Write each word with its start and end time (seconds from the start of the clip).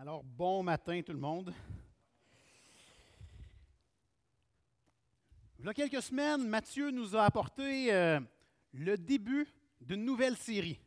Alors, 0.00 0.22
bon 0.22 0.62
matin 0.62 1.02
tout 1.02 1.12
le 1.12 1.18
monde. 1.18 1.52
Il 5.58 5.64
y 5.64 5.68
a 5.68 5.74
quelques 5.74 6.00
semaines, 6.00 6.46
Mathieu 6.46 6.92
nous 6.92 7.16
a 7.16 7.24
apporté 7.24 7.92
euh, 7.92 8.20
le 8.74 8.96
début 8.96 9.48
d'une 9.80 10.04
nouvelle 10.04 10.36
série. 10.36 10.80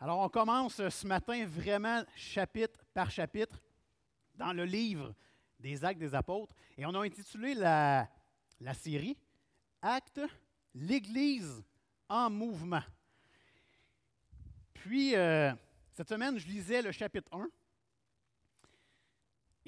Alors, 0.00 0.18
on 0.18 0.28
commence 0.28 0.88
ce 0.88 1.06
matin 1.06 1.46
vraiment 1.46 2.02
chapitre 2.16 2.84
par 2.92 3.12
chapitre 3.12 3.62
dans 4.34 4.52
le 4.52 4.64
livre 4.64 5.14
des 5.60 5.84
Actes 5.84 6.00
des 6.00 6.16
Apôtres 6.16 6.56
et 6.76 6.84
on 6.84 6.94
a 6.96 7.04
intitulé 7.04 7.54
la, 7.54 8.08
la 8.60 8.74
série 8.74 9.16
Actes, 9.80 10.20
l'Église 10.74 11.62
en 12.08 12.28
mouvement. 12.28 12.82
Puis, 14.74 15.14
euh, 15.14 15.52
cette 15.92 16.08
semaine, 16.08 16.36
je 16.38 16.48
lisais 16.48 16.82
le 16.82 16.90
chapitre 16.90 17.32
1 17.32 17.48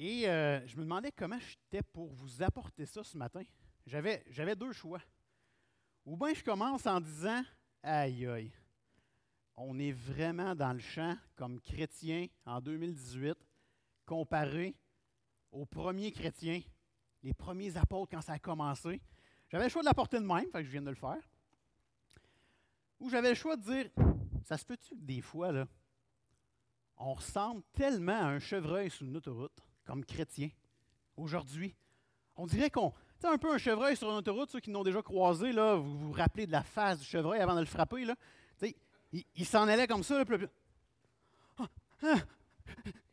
et 0.01 0.29
euh, 0.29 0.65
je 0.65 0.77
me 0.77 0.83
demandais 0.83 1.11
comment 1.11 1.37
j'étais 1.39 1.83
pour 1.83 2.07
vous 2.07 2.41
apporter 2.41 2.85
ça 2.85 3.03
ce 3.03 3.17
matin. 3.17 3.43
J'avais, 3.85 4.23
j'avais 4.29 4.55
deux 4.55 4.71
choix. 4.71 5.01
Ou 6.05 6.15
bien 6.15 6.33
je 6.33 6.41
commence 6.41 6.87
en 6.87 7.01
disant 7.01 7.43
Aïe 7.83 8.25
aïe, 8.25 8.51
on 9.57 9.77
est 9.77 9.91
vraiment 9.91 10.55
dans 10.55 10.71
le 10.71 10.79
champ 10.79 11.17
comme 11.35 11.59
chrétien 11.59 12.27
en 12.45 12.61
2018 12.61 13.37
comparé 14.05 14.73
aux 15.51 15.65
premiers 15.65 16.13
chrétiens, 16.13 16.61
les 17.21 17.33
premiers 17.33 17.75
apôtres 17.75 18.11
quand 18.11 18.21
ça 18.21 18.33
a 18.33 18.39
commencé. 18.39 19.01
J'avais 19.49 19.65
le 19.65 19.69
choix 19.69 19.81
de 19.81 19.87
l'apporter 19.87 20.19
de 20.19 20.25
même, 20.25 20.49
fait 20.49 20.63
je 20.63 20.69
viens 20.71 20.81
de 20.81 20.89
le 20.89 20.95
faire. 20.95 21.29
Ou 23.01 23.09
j'avais 23.09 23.29
le 23.29 23.35
choix 23.35 23.57
de 23.57 23.63
dire 23.63 23.89
Ça 24.45 24.57
se 24.57 24.65
peut-tu 24.65 24.95
que 24.95 25.01
des 25.03 25.21
fois, 25.21 25.51
là, 25.51 25.67
on 26.95 27.15
ressemble 27.15 27.63
tellement 27.73 28.21
à 28.21 28.27
un 28.27 28.39
chevreuil 28.39 28.89
sur 28.89 29.05
une 29.05 29.17
autoroute? 29.17 29.61
Comme 29.89 30.05
chrétien 30.05 30.51
aujourd'hui. 31.17 31.75
On 32.35 32.45
dirait 32.45 32.69
qu'on. 32.69 32.93
Tu 33.19 33.25
un 33.25 33.39
peu 33.39 33.51
un 33.51 33.57
chevreuil 33.57 33.97
sur 33.97 34.07
une 34.11 34.17
autoroute, 34.17 34.51
ceux 34.51 34.59
qui 34.59 34.69
l'ont 34.69 34.83
déjà 34.83 35.01
croisé, 35.01 35.51
là, 35.51 35.75
vous 35.77 35.97
vous 35.97 36.11
rappelez 36.11 36.45
de 36.45 36.51
la 36.51 36.61
face 36.61 36.99
du 36.99 37.05
chevreuil 37.05 37.41
avant 37.41 37.55
de 37.55 37.61
le 37.61 37.65
frapper, 37.65 38.05
là. 38.05 38.15
il, 39.11 39.45
s'en 39.47 39.67
allait 39.67 39.87
comme 39.87 40.03
ça, 40.03 40.19
là, 40.19 40.25
puis, 40.25 40.37
ah, 41.57 41.67
ah, 42.03 42.15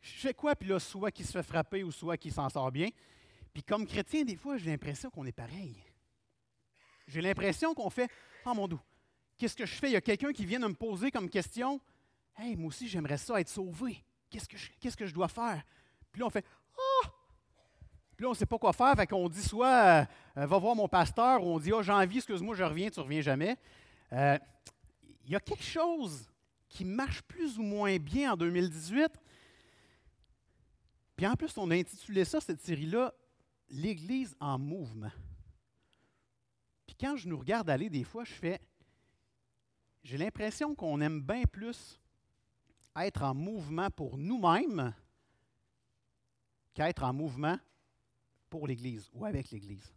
je 0.01 0.11
fais 0.19 0.35
quoi? 0.35 0.55
Puis 0.55 0.69
là, 0.69 0.79
soit 0.79 1.09
qu'il 1.09 1.25
se 1.25 1.31
fait 1.31 1.41
frapper 1.41 1.83
ou 1.83 1.91
soit 1.91 2.15
qu'il 2.15 2.31
s'en 2.31 2.47
sort 2.47 2.71
bien. 2.71 2.89
Puis 3.51 3.63
comme 3.63 3.87
chrétien, 3.87 4.23
des 4.23 4.35
fois, 4.35 4.57
j'ai 4.57 4.69
l'impression 4.69 5.09
qu'on 5.09 5.25
est 5.25 5.31
pareil. 5.31 5.83
J'ai 7.07 7.21
l'impression 7.21 7.73
qu'on 7.73 7.89
fait 7.89 8.09
Oh 8.45 8.53
mon 8.53 8.67
Dieu, 8.67 8.77
qu'est-ce 9.35 9.55
que 9.55 9.65
je 9.65 9.73
fais? 9.73 9.89
Il 9.89 9.93
y 9.93 9.97
a 9.97 10.01
quelqu'un 10.01 10.31
qui 10.31 10.45
vient 10.45 10.59
de 10.59 10.67
me 10.67 10.75
poser 10.75 11.09
comme 11.09 11.27
question 11.27 11.81
Hey, 12.37 12.55
moi 12.55 12.67
aussi, 12.67 12.87
j'aimerais 12.87 13.17
ça 13.17 13.41
être 13.41 13.49
sauvé. 13.49 14.05
Qu'est-ce 14.29 14.47
que 14.47 14.57
je, 14.57 14.69
qu'est-ce 14.79 14.95
que 14.95 15.07
je 15.07 15.13
dois 15.13 15.27
faire? 15.27 15.63
Puis 16.11 16.21
là, 16.21 16.27
on 16.27 16.29
fait 16.29 16.45
puis 18.17 18.23
là, 18.23 18.29
on 18.29 18.31
ne 18.31 18.37
sait 18.37 18.47
pas 18.47 18.57
quoi 18.57 18.73
faire, 18.73 18.95
fait 18.95 19.05
qu'on 19.05 19.29
dit 19.29 19.43
soit 19.43 19.67
euh, 19.67 20.05
euh, 20.37 20.45
va 20.47 20.57
voir 20.57 20.75
mon 20.75 20.87
pasteur, 20.87 21.45
ou 21.45 21.53
on 21.53 21.59
dit 21.59 21.71
oh, 21.71 21.83
j'ai 21.83 21.91
envie, 21.91 22.17
excuse-moi, 22.17 22.55
je 22.55 22.63
reviens, 22.63 22.89
tu 22.89 22.99
ne 22.99 23.03
reviens 23.03 23.21
jamais. 23.21 23.55
Euh, 24.11 24.39
il 25.23 25.33
y 25.33 25.35
a 25.35 25.39
quelque 25.39 25.63
chose 25.63 26.27
qui 26.67 26.83
marche 26.83 27.21
plus 27.21 27.59
ou 27.59 27.61
moins 27.61 27.95
bien 27.97 28.33
en 28.33 28.35
2018. 28.35 29.11
Puis 31.15 31.27
en 31.27 31.35
plus, 31.35 31.55
on 31.59 31.69
a 31.69 31.75
intitulé 31.75 32.25
ça, 32.25 32.41
cette 32.41 32.59
série-là, 32.61 33.13
L'Église 33.69 34.33
en 34.39 34.57
mouvement. 34.57 35.11
Puis 36.87 36.95
quand 36.99 37.17
je 37.17 37.27
nous 37.27 37.37
regarde 37.37 37.69
aller, 37.69 37.89
des 37.89 38.05
fois, 38.05 38.23
je 38.23 38.31
fais. 38.31 38.61
J'ai 40.03 40.17
l'impression 40.17 40.73
qu'on 40.73 41.01
aime 41.01 41.21
bien 41.21 41.43
plus 41.43 41.99
être 42.95 43.23
en 43.23 43.35
mouvement 43.35 43.91
pour 43.91 44.17
nous-mêmes 44.17 44.93
qu'être 46.73 47.03
en 47.03 47.11
mouvement 47.11 47.59
pour 48.49 48.67
l'Église 48.67 49.09
ou 49.13 49.25
avec 49.25 49.51
l'Église. 49.51 49.93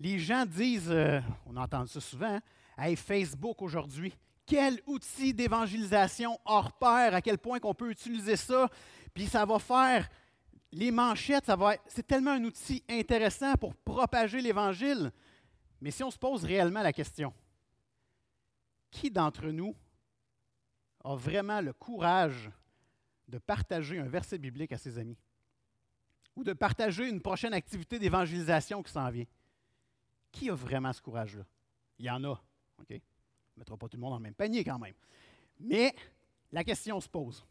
Les 0.00 0.18
gens 0.18 0.44
disent, 0.44 0.90
euh, 0.90 1.20
on 1.46 1.56
entend 1.56 1.86
ça 1.86 2.00
souvent, 2.00 2.40
hey, 2.76 2.96
Facebook 2.96 3.62
aujourd'hui, 3.62 4.14
quel 4.46 4.80
outil 4.86 5.32
d'évangélisation 5.32 6.38
hors 6.44 6.72
pair, 6.72 7.14
à 7.14 7.22
quel 7.22 7.38
point 7.38 7.60
qu'on 7.60 7.74
peut 7.74 7.90
utiliser 7.90 8.36
ça, 8.36 8.68
puis 9.14 9.26
ça 9.26 9.46
va 9.46 9.58
faire 9.58 10.08
les 10.72 10.90
manchettes, 10.90 11.46
ça 11.46 11.56
va 11.56 11.76
c'est 11.86 12.06
tellement 12.06 12.32
un 12.32 12.44
outil 12.44 12.82
intéressant 12.90 13.54
pour 13.54 13.74
propager 13.74 14.40
l'Évangile. 14.40 15.12
Mais 15.80 15.90
si 15.90 16.02
on 16.02 16.10
se 16.10 16.18
pose 16.18 16.44
réellement 16.44 16.82
la 16.82 16.92
question, 16.92 17.32
qui 18.90 19.10
d'entre 19.10 19.46
nous 19.46 19.74
a 21.04 21.14
vraiment 21.14 21.60
le 21.60 21.72
courage 21.72 22.50
de 23.28 23.38
partager 23.38 23.98
un 23.98 24.08
verset 24.08 24.38
biblique 24.38 24.72
à 24.72 24.78
ses 24.78 24.98
amis? 24.98 25.18
Ou 26.36 26.44
de 26.44 26.52
partager 26.52 27.08
une 27.08 27.20
prochaine 27.20 27.54
activité 27.54 27.98
d'évangélisation 27.98 28.82
qui 28.82 28.92
s'en 28.92 29.08
vient. 29.10 29.26
Qui 30.32 30.50
a 30.50 30.54
vraiment 30.54 30.92
ce 30.92 31.00
courage-là? 31.00 31.44
Il 31.98 32.06
y 32.06 32.10
en 32.10 32.22
a. 32.24 32.30
OK? 32.30 32.90
On 32.90 32.92
ne 32.92 33.00
mettra 33.58 33.76
pas 33.76 33.88
tout 33.88 33.96
le 33.96 34.00
monde 34.00 34.10
dans 34.10 34.18
le 34.18 34.22
même 34.22 34.34
panier 34.34 34.64
quand 34.64 34.78
même. 34.78 34.94
Mais 35.60 35.94
la 36.50 36.64
question 36.64 37.00
se 37.00 37.08
pose. 37.08 37.44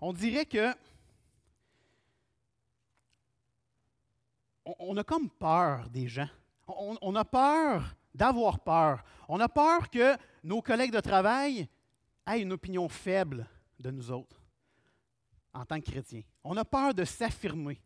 On 0.00 0.12
dirait 0.12 0.46
que 0.46 0.74
on 4.78 4.96
a 4.96 5.04
comme 5.04 5.30
peur 5.30 5.88
des 5.90 6.08
gens. 6.08 6.28
On, 6.66 7.14
a 7.16 7.24
peur 7.24 7.96
d'avoir 8.14 8.60
peur. 8.60 9.02
On 9.28 9.40
a 9.40 9.48
peur 9.48 9.88
que 9.88 10.16
nos 10.44 10.60
collègues 10.60 10.92
de 10.92 11.00
travail 11.00 11.66
aient 12.26 12.40
une 12.40 12.52
opinion 12.52 12.88
faible 12.88 13.48
de 13.78 13.90
nous 13.90 14.10
autres 14.10 14.42
en 15.58 15.64
tant 15.64 15.80
que 15.80 15.90
chrétien. 15.90 16.22
On 16.44 16.56
a 16.56 16.64
peur 16.64 16.94
de 16.94 17.04
s'affirmer. 17.04 17.80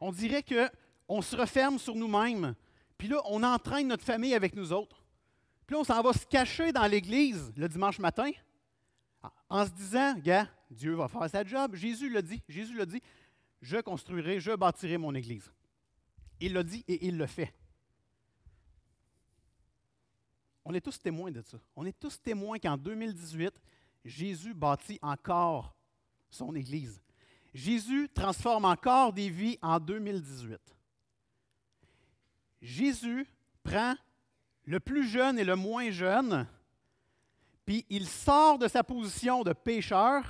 On 0.00 0.12
dirait 0.12 0.44
qu'on 0.44 1.22
se 1.22 1.34
referme 1.34 1.78
sur 1.78 1.94
nous-mêmes, 1.94 2.54
puis 2.98 3.08
là, 3.08 3.20
on 3.24 3.42
entraîne 3.42 3.88
notre 3.88 4.04
famille 4.04 4.34
avec 4.34 4.54
nous 4.54 4.72
autres. 4.72 5.02
Puis 5.66 5.74
là, 5.74 5.80
on 5.80 5.84
s'en 5.84 6.02
va 6.02 6.12
se 6.12 6.26
cacher 6.26 6.72
dans 6.72 6.86
l'Église 6.86 7.52
le 7.56 7.68
dimanche 7.68 7.98
matin 7.98 8.30
en 9.48 9.64
se 9.64 9.70
disant, 9.70 10.14
gars, 10.18 10.48
Dieu 10.70 10.94
va 10.94 11.08
faire 11.08 11.28
sa 11.30 11.44
job. 11.44 11.74
Jésus 11.74 12.10
l'a 12.10 12.22
dit, 12.22 12.42
Jésus 12.48 12.76
l'a 12.76 12.86
dit, 12.86 13.02
je 13.62 13.78
construirai, 13.78 14.40
je 14.40 14.52
bâtirai 14.52 14.98
mon 14.98 15.14
Église. 15.14 15.50
Il 16.40 16.52
l'a 16.52 16.62
dit 16.62 16.84
et 16.86 17.06
il 17.06 17.16
le 17.16 17.26
fait. 17.26 17.52
On 20.64 20.74
est 20.74 20.80
tous 20.80 21.00
témoins 21.00 21.30
de 21.30 21.40
ça. 21.40 21.58
On 21.74 21.86
est 21.86 21.98
tous 21.98 22.20
témoins 22.20 22.58
qu'en 22.58 22.76
2018, 22.76 23.54
Jésus 24.04 24.54
bâtit 24.54 24.98
encore 25.02 25.74
son 26.30 26.54
Église. 26.54 27.00
Jésus 27.54 28.08
transforme 28.14 28.64
encore 28.64 29.12
des 29.12 29.30
vies 29.30 29.58
en 29.62 29.80
2018. 29.80 30.58
Jésus 32.60 33.26
prend 33.62 33.94
le 34.64 34.80
plus 34.80 35.08
jeune 35.08 35.38
et 35.38 35.44
le 35.44 35.56
moins 35.56 35.90
jeune, 35.90 36.46
puis 37.64 37.86
il 37.88 38.06
sort 38.06 38.58
de 38.58 38.68
sa 38.68 38.84
position 38.84 39.42
de 39.42 39.52
pécheur 39.52 40.24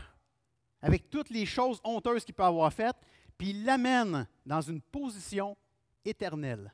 avec 0.81 1.11
toutes 1.11 1.31
les 1.31 1.47
choses 1.47 1.81
honteuses 1.84 2.25
qu'il 2.25 2.34
peut 2.34 2.45
avoir 2.45 2.73
faites, 2.73 2.97
puis 3.37 3.51
il 3.51 3.65
l'amène 3.65 4.27
dans 4.47 4.61
une 4.61 4.81
position 4.81 5.57
éternelle, 6.05 6.73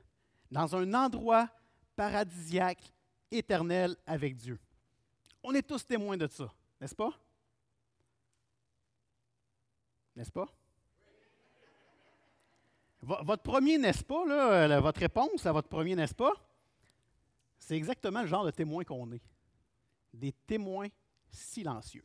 dans 0.50 0.76
un 0.76 0.92
endroit 0.94 1.48
paradisiaque 1.96 2.92
éternel 3.30 3.96
avec 4.06 4.36
Dieu. 4.36 4.58
On 5.42 5.54
est 5.54 5.66
tous 5.66 5.86
témoins 5.86 6.16
de 6.16 6.26
ça. 6.26 6.52
N'est-ce 6.84 6.94
pas? 6.94 7.18
N'est-ce 10.14 10.30
pas? 10.30 10.46
Votre 13.00 13.42
premier 13.42 13.78
n'est-ce 13.78 14.04
pas, 14.04 14.26
là, 14.26 14.80
votre 14.80 15.00
réponse 15.00 15.46
à 15.46 15.52
votre 15.52 15.70
premier 15.70 15.96
n'est-ce 15.96 16.14
pas, 16.14 16.34
c'est 17.56 17.74
exactement 17.74 18.20
le 18.20 18.26
genre 18.26 18.44
de 18.44 18.50
témoin 18.50 18.84
qu'on 18.84 19.10
est. 19.12 19.22
Des 20.12 20.32
témoins 20.46 20.88
silencieux. 21.30 22.04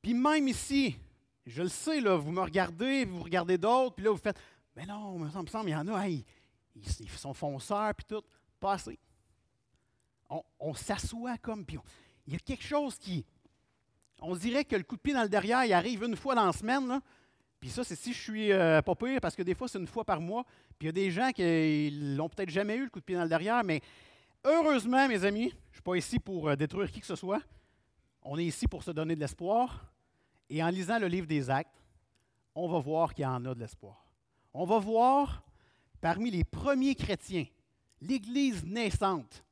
Puis 0.00 0.14
même 0.14 0.48
ici, 0.48 0.96
je 1.44 1.62
le 1.62 1.68
sais, 1.68 2.00
là, 2.00 2.16
vous 2.16 2.32
me 2.32 2.40
regardez, 2.40 3.04
vous 3.04 3.22
regardez 3.22 3.58
d'autres, 3.58 3.96
puis 3.96 4.06
là, 4.06 4.12
vous 4.12 4.16
faites 4.16 4.40
Mais 4.74 4.86
non, 4.86 5.18
il 5.18 5.24
me 5.24 5.46
semble, 5.46 5.68
il 5.68 5.72
y 5.72 5.76
en 5.76 5.88
a, 5.88 6.08
ils, 6.08 6.24
ils, 6.74 7.10
sont 7.10 7.34
fonceurs, 7.34 7.94
puis 7.94 8.06
tout. 8.06 8.24
Pas 8.58 8.72
assez 8.72 8.98
on, 10.60 10.74
s'assoit 10.74 11.38
comme. 11.38 11.64
Puis 11.64 11.78
il 12.26 12.34
y 12.34 12.36
a 12.36 12.38
quelque 12.38 12.64
chose 12.64 12.96
qui. 12.98 13.24
On 14.22 14.36
dirait 14.36 14.64
que 14.64 14.76
le 14.76 14.82
coup 14.82 14.96
de 14.96 15.00
pied 15.00 15.14
dans 15.14 15.22
le 15.22 15.28
derrière, 15.28 15.64
il 15.64 15.72
arrive 15.72 16.04
une 16.04 16.16
fois 16.16 16.34
dans 16.34 16.44
la 16.44 16.52
semaine. 16.52 17.00
Puis 17.58 17.70
ça, 17.70 17.84
c'est 17.84 17.96
si 17.96 18.12
je 18.12 18.18
suis 18.18 18.52
euh, 18.52 18.80
pas 18.82 18.94
pire, 18.94 19.20
parce 19.20 19.36
que 19.36 19.42
des 19.42 19.54
fois, 19.54 19.68
c'est 19.68 19.78
une 19.78 19.86
fois 19.86 20.04
par 20.04 20.20
mois. 20.20 20.44
Puis 20.78 20.86
il 20.86 20.86
y 20.86 20.88
a 20.88 20.92
des 20.92 21.10
gens 21.10 21.30
qui 21.30 21.90
l'ont 22.16 22.28
peut-être 22.28 22.50
jamais 22.50 22.76
eu, 22.76 22.84
le 22.84 22.90
coup 22.90 23.00
de 23.00 23.04
pied 23.04 23.16
dans 23.16 23.22
le 23.22 23.28
derrière. 23.28 23.62
Mais 23.64 23.80
heureusement, 24.44 25.08
mes 25.08 25.24
amis, 25.24 25.50
je 25.50 25.54
ne 25.54 25.72
suis 25.74 25.82
pas 25.82 25.96
ici 25.96 26.18
pour 26.18 26.48
euh, 26.48 26.56
détruire 26.56 26.90
qui 26.90 27.00
que 27.00 27.06
ce 27.06 27.16
soit. 27.16 27.42
On 28.22 28.38
est 28.38 28.44
ici 28.44 28.66
pour 28.66 28.82
se 28.82 28.90
donner 28.90 29.14
de 29.14 29.20
l'espoir. 29.20 29.90
Et 30.48 30.62
en 30.62 30.68
lisant 30.68 30.98
le 30.98 31.06
livre 31.06 31.26
des 31.26 31.48
actes, 31.48 31.80
on 32.54 32.68
va 32.68 32.78
voir 32.78 33.14
qu'il 33.14 33.22
y 33.22 33.26
en 33.26 33.44
a 33.44 33.54
de 33.54 33.60
l'espoir. 33.60 34.04
On 34.52 34.64
va 34.64 34.78
voir 34.78 35.42
parmi 36.00 36.30
les 36.30 36.44
premiers 36.44 36.94
chrétiens, 36.94 37.46
l'Église 38.00 38.64
naissante, 38.64 39.44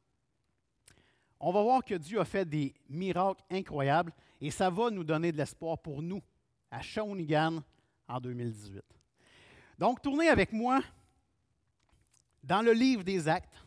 on 1.40 1.52
va 1.52 1.62
voir 1.62 1.84
que 1.84 1.94
Dieu 1.94 2.20
a 2.20 2.24
fait 2.24 2.44
des 2.44 2.74
miracles 2.88 3.42
incroyables 3.50 4.12
et 4.40 4.50
ça 4.50 4.70
va 4.70 4.90
nous 4.90 5.04
donner 5.04 5.32
de 5.32 5.36
l'espoir 5.36 5.78
pour 5.78 6.02
nous 6.02 6.22
à 6.70 6.80
Shawinigan 6.80 7.62
en 8.08 8.20
2018. 8.20 8.82
Donc, 9.78 10.02
tournez 10.02 10.28
avec 10.28 10.52
moi 10.52 10.80
dans 12.42 12.62
le 12.62 12.72
livre 12.72 13.04
des 13.04 13.28
Actes 13.28 13.64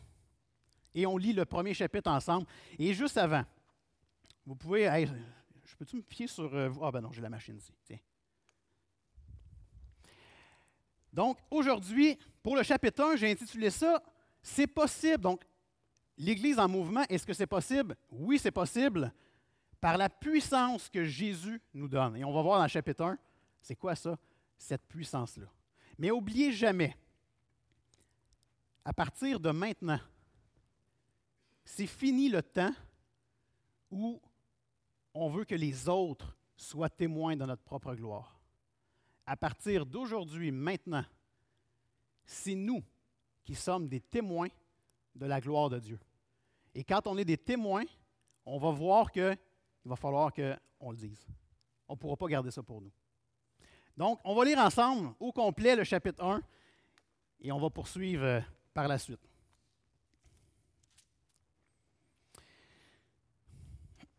et 0.94 1.06
on 1.06 1.16
lit 1.16 1.32
le 1.32 1.44
premier 1.44 1.74
chapitre 1.74 2.10
ensemble. 2.10 2.46
Et 2.78 2.92
juste 2.92 3.16
avant, 3.16 3.44
vous 4.44 4.56
pouvez. 4.56 5.06
je 5.64 5.76
peux-tu 5.76 5.96
me 5.96 6.02
fier 6.02 6.26
sur. 6.26 6.54
Euh, 6.54 6.70
ah, 6.82 6.90
ben 6.90 7.00
non, 7.00 7.12
j'ai 7.12 7.22
la 7.22 7.30
machine 7.30 7.56
ici. 7.56 7.72
Donc, 11.12 11.38
aujourd'hui, 11.50 12.18
pour 12.42 12.56
le 12.56 12.62
chapitre 12.62 13.02
1, 13.04 13.16
j'ai 13.16 13.30
intitulé 13.30 13.70
ça 13.70 14.02
C'est 14.42 14.66
possible. 14.66 15.22
Donc, 15.22 15.42
l'Église 16.18 16.58
en 16.58 16.68
mouvement, 16.68 17.04
est-ce 17.08 17.26
que 17.26 17.32
c'est 17.32 17.46
possible? 17.46 17.96
Oui, 18.10 18.38
c'est 18.38 18.50
possible 18.50 19.12
par 19.80 19.96
la 19.96 20.08
puissance 20.08 20.88
que 20.88 21.04
Jésus 21.04 21.60
nous 21.74 21.88
donne. 21.88 22.16
Et 22.16 22.24
on 22.24 22.32
va 22.32 22.42
voir 22.42 22.58
dans 22.58 22.64
le 22.64 22.68
chapitre 22.68 23.04
1, 23.04 23.18
c'est 23.60 23.76
quoi 23.76 23.94
ça, 23.96 24.16
cette 24.56 24.86
puissance-là? 24.86 25.46
Mais 25.98 26.10
oubliez 26.10 26.52
jamais, 26.52 26.96
à 28.84 28.92
partir 28.92 29.40
de 29.40 29.50
maintenant, 29.50 30.00
c'est 31.64 31.86
fini 31.86 32.28
le 32.28 32.42
temps 32.42 32.74
où 33.90 34.20
on 35.14 35.28
veut 35.28 35.44
que 35.44 35.54
les 35.54 35.88
autres 35.88 36.36
soient 36.56 36.88
témoins 36.88 37.36
de 37.36 37.44
notre 37.44 37.62
propre 37.62 37.94
gloire. 37.94 38.40
À 39.26 39.36
partir 39.36 39.86
d'aujourd'hui, 39.86 40.50
maintenant, 40.50 41.04
c'est 42.24 42.54
nous 42.54 42.82
qui 43.44 43.54
sommes 43.54 43.88
des 43.88 44.00
témoins 44.00 44.48
de 45.14 45.26
la 45.26 45.40
gloire 45.40 45.68
de 45.70 45.78
Dieu. 45.78 45.98
Et 46.74 46.84
quand 46.84 47.06
on 47.06 47.18
est 47.18 47.24
des 47.24 47.38
témoins, 47.38 47.84
on 48.44 48.58
va 48.58 48.70
voir 48.70 49.10
qu'il 49.10 49.36
va 49.84 49.96
falloir 49.96 50.32
qu'on 50.32 50.90
le 50.90 50.96
dise. 50.96 51.26
On 51.88 51.94
ne 51.94 51.98
pourra 51.98 52.16
pas 52.16 52.26
garder 52.26 52.50
ça 52.50 52.62
pour 52.62 52.80
nous. 52.80 52.92
Donc, 53.96 54.20
on 54.24 54.34
va 54.34 54.44
lire 54.44 54.58
ensemble 54.58 55.14
au 55.20 55.32
complet 55.32 55.76
le 55.76 55.84
chapitre 55.84 56.24
1 56.24 56.42
et 57.40 57.52
on 57.52 57.58
va 57.58 57.68
poursuivre 57.68 58.24
euh, 58.24 58.40
par 58.72 58.88
la 58.88 58.98
suite. 58.98 59.20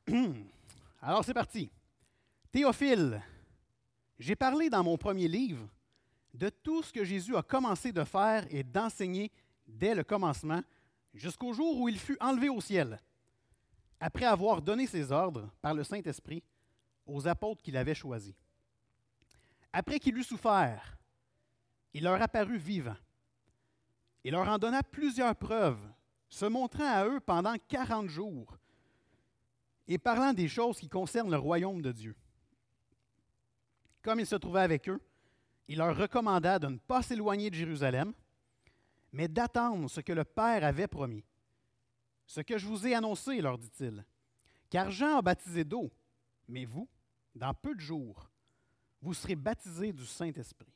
Alors, 1.01 1.25
c'est 1.25 1.33
parti. 1.33 1.71
Théophile, 2.51 3.21
j'ai 4.19 4.35
parlé 4.35 4.69
dans 4.69 4.83
mon 4.83 4.97
premier 4.97 5.27
livre 5.27 5.67
de 6.33 6.49
tout 6.49 6.83
ce 6.83 6.93
que 6.93 7.03
Jésus 7.03 7.35
a 7.35 7.41
commencé 7.41 7.91
de 7.91 8.03
faire 8.03 8.45
et 8.49 8.63
d'enseigner 8.63 9.31
dès 9.67 9.95
le 9.95 10.03
commencement 10.03 10.61
jusqu'au 11.13 11.53
jour 11.53 11.79
où 11.79 11.89
il 11.89 11.99
fut 11.99 12.17
enlevé 12.19 12.49
au 12.49 12.61
ciel, 12.61 12.99
après 13.99 14.25
avoir 14.25 14.61
donné 14.61 14.87
ses 14.87 15.11
ordres 15.11 15.49
par 15.61 15.73
le 15.73 15.83
Saint-Esprit 15.83 16.43
aux 17.05 17.27
apôtres 17.27 17.61
qu'il 17.61 17.77
avait 17.77 17.95
choisis. 17.95 18.35
Après 19.71 19.99
qu'il 19.99 20.17
eut 20.17 20.23
souffert, 20.23 20.97
il 21.93 22.03
leur 22.03 22.21
apparut 22.21 22.57
vivant. 22.57 22.97
Il 24.23 24.31
leur 24.31 24.47
en 24.47 24.57
donna 24.57 24.83
plusieurs 24.83 25.35
preuves, 25.35 25.81
se 26.29 26.45
montrant 26.45 26.91
à 26.91 27.05
eux 27.05 27.19
pendant 27.19 27.55
quarante 27.67 28.07
jours 28.07 28.57
et 29.87 29.97
parlant 29.97 30.33
des 30.33 30.47
choses 30.47 30.79
qui 30.79 30.89
concernent 30.89 31.31
le 31.31 31.37
royaume 31.37 31.81
de 31.81 31.91
Dieu. 31.91 32.15
Comme 34.01 34.19
il 34.19 34.25
se 34.25 34.35
trouvait 34.35 34.61
avec 34.61 34.89
eux, 34.89 35.01
il 35.67 35.77
leur 35.77 35.95
recommanda 35.95 36.59
de 36.59 36.67
ne 36.67 36.77
pas 36.77 37.01
s'éloigner 37.01 37.49
de 37.49 37.55
Jérusalem, 37.55 38.13
mais 39.13 39.27
d'attendre 39.27 39.89
ce 39.89 40.01
que 40.01 40.11
le 40.11 40.25
Père 40.25 40.65
avait 40.65 40.87
promis. 40.87 41.23
Ce 42.25 42.41
que 42.41 42.57
je 42.57 42.67
vous 42.67 42.87
ai 42.87 42.95
annoncé, 42.95 43.39
leur 43.39 43.57
dit-il. 43.57 44.03
Car 44.69 44.89
Jean 44.89 45.19
a 45.19 45.21
baptisé 45.21 45.63
d'eau, 45.63 45.91
mais 46.47 46.65
vous, 46.65 46.89
dans 47.35 47.53
peu 47.53 47.75
de 47.75 47.79
jours, 47.79 48.29
vous 49.01 49.13
serez 49.13 49.35
baptisés 49.35 49.93
du 49.93 50.05
Saint-Esprit. 50.05 50.73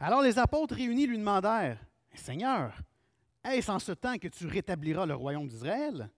Alors 0.00 0.22
les 0.22 0.38
apôtres 0.38 0.74
réunis 0.74 1.06
lui 1.06 1.18
demandèrent, 1.18 1.84
Seigneur, 2.14 2.80
est-ce 3.44 3.70
en 3.70 3.78
ce 3.78 3.92
temps 3.92 4.16
que 4.16 4.28
tu 4.28 4.46
rétabliras 4.46 5.04
le 5.04 5.14
royaume 5.14 5.48
d'Israël? 5.48 6.10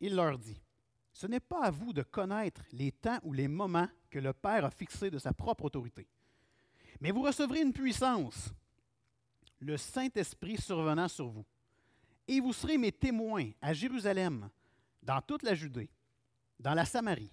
Il 0.00 0.16
leur 0.16 0.38
dit, 0.38 0.60
Ce 1.12 1.26
n'est 1.28 1.40
pas 1.40 1.64
à 1.64 1.70
vous 1.70 1.92
de 1.92 2.02
connaître 2.02 2.62
les 2.72 2.90
temps 2.90 3.18
ou 3.22 3.32
les 3.32 3.48
moments 3.48 3.88
que 4.10 4.18
le 4.18 4.32
Père 4.32 4.64
a 4.64 4.70
fixés 4.70 5.10
de 5.10 5.18
sa 5.18 5.32
propre 5.32 5.66
autorité, 5.66 6.08
mais 7.00 7.12
vous 7.12 7.22
recevrez 7.22 7.60
une 7.62 7.72
puissance 7.72 8.52
le 9.60 9.76
Saint-Esprit 9.76 10.58
survenant 10.60 11.08
sur 11.08 11.28
vous. 11.28 11.44
Et 12.28 12.40
vous 12.40 12.52
serez 12.52 12.78
mes 12.78 12.92
témoins 12.92 13.50
à 13.60 13.72
Jérusalem, 13.72 14.50
dans 15.02 15.20
toute 15.20 15.42
la 15.42 15.54
Judée, 15.54 15.88
dans 16.58 16.74
la 16.74 16.84
Samarie 16.84 17.30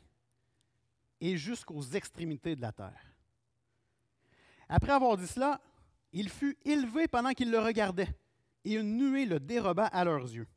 et 1.24 1.38
jusqu'aux 1.38 1.84
extrémités 1.84 2.54
de 2.54 2.62
la 2.62 2.74
terre. 2.74 3.16
Après 4.68 4.92
avoir 4.92 5.16
dit 5.16 5.26
cela, 5.26 5.62
il 6.12 6.28
fut 6.28 6.58
élevé 6.66 7.08
pendant 7.08 7.32
qu'ils 7.32 7.50
le 7.50 7.60
regardaient, 7.60 8.14
et 8.66 8.74
une 8.74 8.98
nuée 8.98 9.26
le 9.26 9.40
déroba 9.40 9.86
à 9.86 10.04
leurs 10.04 10.24
yeux. 10.24 10.48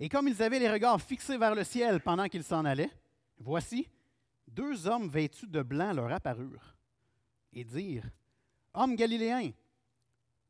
Et 0.00 0.08
comme 0.08 0.26
ils 0.26 0.42
avaient 0.42 0.58
les 0.58 0.70
regards 0.70 1.00
fixés 1.00 1.38
vers 1.38 1.54
le 1.54 1.62
ciel 1.62 2.00
pendant 2.00 2.26
qu'ils 2.26 2.42
s'en 2.42 2.64
allaient, 2.64 2.90
voici, 3.38 3.88
deux 4.48 4.88
hommes 4.88 5.08
vêtus 5.08 5.46
de 5.46 5.62
blanc 5.62 5.92
leur 5.92 6.10
apparurent, 6.10 6.74
et 7.52 7.62
dirent, 7.62 8.10
Hommes 8.74 8.96
galiléens, 8.96 9.50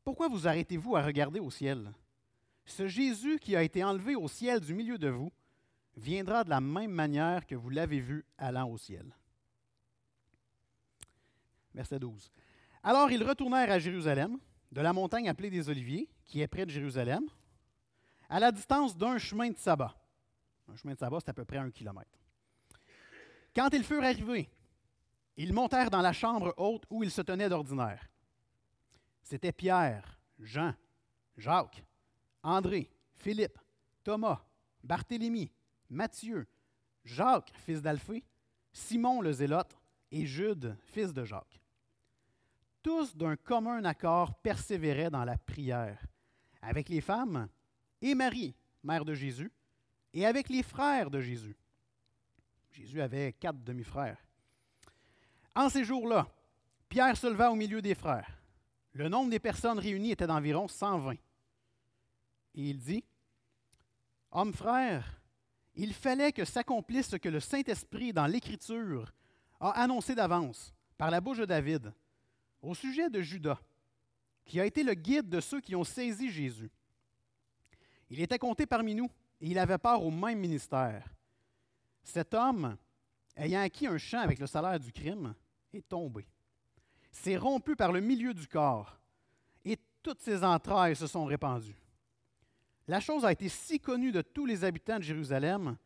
pourquoi 0.03 0.27
vous 0.27 0.47
arrêtez-vous 0.47 0.95
à 0.95 1.03
regarder 1.03 1.39
au 1.39 1.51
ciel? 1.51 1.91
Ce 2.65 2.87
Jésus 2.87 3.39
qui 3.39 3.55
a 3.55 3.63
été 3.63 3.83
enlevé 3.83 4.15
au 4.15 4.27
ciel 4.27 4.59
du 4.59 4.73
milieu 4.73 4.97
de 4.97 5.09
vous 5.09 5.31
viendra 5.95 6.43
de 6.43 6.49
la 6.49 6.61
même 6.61 6.91
manière 6.91 7.45
que 7.45 7.55
vous 7.55 7.69
l'avez 7.69 7.99
vu 7.99 8.25
allant 8.37 8.69
au 8.69 8.77
ciel. 8.77 9.15
Verset 11.73 11.99
12. 11.99 12.31
Alors 12.83 13.11
ils 13.11 13.23
retournèrent 13.23 13.71
à 13.71 13.79
Jérusalem, 13.79 14.37
de 14.71 14.81
la 14.81 14.93
montagne 14.93 15.29
appelée 15.29 15.49
des 15.49 15.69
Oliviers, 15.69 16.09
qui 16.25 16.41
est 16.41 16.47
près 16.47 16.65
de 16.65 16.71
Jérusalem, 16.71 17.23
à 18.29 18.39
la 18.39 18.51
distance 18.51 18.95
d'un 18.95 19.17
chemin 19.17 19.49
de 19.49 19.57
sabbat. 19.57 19.95
Un 20.67 20.75
chemin 20.75 20.93
de 20.93 20.99
sabbat, 20.99 21.19
c'est 21.19 21.29
à 21.29 21.33
peu 21.33 21.45
près 21.45 21.57
un 21.57 21.69
kilomètre. 21.69 22.17
Quand 23.53 23.69
ils 23.73 23.83
furent 23.83 24.03
arrivés, 24.03 24.49
ils 25.35 25.53
montèrent 25.53 25.89
dans 25.89 26.01
la 26.01 26.13
chambre 26.13 26.53
haute 26.57 26.85
où 26.89 27.03
ils 27.03 27.11
se 27.11 27.21
tenaient 27.21 27.49
d'ordinaire. 27.49 28.10
C'était 29.21 29.51
Pierre, 29.51 30.19
Jean, 30.39 30.73
Jacques, 31.37 31.83
André, 32.43 32.89
Philippe, 33.15 33.57
Thomas, 34.03 34.43
Barthélemy, 34.83 35.51
Matthieu, 35.89 36.47
Jacques, 37.03 37.53
fils 37.65 37.81
d'Alphée, 37.81 38.23
Simon 38.73 39.21
le 39.21 39.31
Zélote 39.31 39.77
et 40.11 40.25
Jude, 40.25 40.75
fils 40.85 41.13
de 41.13 41.23
Jacques. 41.23 41.61
Tous 42.81 43.15
d'un 43.15 43.35
commun 43.35 43.83
accord 43.85 44.33
persévéraient 44.41 45.11
dans 45.11 45.23
la 45.23 45.37
prière, 45.37 46.03
avec 46.61 46.89
les 46.89 47.01
femmes 47.01 47.47
et 48.01 48.15
Marie, 48.15 48.55
mère 48.83 49.05
de 49.05 49.13
Jésus, 49.13 49.51
et 50.13 50.25
avec 50.25 50.49
les 50.49 50.63
frères 50.63 51.11
de 51.11 51.21
Jésus. 51.21 51.55
Jésus 52.71 53.01
avait 53.01 53.33
quatre 53.33 53.63
demi-frères. 53.63 54.17
En 55.55 55.69
ces 55.69 55.83
jours-là, 55.83 56.27
Pierre 56.89 57.17
se 57.17 57.27
leva 57.27 57.51
au 57.51 57.55
milieu 57.55 57.81
des 57.81 57.95
frères 57.95 58.40
le 58.93 59.09
nombre 59.09 59.29
des 59.29 59.39
personnes 59.39 59.79
réunies 59.79 60.11
était 60.11 60.27
d'environ 60.27 60.67
120. 60.67 61.13
Et 61.13 61.19
il 62.53 62.79
dit, 62.79 63.03
Hommes 64.31 64.53
frères, 64.53 65.21
il 65.75 65.93
fallait 65.93 66.31
que 66.31 66.45
s'accomplisse 66.45 67.09
ce 67.09 67.15
que 67.15 67.29
le 67.29 67.39
Saint-Esprit 67.39 68.13
dans 68.13 68.27
l'Écriture 68.27 69.13
a 69.59 69.71
annoncé 69.81 70.15
d'avance 70.15 70.73
par 70.97 71.11
la 71.11 71.21
bouche 71.21 71.39
de 71.39 71.45
David 71.45 71.93
au 72.61 72.75
sujet 72.75 73.09
de 73.09 73.21
Judas, 73.21 73.59
qui 74.45 74.59
a 74.59 74.65
été 74.65 74.83
le 74.83 74.93
guide 74.93 75.29
de 75.29 75.39
ceux 75.39 75.61
qui 75.61 75.75
ont 75.75 75.83
saisi 75.83 76.29
Jésus. 76.29 76.69
Il 78.09 78.19
était 78.19 78.39
compté 78.39 78.65
parmi 78.65 78.93
nous 78.93 79.09
et 79.39 79.47
il 79.47 79.57
avait 79.57 79.77
part 79.77 80.03
au 80.03 80.11
même 80.11 80.39
ministère. 80.39 81.07
Cet 82.03 82.33
homme, 82.33 82.77
ayant 83.35 83.61
acquis 83.61 83.87
un 83.87 83.97
champ 83.97 84.19
avec 84.19 84.39
le 84.39 84.47
salaire 84.47 84.79
du 84.79 84.91
crime, 84.91 85.33
est 85.73 85.87
tombé 85.87 86.27
s'est 87.11 87.37
rompu 87.37 87.75
par 87.75 87.91
le 87.91 87.99
milieu 87.99 88.33
du 88.33 88.47
corps, 88.47 88.97
et 89.65 89.77
toutes 90.01 90.21
ses 90.21 90.43
entrailles 90.43 90.95
se 90.95 91.07
sont 91.07 91.25
répandues. 91.25 91.77
La 92.87 92.99
chose 92.99 93.25
a 93.25 93.31
été 93.31 93.49
si 93.49 93.79
connue 93.79 94.11
de 94.11 94.21
tous 94.21 94.45
les 94.45 94.63
habitants 94.63 94.97
de 94.97 95.03
Jérusalem 95.03 95.77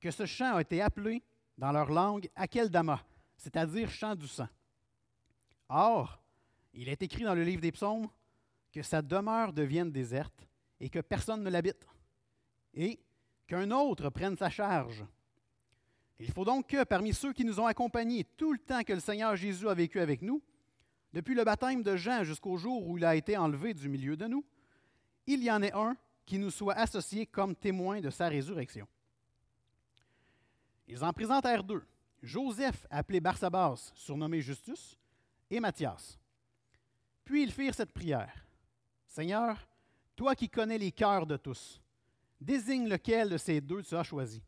que 0.00 0.10
ce 0.10 0.26
chant 0.26 0.56
a 0.56 0.60
été 0.60 0.82
appelé, 0.82 1.22
dans 1.56 1.72
leur 1.72 1.90
langue, 1.90 2.28
Akeldama, 2.34 3.00
c'est-à-dire 3.36 3.88
chant 3.90 4.14
du 4.14 4.26
sang. 4.26 4.48
Or, 5.68 6.20
il 6.72 6.88
est 6.88 7.02
écrit 7.02 7.22
dans 7.22 7.34
le 7.34 7.44
livre 7.44 7.62
des 7.62 7.72
psaumes 7.72 8.08
que 8.72 8.82
sa 8.82 9.00
demeure 9.00 9.52
devienne 9.52 9.92
déserte 9.92 10.46
et 10.80 10.88
que 10.88 10.98
personne 10.98 11.42
ne 11.42 11.50
l'habite, 11.50 11.86
et 12.74 12.98
qu'un 13.46 13.70
autre 13.70 14.10
prenne 14.10 14.36
sa 14.36 14.50
charge. 14.50 15.04
Il 16.18 16.30
faut 16.32 16.44
donc 16.44 16.68
que, 16.68 16.84
parmi 16.84 17.12
ceux 17.12 17.32
qui 17.32 17.44
nous 17.44 17.60
ont 17.60 17.66
accompagnés 17.66 18.24
tout 18.24 18.52
le 18.52 18.58
temps 18.58 18.82
que 18.82 18.92
le 18.92 19.00
Seigneur 19.00 19.36
Jésus 19.36 19.68
a 19.68 19.74
vécu 19.74 20.00
avec 20.00 20.22
nous, 20.22 20.42
depuis 21.14 21.36
le 21.36 21.44
baptême 21.44 21.84
de 21.84 21.94
Jean 21.94 22.24
jusqu'au 22.24 22.56
jour 22.56 22.88
où 22.88 22.98
il 22.98 23.04
a 23.04 23.14
été 23.14 23.36
enlevé 23.36 23.72
du 23.72 23.88
milieu 23.88 24.16
de 24.16 24.26
nous, 24.26 24.44
il 25.28 25.44
y 25.44 25.50
en 25.50 25.62
est 25.62 25.72
un 25.72 25.96
qui 26.26 26.38
nous 26.40 26.50
soit 26.50 26.74
associé 26.74 27.24
comme 27.24 27.54
témoin 27.54 28.00
de 28.00 28.10
sa 28.10 28.26
résurrection. 28.26 28.88
Ils 30.88 31.04
en 31.04 31.12
présentèrent 31.12 31.62
deux. 31.62 31.84
Joseph, 32.20 32.84
appelé 32.90 33.20
Barsabas, 33.20 33.92
surnommé 33.94 34.40
Justus, 34.40 34.98
et 35.48 35.60
Matthias. 35.60 36.18
Puis 37.24 37.44
ils 37.44 37.52
firent 37.52 37.74
cette 37.74 37.92
prière. 37.92 38.34
Seigneur, 39.06 39.56
toi 40.16 40.34
qui 40.34 40.48
connais 40.48 40.78
les 40.78 40.90
cœurs 40.90 41.26
de 41.26 41.36
tous, 41.36 41.80
désigne 42.40 42.88
lequel 42.88 43.30
de 43.30 43.36
ces 43.36 43.60
deux 43.60 43.84
tu 43.84 43.94
as 43.94 44.02
choisi, 44.02 44.42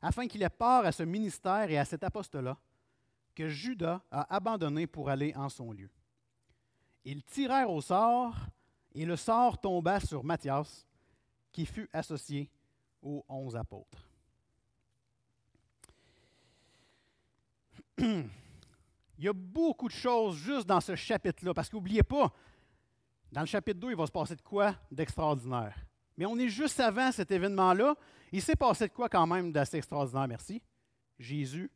afin 0.00 0.26
qu'il 0.26 0.42
ait 0.42 0.48
part 0.48 0.86
à 0.86 0.92
ce 0.92 1.02
ministère 1.02 1.70
et 1.70 1.76
à 1.76 1.84
cet 1.84 2.02
apostolat 2.02 2.56
que 3.34 3.48
Judas 3.48 4.02
a 4.10 4.34
abandonné 4.34 4.86
pour 4.86 5.08
aller 5.08 5.32
en 5.34 5.48
son 5.48 5.72
lieu. 5.72 5.90
Ils 7.04 7.22
tirèrent 7.24 7.70
au 7.70 7.80
sort, 7.80 8.34
et 8.94 9.04
le 9.04 9.16
sort 9.16 9.60
tomba 9.60 10.00
sur 10.00 10.22
Matthias, 10.22 10.86
qui 11.50 11.66
fut 11.66 11.88
associé 11.92 12.50
aux 13.02 13.24
onze 13.28 13.56
apôtres. 13.56 14.08
Il 17.98 19.26
y 19.26 19.28
a 19.28 19.32
beaucoup 19.32 19.88
de 19.88 19.92
choses 19.92 20.36
juste 20.36 20.66
dans 20.66 20.80
ce 20.80 20.94
chapitre-là, 20.96 21.54
parce 21.54 21.68
qu'oubliez 21.68 22.02
pas, 22.02 22.32
dans 23.30 23.42
le 23.42 23.46
chapitre 23.46 23.78
2, 23.80 23.90
il 23.90 23.96
va 23.96 24.06
se 24.06 24.12
passer 24.12 24.36
de 24.36 24.42
quoi 24.42 24.74
d'extraordinaire. 24.90 25.74
Mais 26.16 26.26
on 26.26 26.38
est 26.38 26.48
juste 26.48 26.78
avant 26.80 27.10
cet 27.12 27.30
événement-là. 27.30 27.94
Il 28.30 28.42
s'est 28.42 28.56
passé 28.56 28.88
de 28.88 28.92
quoi 28.92 29.08
quand 29.08 29.26
même 29.26 29.52
d'assez 29.52 29.78
extraordinaire, 29.78 30.28
merci. 30.28 30.60
Jésus 31.18 31.70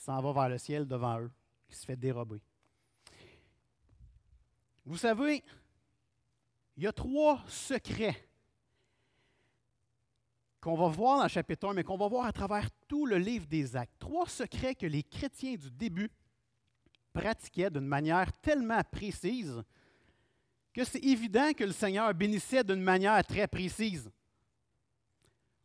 qui 0.00 0.06
s'en 0.06 0.22
va 0.22 0.32
vers 0.32 0.48
le 0.48 0.56
ciel 0.56 0.88
devant 0.88 1.20
eux, 1.20 1.30
qui 1.68 1.76
se 1.76 1.84
fait 1.84 1.94
dérober. 1.94 2.40
Vous 4.86 4.96
savez, 4.96 5.44
il 6.78 6.84
y 6.84 6.86
a 6.86 6.92
trois 6.92 7.44
secrets 7.46 8.16
qu'on 10.58 10.74
va 10.74 10.88
voir 10.88 11.18
dans 11.18 11.24
le 11.24 11.28
chapitre 11.28 11.68
1, 11.68 11.74
mais 11.74 11.84
qu'on 11.84 11.98
va 11.98 12.08
voir 12.08 12.24
à 12.24 12.32
travers 12.32 12.70
tout 12.88 13.04
le 13.04 13.18
livre 13.18 13.46
des 13.46 13.76
actes. 13.76 13.92
Trois 13.98 14.26
secrets 14.26 14.74
que 14.74 14.86
les 14.86 15.02
chrétiens 15.02 15.56
du 15.56 15.70
début 15.70 16.10
pratiquaient 17.12 17.68
d'une 17.68 17.86
manière 17.86 18.32
tellement 18.40 18.82
précise 18.90 19.62
que 20.72 20.82
c'est 20.82 21.04
évident 21.04 21.52
que 21.52 21.64
le 21.64 21.72
Seigneur 21.72 22.14
bénissait 22.14 22.64
d'une 22.64 22.80
manière 22.80 23.22
très 23.22 23.46
précise. 23.46 24.10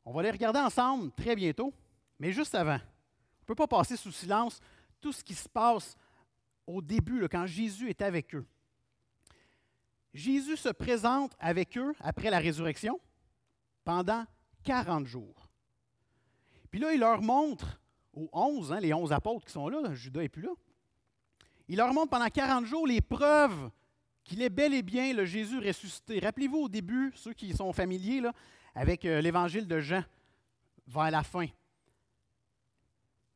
On 0.03 0.11
va 0.11 0.23
les 0.23 0.31
regarder 0.31 0.59
ensemble 0.59 1.13
très 1.13 1.37
bientôt, 1.37 1.73
mais 2.19 2.33
juste 2.33 2.53
avant, 2.53 2.81
ne 3.45 3.47
peut 3.47 3.55
pas 3.55 3.67
passer 3.67 3.95
sous 3.95 4.11
silence 4.11 4.59
tout 4.99 5.11
ce 5.11 5.23
qui 5.23 5.35
se 5.35 5.47
passe 5.47 5.95
au 6.67 6.81
début, 6.81 7.27
quand 7.29 7.45
Jésus 7.45 7.89
est 7.89 8.01
avec 8.01 8.33
eux. 8.33 8.45
Jésus 10.13 10.57
se 10.57 10.69
présente 10.69 11.35
avec 11.39 11.77
eux 11.77 11.93
après 11.99 12.29
la 12.29 12.39
résurrection 12.39 12.99
pendant 13.83 14.25
40 14.63 15.05
jours. 15.05 15.49
Puis 16.71 16.79
là, 16.79 16.93
il 16.93 16.99
leur 16.99 17.21
montre 17.21 17.79
aux 18.13 18.29
11, 18.31 18.71
hein, 18.71 18.79
les 18.79 18.93
11 18.93 19.11
apôtres 19.11 19.45
qui 19.45 19.51
sont 19.51 19.67
là, 19.67 19.93
Judas 19.93 20.21
n'est 20.21 20.29
plus 20.29 20.41
là, 20.41 20.51
il 21.67 21.77
leur 21.77 21.93
montre 21.93 22.09
pendant 22.09 22.29
40 22.29 22.65
jours 22.65 22.87
les 22.87 23.01
preuves 23.01 23.69
qu'il 24.23 24.41
est 24.41 24.49
bel 24.49 24.73
et 24.73 24.81
bien 24.81 25.13
le 25.13 25.25
Jésus 25.25 25.59
ressuscité. 25.59 26.19
Rappelez-vous 26.19 26.57
au 26.57 26.69
début, 26.69 27.11
ceux 27.15 27.33
qui 27.33 27.53
sont 27.53 27.71
familiers 27.73 28.23
avec 28.73 29.05
euh, 29.05 29.21
l'évangile 29.21 29.67
de 29.67 29.79
Jean, 29.79 30.03
vers 30.87 31.11
la 31.11 31.23
fin. 31.23 31.47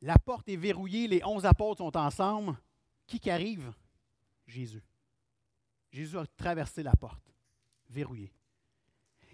La 0.01 0.17
porte 0.17 0.47
est 0.49 0.55
verrouillée, 0.55 1.07
les 1.07 1.23
onze 1.25 1.45
apôtres 1.45 1.79
sont 1.79 1.97
ensemble. 1.97 2.55
Qui 3.05 3.19
qui 3.19 3.29
arrive? 3.29 3.73
Jésus. 4.47 4.83
Jésus 5.91 6.17
a 6.17 6.25
traversé 6.37 6.83
la 6.83 6.93
porte, 6.93 7.33
verrouillée. 7.89 8.31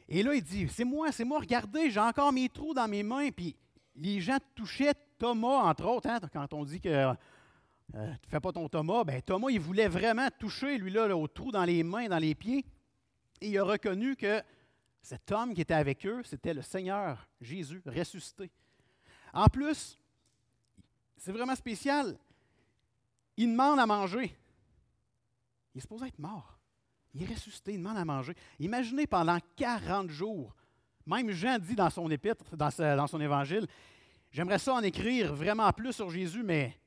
Et 0.08 0.24
là, 0.24 0.34
il 0.36 0.44
dit, 0.44 0.68
c'est 0.70 0.84
moi, 0.86 1.12
c'est 1.12 1.26
moi, 1.26 1.40
regardez, 1.40 1.90
j'ai 1.92 2.00
encore 2.00 2.32
mes 2.32 2.50
trous 2.50 2.74
dans 2.74 2.88
mes 2.88 3.04
mains. 3.04 3.30
Puis 3.32 3.56
les 3.96 4.22
gens 4.22 4.38
touchaient 4.54 4.94
Thomas, 5.18 5.70
entre 5.70 5.86
autres, 5.86 6.10
hein, 6.10 6.20
quand 6.32 6.54
on 6.54 6.64
dit 6.66 6.80
que 6.80 6.90
tu 6.90 7.18
euh, 7.98 8.14
tu 8.22 8.30
fais 8.30 8.40
pas 8.40 8.52
ton 8.52 8.68
Thomas. 8.68 9.04
Ben, 9.04 9.22
Thomas, 9.22 9.50
il 9.50 9.60
voulait 9.60 9.88
vraiment 9.88 10.28
toucher, 10.40 10.78
lui, 10.78 10.92
là, 10.92 11.16
au 11.16 11.28
trou 11.28 11.52
dans 11.52 11.66
les 11.66 11.84
mains, 11.84 12.08
dans 12.08 12.18
les 12.18 12.36
pieds. 12.36 12.66
Et 13.42 13.50
il 13.50 13.58
a 13.58 13.64
reconnu 13.64 14.16
que 14.16 14.42
cet 15.02 15.32
homme 15.32 15.54
qui 15.54 15.62
était 15.62 15.74
avec 15.74 16.06
eux, 16.06 16.24
c'était 16.24 16.54
le 16.54 16.62
Seigneur 16.62 17.28
Jésus 17.42 17.82
ressuscité. 17.86 18.50
En 19.34 19.48
plus, 19.48 20.00
c'est 21.26 21.32
vraiment 21.32 21.56
spécial. 21.56 22.16
Il 23.36 23.50
demande 23.50 23.80
à 23.80 23.88
manger. 23.88 24.38
Il 25.74 25.80
est 25.80 25.82
supposé 25.82 26.06
être 26.06 26.20
mort. 26.20 26.60
Il 27.16 27.24
est 27.24 27.34
ressuscité, 27.34 27.74
il 27.74 27.80
demande 27.80 27.98
à 27.98 28.06
manger. 28.06 28.36
Imaginez 28.60 29.08
pendant 29.08 29.40
40 29.56 30.12
jours. 30.12 30.56
Même 31.08 31.32
Jean 31.32 31.58
dit 31.58 31.74
dans 31.74 31.90
son 31.90 32.12
épître, 32.12 32.56
dans, 32.56 33.08
son 33.08 33.20
évangile, 33.20 33.66
j'aimerais 34.32 34.60
ça 34.60 34.76
en 34.76 34.84
écrire 34.84 35.34
vraiment 35.34 35.72
plus 35.74 35.94
sur 35.94 36.12
Jésus, 36.12 36.44
mais 36.44 36.78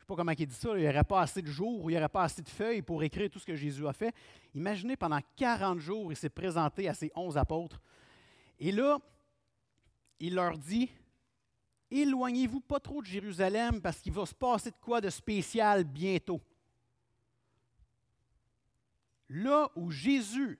sais 0.00 0.04
pas 0.06 0.16
comment 0.16 0.32
il 0.32 0.46
dit 0.46 0.54
ça, 0.54 0.72
il 0.74 0.82
n'y 0.82 0.88
aurait 0.88 1.02
pas 1.02 1.22
assez 1.22 1.40
de 1.40 1.50
jours, 1.50 1.90
il 1.90 1.94
n'y 1.94 1.98
aurait 1.98 2.10
pas 2.10 2.24
assez 2.24 2.42
de 2.42 2.50
feuilles 2.50 2.82
pour 2.82 3.02
écrire 3.02 3.30
tout 3.30 3.38
ce 3.38 3.46
que 3.46 3.56
Jésus 3.56 3.88
a 3.88 3.94
fait. 3.94 4.14
Imaginez, 4.54 4.98
pendant 4.98 5.20
40 5.34 5.78
jours, 5.78 6.12
il 6.12 6.16
s'est 6.16 6.28
présenté 6.28 6.90
à 6.90 6.94
ses 6.94 7.10
11 7.14 7.38
apôtres. 7.38 7.80
Et 8.58 8.70
là, 8.70 8.98
il 10.20 10.34
leur 10.34 10.58
dit, 10.58 10.90
éloignez-vous 11.90 12.60
pas 12.60 12.80
trop 12.80 13.00
de 13.00 13.06
Jérusalem 13.06 13.80
parce 13.80 14.00
qu'il 14.00 14.12
va 14.12 14.26
se 14.26 14.34
passer 14.34 14.70
de 14.70 14.76
quoi 14.80 15.00
de 15.00 15.10
spécial 15.10 15.84
bientôt. 15.84 16.40
Là 19.28 19.70
où 19.74 19.90
Jésus 19.90 20.58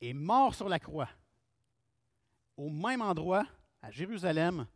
est 0.00 0.12
mort 0.12 0.54
sur 0.54 0.68
la 0.68 0.78
croix, 0.78 1.08
au 2.56 2.68
même 2.68 3.02
endroit, 3.02 3.46
à 3.80 3.90
Jérusalem, 3.90 4.66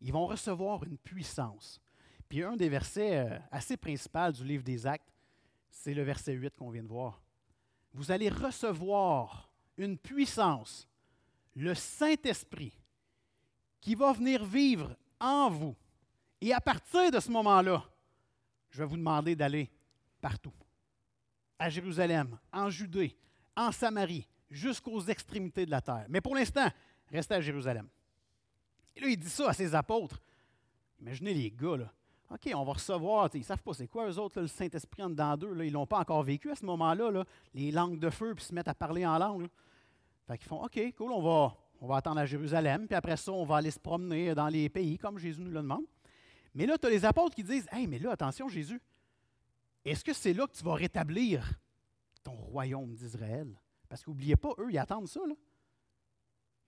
ils 0.00 0.12
vont 0.12 0.26
recevoir 0.26 0.84
une 0.84 0.98
puissance. 0.98 1.80
Puis 2.28 2.42
un 2.42 2.56
des 2.56 2.68
versets 2.68 3.16
euh, 3.16 3.38
assez 3.50 3.76
principaux 3.76 4.30
du 4.32 4.44
livre 4.44 4.62
des 4.62 4.86
Actes, 4.86 5.12
c'est 5.70 5.94
le 5.94 6.02
verset 6.02 6.32
8 6.34 6.56
qu'on 6.56 6.70
vient 6.70 6.82
de 6.82 6.88
voir. 6.88 7.20
Vous 7.94 8.10
allez 8.10 8.28
recevoir 8.28 9.50
une 9.76 9.96
puissance, 9.96 10.86
le 11.54 11.74
Saint-Esprit, 11.74 12.78
qui 13.80 13.94
va 13.94 14.12
venir 14.12 14.44
vivre 14.44 14.94
en 15.20 15.50
vous. 15.50 15.76
Et 16.40 16.52
à 16.52 16.60
partir 16.60 17.10
de 17.10 17.20
ce 17.20 17.30
moment-là, 17.30 17.84
je 18.70 18.78
vais 18.78 18.86
vous 18.86 18.96
demander 18.96 19.34
d'aller 19.34 19.70
partout. 20.20 20.52
À 21.58 21.68
Jérusalem, 21.68 22.38
en 22.52 22.70
Judée, 22.70 23.16
en 23.56 23.72
Samarie, 23.72 24.28
jusqu'aux 24.50 25.00
extrémités 25.00 25.66
de 25.66 25.70
la 25.70 25.80
terre. 25.80 26.06
Mais 26.08 26.20
pour 26.20 26.34
l'instant, 26.34 26.68
restez 27.10 27.34
à 27.34 27.40
Jérusalem. 27.40 27.88
Et 28.94 29.00
là, 29.00 29.08
il 29.08 29.16
dit 29.16 29.30
ça 29.30 29.50
à 29.50 29.52
ses 29.52 29.74
apôtres. 29.74 30.20
Imaginez 31.00 31.34
les 31.34 31.50
gars, 31.50 31.76
là. 31.76 31.92
OK, 32.30 32.50
on 32.54 32.64
va 32.64 32.72
recevoir, 32.74 33.30
ils 33.32 33.38
ne 33.38 33.44
savent 33.44 33.62
pas 33.62 33.72
c'est 33.72 33.88
quoi, 33.88 34.06
eux 34.06 34.18
autres, 34.18 34.42
le 34.42 34.48
Saint-Esprit 34.48 35.02
en 35.02 35.08
dedans 35.08 35.34
d'eux, 35.34 35.56
ils 35.60 35.68
ne 35.68 35.72
l'ont 35.72 35.86
pas 35.86 35.98
encore 35.98 36.22
vécu 36.22 36.50
à 36.50 36.54
ce 36.54 36.66
moment-là, 36.66 37.24
les 37.54 37.70
langues 37.70 37.98
de 37.98 38.10
feu, 38.10 38.34
puis 38.34 38.44
se 38.44 38.54
mettent 38.54 38.68
à 38.68 38.74
parler 38.74 39.06
en 39.06 39.16
langue. 39.16 39.48
Fait 40.26 40.36
qu'ils 40.36 40.46
font, 40.46 40.62
OK, 40.62 40.78
cool, 40.94 41.10
on 41.10 41.22
va, 41.22 41.56
on 41.80 41.86
va 41.86 41.96
attendre 41.96 42.18
à 42.18 42.26
Jérusalem, 42.26 42.86
puis 42.86 42.94
après 42.94 43.16
ça, 43.16 43.32
on 43.32 43.44
va 43.44 43.56
aller 43.56 43.70
se 43.70 43.78
promener 43.78 44.34
dans 44.34 44.48
les 44.48 44.68
pays, 44.68 44.98
comme 44.98 45.18
Jésus 45.18 45.40
nous 45.40 45.50
le 45.50 45.60
demande. 45.60 45.84
Mais 46.54 46.66
là, 46.66 46.76
tu 46.76 46.86
as 46.86 46.90
les 46.90 47.04
apôtres 47.04 47.34
qui 47.34 47.44
disent, 47.44 47.68
Hey, 47.70 47.86
mais 47.86 47.98
là, 47.98 48.12
attention, 48.12 48.48
Jésus, 48.48 48.80
est-ce 49.84 50.04
que 50.04 50.12
c'est 50.12 50.32
là 50.32 50.46
que 50.46 50.56
tu 50.56 50.64
vas 50.64 50.74
rétablir 50.74 51.58
ton 52.24 52.32
royaume 52.32 52.94
d'Israël? 52.94 53.60
Parce 53.88 54.02
qu'oubliez 54.02 54.36
pas, 54.36 54.50
eux, 54.58 54.68
ils 54.70 54.78
attendent 54.78 55.08
ça. 55.08 55.20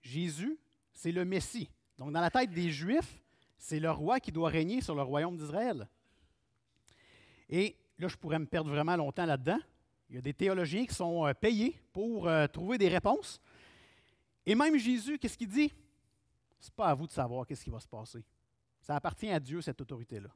Jésus, 0.01 0.59
c'est 0.93 1.13
le 1.13 1.25
Messie. 1.25 1.71
Donc, 1.99 2.13
dans 2.13 2.21
la 2.21 2.31
tête 2.31 2.51
des 2.51 2.71
Juifs, 2.71 3.23
c'est 3.59 3.81
le 3.81 3.91
roi 3.91 4.21
qui 4.21 4.33
doit 4.33 4.49
régner 4.49 4.81
sur 4.81 4.95
le 4.95 5.03
royaume 5.03 5.37
d'Israël. 5.37 5.87
Et 7.49 7.77
là, 7.99 8.09
je 8.09 8.17
pourrais 8.17 8.39
me 8.39 8.47
perdre 8.47 8.71
vraiment 8.71 8.97
longtemps 8.97 9.27
là-dedans. 9.27 9.59
Il 10.09 10.17
y 10.17 10.19
a 10.19 10.23
des 10.23 10.33
théologiens 10.33 10.87
qui 10.87 10.95
sont 10.95 11.27
euh, 11.27 11.35
payés 11.35 11.79
pour 11.93 12.27
euh, 12.27 12.47
trouver 12.47 12.79
des 12.79 12.89
réponses. 12.89 13.41
Et 14.47 14.55
même 14.55 14.77
Jésus, 14.77 15.19
qu'est-ce 15.19 15.37
qu'il 15.37 15.49
dit? 15.49 15.73
Ce 16.61 16.69
n'est 16.69 16.75
pas 16.77 16.89
à 16.89 16.95
vous 16.95 17.07
de 17.07 17.13
savoir 17.13 17.47
qu'est-ce 17.47 17.65
qui 17.65 17.71
va 17.71 17.81
se 17.81 17.89
passer. 17.89 18.25
Ça 18.81 18.97
appartient 18.97 19.31
à 19.31 19.41
Dieu, 19.41 19.61
cette 19.61 19.81
autorité-là. 19.81 20.31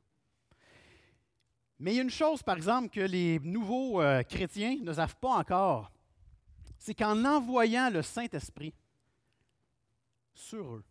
Mais 1.79 1.93
il 1.93 1.97
y 1.97 1.99
a 1.99 2.03
une 2.03 2.11
chose, 2.11 2.43
par 2.43 2.57
exemple, 2.57 2.89
que 2.89 3.01
les 3.01 3.39
nouveaux 3.41 4.01
euh, 4.01 4.23
chrétiens 4.23 4.77
ne 4.81 4.93
savent 4.93 5.17
pas 5.17 5.37
encore. 5.37 5.91
C'est 6.79 6.95
qu'en 6.95 7.25
envoyant 7.25 7.91
le 7.91 8.03
Saint-Esprit 8.03 8.75
sur 10.35 10.77
eux, 10.77 10.85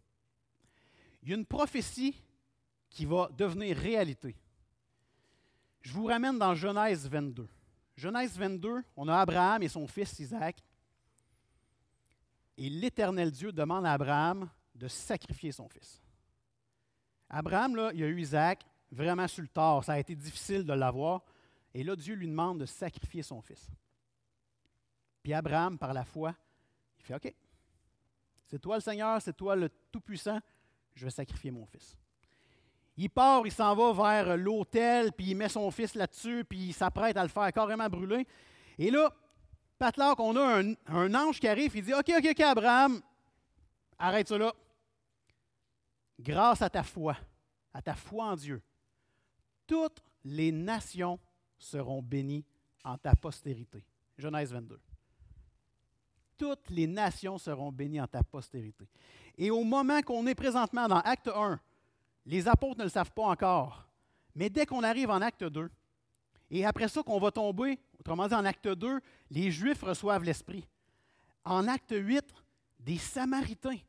il 1.21 1.29
y 1.29 1.31
a 1.33 1.37
une 1.37 1.45
prophétie 1.45 2.21
qui 2.89 3.05
va 3.05 3.29
devenir 3.37 3.77
réalité. 3.77 4.35
Je 5.81 5.93
vous 5.93 6.05
ramène 6.05 6.37
dans 6.37 6.53
Genèse 6.53 7.07
22. 7.09 7.47
Genèse 7.95 8.37
22, 8.37 8.83
on 8.95 9.07
a 9.07 9.17
Abraham 9.17 9.63
et 9.63 9.69
son 9.69 9.87
fils 9.87 10.19
Isaac. 10.19 10.61
Et 12.57 12.69
l'Éternel 12.69 13.31
Dieu 13.31 13.51
demande 13.51 13.85
à 13.85 13.93
Abraham 13.93 14.49
de 14.75 14.87
sacrifier 14.87 15.51
son 15.51 15.67
fils. 15.67 16.01
Abraham, 17.29 17.75
là, 17.75 17.91
il 17.93 18.03
a 18.03 18.07
eu 18.07 18.19
Isaac 18.19 18.65
vraiment 18.91 19.27
sur 19.27 19.41
le 19.41 19.47
tard. 19.47 19.83
Ça 19.83 19.93
a 19.93 19.99
été 19.99 20.15
difficile 20.15 20.63
de 20.63 20.73
l'avoir. 20.73 21.23
Et 21.73 21.83
là, 21.83 21.95
Dieu 21.95 22.15
lui 22.15 22.27
demande 22.27 22.59
de 22.59 22.65
sacrifier 22.65 23.23
son 23.23 23.41
fils. 23.41 23.67
Puis 25.23 25.33
Abraham, 25.33 25.77
par 25.77 25.93
la 25.93 26.03
foi, 26.03 26.35
il 26.99 27.03
fait 27.05 27.15
OK, 27.15 27.33
C'est 28.45 28.59
toi 28.59 28.75
le 28.75 28.81
Seigneur, 28.81 29.21
c'est 29.21 29.35
toi 29.35 29.55
le 29.55 29.69
Tout-Puissant, 29.91 30.39
je 30.93 31.05
vais 31.05 31.11
sacrifier 31.11 31.49
mon 31.49 31.65
fils. 31.65 31.97
Il 32.95 33.09
part, 33.09 33.45
il 33.45 33.51
s'en 33.51 33.73
va 33.73 33.91
vers 33.93 34.37
l'autel, 34.37 35.11
puis 35.13 35.31
il 35.31 35.35
met 35.35 35.49
son 35.49 35.71
fils 35.71 35.95
là-dessus, 35.95 36.45
puis 36.47 36.67
il 36.67 36.73
s'apprête 36.73 37.17
à 37.17 37.23
le 37.23 37.29
faire 37.29 37.51
carrément 37.51 37.89
brûler. 37.89 38.27
Et 38.77 38.91
là, 38.91 39.11
Patlac, 39.77 40.19
on 40.19 40.35
a 40.35 40.61
un, 40.87 41.15
ange 41.15 41.39
qui 41.39 41.47
arrive, 41.47 41.75
il 41.75 41.83
dit 41.83 41.93
OK, 41.93 42.11
OK, 42.17 42.27
OK, 42.31 42.39
Abraham, 42.39 43.01
arrête 43.97 44.31
là. 44.31 44.53
Grâce 46.19 46.61
à 46.61 46.69
ta 46.69 46.83
foi, 46.83 47.17
à 47.73 47.81
ta 47.81 47.95
foi 47.95 48.25
en 48.25 48.35
Dieu, 48.35 48.61
toutes 49.67 50.03
les 50.23 50.51
nations 50.51 51.19
seront 51.57 52.01
bénies 52.01 52.45
en 52.83 52.97
ta 52.97 53.15
postérité. 53.15 53.83
Genèse 54.17 54.51
22. 54.51 54.79
Toutes 56.37 56.69
les 56.69 56.87
nations 56.87 57.37
seront 57.37 57.71
bénies 57.71 58.01
en 58.01 58.07
ta 58.07 58.23
postérité. 58.23 58.87
Et 59.37 59.49
au 59.49 59.63
moment 59.63 60.01
qu'on 60.01 60.25
est 60.27 60.35
présentement 60.35 60.87
dans 60.87 60.99
Acte 60.99 61.29
1, 61.33 61.59
les 62.25 62.47
apôtres 62.47 62.79
ne 62.79 62.83
le 62.83 62.89
savent 62.89 63.11
pas 63.11 63.23
encore. 63.23 63.87
Mais 64.35 64.49
dès 64.49 64.65
qu'on 64.65 64.83
arrive 64.83 65.09
en 65.09 65.21
acte 65.21 65.43
2, 65.43 65.69
et 66.55 66.63
après 66.65 66.87
ça 66.87 67.01
qu'on 67.01 67.19
va 67.19 67.31
tomber, 67.31 67.79
autrement 67.99 68.27
dit 68.27 68.35
en 68.35 68.45
acte 68.45 68.67
2, 68.67 68.99
les 69.31 69.49
Juifs 69.49 69.81
reçoivent 69.81 70.23
l'Esprit. 70.23 70.63
En 71.43 71.67
acte 71.67 71.95
8, 71.97 72.23
des 72.79 72.99
Samaritains, 72.99 73.79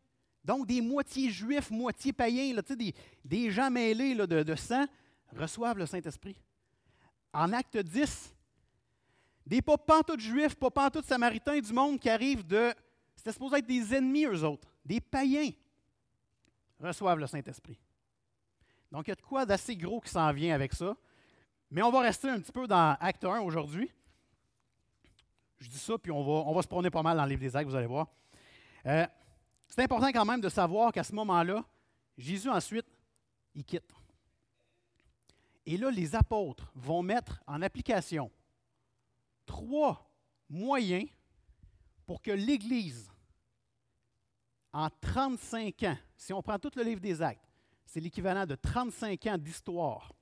donc 0.42 0.66
des 0.66 0.80
moitiés 0.80 1.30
juifs, 1.30 1.70
moitié 1.70 2.14
païens, 2.14 2.54
là, 2.54 2.62
des, 2.62 2.94
des 3.22 3.50
gens 3.50 3.70
mêlés 3.70 4.14
de, 4.14 4.42
de 4.42 4.54
sang, 4.54 4.86
reçoivent 5.36 5.76
le 5.76 5.84
Saint-Esprit. 5.84 6.36
En 7.34 7.52
acte 7.52 7.76
10, 7.76 8.34
des 9.46 9.60
pas 9.60 9.76
pantoutes 9.76 10.20
juifs, 10.20 10.54
pas 10.54 10.70
pantoutes 10.70 11.04
samaritains 11.04 11.60
du 11.60 11.72
monde 11.72 12.00
qui 12.00 12.08
arrivent 12.08 12.46
de. 12.46 12.72
C'était 13.14 13.32
supposé 13.32 13.58
être 13.58 13.66
des 13.66 13.94
ennemis, 13.94 14.24
eux 14.24 14.42
autres, 14.42 14.68
des 14.84 15.00
païens, 15.00 15.50
reçoivent 16.80 17.18
le 17.18 17.26
Saint-Esprit. 17.26 17.78
Donc, 18.90 19.06
il 19.06 19.10
y 19.10 19.12
a 19.12 19.16
de 19.16 19.22
quoi 19.22 19.44
d'assez 19.44 19.76
gros 19.76 20.00
qui 20.00 20.10
s'en 20.10 20.32
vient 20.32 20.54
avec 20.54 20.72
ça. 20.72 20.96
Mais 21.74 21.82
on 21.82 21.90
va 21.90 22.02
rester 22.02 22.28
un 22.28 22.38
petit 22.38 22.52
peu 22.52 22.68
dans 22.68 22.96
Acte 23.00 23.24
1 23.24 23.40
aujourd'hui. 23.40 23.90
Je 25.58 25.68
dis 25.68 25.76
ça, 25.76 25.98
puis 25.98 26.12
on 26.12 26.22
va, 26.22 26.48
on 26.48 26.54
va 26.54 26.62
se 26.62 26.68
promener 26.68 26.88
pas 26.88 27.02
mal 27.02 27.16
dans 27.16 27.24
le 27.24 27.30
livre 27.30 27.40
des 27.40 27.56
Actes, 27.56 27.68
vous 27.68 27.74
allez 27.74 27.88
voir. 27.88 28.06
Euh, 28.86 29.04
c'est 29.66 29.82
important 29.82 30.06
quand 30.12 30.24
même 30.24 30.40
de 30.40 30.48
savoir 30.48 30.92
qu'à 30.92 31.02
ce 31.02 31.12
moment-là, 31.16 31.64
Jésus 32.16 32.48
ensuite, 32.48 32.86
il 33.56 33.64
quitte. 33.64 33.92
Et 35.66 35.76
là, 35.76 35.90
les 35.90 36.14
apôtres 36.14 36.70
vont 36.76 37.02
mettre 37.02 37.42
en 37.44 37.60
application 37.60 38.30
trois 39.44 40.08
moyens 40.48 41.08
pour 42.06 42.22
que 42.22 42.30
l'Église, 42.30 43.10
en 44.72 44.90
35 45.00 45.82
ans, 45.82 45.98
si 46.16 46.32
on 46.32 46.40
prend 46.40 46.60
tout 46.60 46.70
le 46.76 46.84
livre 46.84 47.00
des 47.00 47.20
Actes, 47.20 47.50
c'est 47.84 47.98
l'équivalent 47.98 48.46
de 48.46 48.54
35 48.54 49.26
ans 49.26 49.38
d'histoire. 49.38 50.12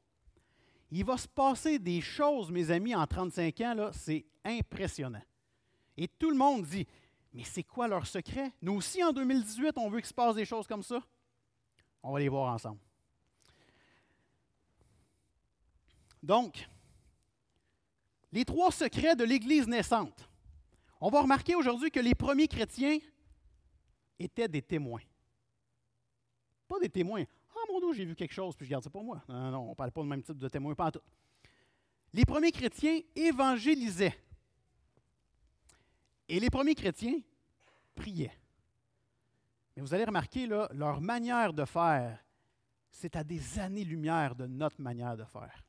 Il 0.94 1.06
va 1.06 1.16
se 1.16 1.26
passer 1.26 1.78
des 1.78 2.02
choses, 2.02 2.50
mes 2.50 2.70
amis, 2.70 2.94
en 2.94 3.06
35 3.06 3.60
ans, 3.62 3.90
c'est 3.94 4.26
impressionnant. 4.44 5.22
Et 5.96 6.06
tout 6.06 6.28
le 6.28 6.36
monde 6.36 6.66
dit, 6.66 6.86
mais 7.32 7.44
c'est 7.44 7.62
quoi 7.62 7.88
leur 7.88 8.06
secret? 8.06 8.52
Nous 8.60 8.74
aussi, 8.74 9.02
en 9.02 9.10
2018, 9.10 9.72
on 9.76 9.88
veut 9.88 10.00
qu'il 10.00 10.08
se 10.08 10.12
passe 10.12 10.34
des 10.34 10.44
choses 10.44 10.66
comme 10.66 10.82
ça. 10.82 11.02
On 12.02 12.12
va 12.12 12.18
les 12.18 12.28
voir 12.28 12.52
ensemble. 12.52 12.78
Donc, 16.22 16.68
les 18.30 18.44
trois 18.44 18.70
secrets 18.70 19.16
de 19.16 19.24
l'Église 19.24 19.66
naissante. 19.66 20.28
On 21.00 21.08
va 21.08 21.22
remarquer 21.22 21.54
aujourd'hui 21.54 21.90
que 21.90 22.00
les 22.00 22.14
premiers 22.14 22.48
chrétiens 22.48 22.98
étaient 24.18 24.46
des 24.46 24.62
témoins. 24.62 25.00
Pas 26.68 26.78
des 26.78 26.90
témoins. 26.90 27.24
Mon 27.80 27.92
j'ai 27.92 28.04
vu 28.04 28.14
quelque 28.14 28.34
chose, 28.34 28.54
puis 28.54 28.66
je 28.66 28.70
garde 28.70 28.84
ça 28.84 28.90
pour 28.90 29.02
moi. 29.02 29.22
Non, 29.28 29.50
non, 29.50 29.58
on 29.60 29.70
ne 29.70 29.74
parle 29.74 29.92
pas 29.92 30.02
du 30.02 30.08
même 30.08 30.22
type 30.22 30.36
de 30.36 30.48
témoin, 30.48 30.74
pas 30.74 30.86
en 30.86 30.90
tout. 30.90 31.00
Les 32.12 32.24
premiers 32.24 32.52
chrétiens 32.52 33.00
évangélisaient. 33.16 34.14
Et 36.28 36.38
les 36.38 36.50
premiers 36.50 36.74
chrétiens 36.74 37.18
priaient. 37.94 38.36
Mais 39.74 39.82
vous 39.82 39.94
allez 39.94 40.04
remarquer, 40.04 40.46
là, 40.46 40.68
leur 40.72 41.00
manière 41.00 41.52
de 41.54 41.64
faire, 41.64 42.22
c'est 42.90 43.16
à 43.16 43.24
des 43.24 43.58
années-lumière 43.58 44.34
de 44.34 44.46
notre 44.46 44.80
manière 44.80 45.16
de 45.16 45.24
faire. 45.24 45.64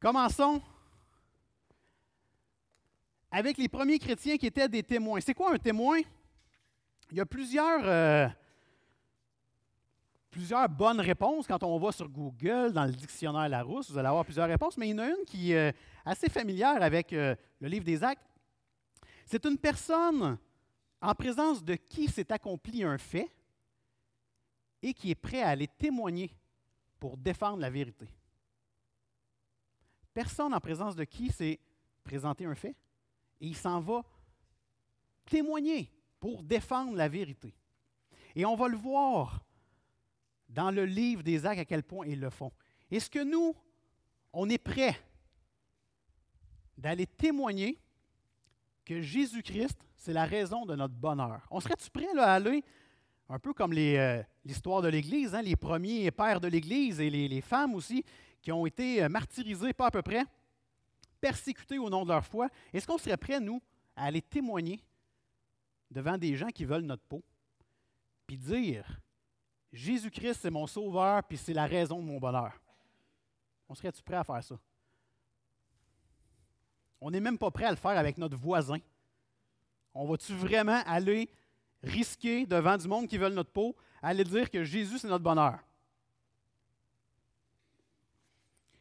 Commençons 0.00 0.62
avec 3.30 3.58
les 3.58 3.68
premiers 3.68 3.98
chrétiens 3.98 4.38
qui 4.38 4.46
étaient 4.46 4.68
des 4.68 4.82
témoins. 4.82 5.20
C'est 5.20 5.34
quoi 5.34 5.52
un 5.52 5.58
témoin? 5.58 6.00
Il 7.10 7.18
y 7.18 7.20
a 7.20 7.26
plusieurs, 7.26 7.82
euh, 7.84 8.28
plusieurs 10.30 10.68
bonnes 10.68 11.00
réponses 11.00 11.46
quand 11.46 11.62
on 11.62 11.78
va 11.78 11.92
sur 11.92 12.08
Google, 12.08 12.72
dans 12.72 12.84
le 12.84 12.92
dictionnaire 12.92 13.48
Larousse. 13.48 13.90
Vous 13.90 13.98
allez 13.98 14.08
avoir 14.08 14.24
plusieurs 14.24 14.48
réponses, 14.48 14.76
mais 14.76 14.88
il 14.88 14.90
y 14.92 14.94
en 14.94 14.98
a 14.98 15.08
une 15.08 15.24
qui 15.26 15.52
est 15.52 15.74
assez 16.04 16.28
familière 16.28 16.82
avec 16.82 17.12
euh, 17.12 17.34
le 17.60 17.68
livre 17.68 17.84
des 17.84 18.02
Actes. 18.02 18.22
C'est 19.26 19.44
une 19.44 19.58
personne 19.58 20.38
en 21.00 21.14
présence 21.14 21.64
de 21.64 21.74
qui 21.74 22.08
s'est 22.08 22.32
accompli 22.32 22.84
un 22.84 22.98
fait 22.98 23.30
et 24.82 24.94
qui 24.94 25.10
est 25.10 25.16
prêt 25.16 25.42
à 25.42 25.48
aller 25.48 25.68
témoigner 25.68 26.34
pour 26.98 27.16
défendre 27.16 27.58
la 27.58 27.70
vérité. 27.70 28.06
Personne 30.12 30.54
en 30.54 30.60
présence 30.60 30.96
de 30.96 31.04
qui 31.04 31.30
s'est 31.30 31.58
présenté 32.04 32.44
un 32.44 32.54
fait 32.54 32.76
et 33.40 33.46
il 33.46 33.56
s'en 33.56 33.80
va 33.80 34.04
témoigner 35.26 35.92
pour 36.18 36.42
défendre 36.42 36.96
la 36.96 37.08
vérité. 37.08 37.54
Et 38.34 38.44
on 38.44 38.56
va 38.56 38.68
le 38.68 38.76
voir 38.76 39.44
dans 40.50 40.70
le 40.70 40.84
livre 40.84 41.22
des 41.22 41.46
actes 41.46 41.60
à 41.60 41.64
quel 41.64 41.82
point 41.82 42.06
ils 42.06 42.20
le 42.20 42.30
font. 42.30 42.52
Est-ce 42.90 43.08
que 43.08 43.22
nous, 43.22 43.54
on 44.32 44.48
est 44.48 44.58
prêts 44.58 45.00
d'aller 46.76 47.06
témoigner 47.06 47.78
que 48.84 49.00
Jésus-Christ, 49.00 49.78
c'est 49.96 50.12
la 50.12 50.24
raison 50.24 50.66
de 50.66 50.74
notre 50.74 50.94
bonheur? 50.94 51.46
On 51.50 51.60
serait-tu 51.60 51.90
prêt 51.90 52.08
à 52.18 52.34
aller, 52.34 52.64
un 53.28 53.38
peu 53.38 53.52
comme 53.52 53.72
euh, 53.74 54.22
l'histoire 54.44 54.82
de 54.82 54.88
l'Église, 54.88 55.34
hein, 55.34 55.42
les 55.42 55.56
premiers 55.56 56.10
pères 56.10 56.40
de 56.40 56.48
l'Église 56.48 57.00
et 57.00 57.10
les, 57.10 57.28
les, 57.28 57.40
femmes 57.40 57.74
aussi, 57.74 58.04
qui 58.42 58.50
ont 58.50 58.66
été 58.66 59.04
euh, 59.04 59.08
martyrisés, 59.08 59.72
pas 59.72 59.86
à 59.86 59.90
peu 59.90 60.02
près, 60.02 60.24
persécutés 61.20 61.78
au 61.78 61.88
nom 61.88 62.04
de 62.04 62.08
leur 62.08 62.24
foi, 62.24 62.48
est-ce 62.72 62.86
qu'on 62.86 62.98
serait 62.98 63.16
prêt, 63.16 63.38
nous, 63.38 63.62
à 63.94 64.06
aller 64.06 64.22
témoigner 64.22 64.80
devant 65.90 66.18
des 66.18 66.34
gens 66.34 66.48
qui 66.48 66.64
veulent 66.64 66.82
notre 66.82 67.04
peau, 67.04 67.22
puis 68.26 68.38
dire, 68.38 69.00
Jésus-Christ, 69.72 70.40
c'est 70.42 70.50
mon 70.50 70.66
sauveur, 70.66 71.22
puis 71.24 71.36
c'est 71.36 71.52
la 71.52 71.66
raison 71.66 72.00
de 72.00 72.06
mon 72.06 72.18
bonheur? 72.18 72.60
On 73.68 73.74
serait-tu 73.74 74.02
prêt 74.02 74.16
à 74.16 74.24
faire 74.24 74.42
ça? 74.42 74.58
On 77.00 77.10
n'est 77.10 77.20
même 77.20 77.38
pas 77.38 77.50
prêt 77.50 77.66
à 77.66 77.70
le 77.70 77.76
faire 77.76 77.96
avec 77.96 78.18
notre 78.18 78.36
voisin. 78.36 78.78
On 79.94 80.06
va-tu 80.06 80.34
vraiment 80.34 80.82
aller 80.86 81.30
risquer 81.82 82.46
devant 82.46 82.76
du 82.76 82.86
monde 82.88 83.08
qui 83.08 83.16
veulent 83.16 83.32
notre 83.32 83.52
peau, 83.52 83.76
aller 84.02 84.24
dire 84.24 84.50
que 84.50 84.64
Jésus, 84.64 84.98
c'est 84.98 85.08
notre 85.08 85.24
bonheur? 85.24 85.58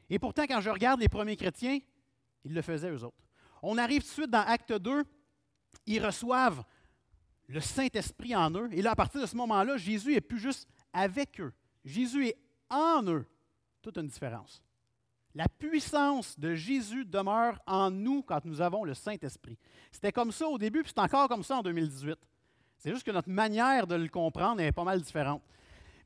Et 0.10 0.18
pourtant, 0.20 0.44
quand 0.44 0.60
je 0.60 0.70
regarde 0.70 1.00
les 1.00 1.08
premiers 1.08 1.36
chrétiens, 1.36 1.80
ils 2.44 2.54
le 2.54 2.62
faisaient 2.62 2.90
eux 2.90 3.04
autres. 3.04 3.18
On 3.62 3.78
arrive 3.78 4.02
tout 4.02 4.08
de 4.08 4.14
suite 4.14 4.30
dans 4.32 4.42
Acte 4.42 4.74
2, 4.74 5.04
ils 5.86 6.04
reçoivent 6.04 6.64
le 7.48 7.62
Saint-Esprit 7.62 8.36
en 8.36 8.52
eux. 8.52 8.70
Et 8.72 8.82
là, 8.82 8.92
à 8.92 8.96
partir 8.96 9.22
de 9.22 9.26
ce 9.26 9.36
moment-là, 9.36 9.78
Jésus 9.78 10.14
n'est 10.14 10.22
plus 10.22 10.40
juste 10.40 10.68
avec 10.94 11.40
eux. 11.40 11.54
Jésus 11.84 12.28
est 12.28 12.38
en 12.70 13.04
eux. 13.08 13.26
Toute 13.82 13.98
une 13.98 14.08
différence. 14.08 14.62
La 15.36 15.48
puissance 15.48 16.38
de 16.40 16.56
Jésus 16.56 17.06
demeure 17.06 17.60
en 17.68 17.92
nous 17.92 18.24
quand 18.24 18.44
nous 18.46 18.62
avons 18.62 18.84
le 18.84 18.94
Saint-Esprit. 18.94 19.58
C'était 19.92 20.12
comme 20.12 20.32
ça 20.32 20.48
au 20.48 20.58
début, 20.58 20.82
puis 20.82 20.92
c'est 20.94 21.02
encore 21.02 21.28
comme 21.28 21.44
ça 21.44 21.58
en 21.58 21.62
2018. 21.62 22.18
C'est 22.78 22.92
juste 22.92 23.06
que 23.06 23.12
notre 23.12 23.30
manière 23.30 23.86
de 23.86 23.96
le 23.96 24.08
comprendre 24.08 24.62
est 24.62 24.72
pas 24.72 24.84
mal 24.84 25.02
différente. 25.02 25.44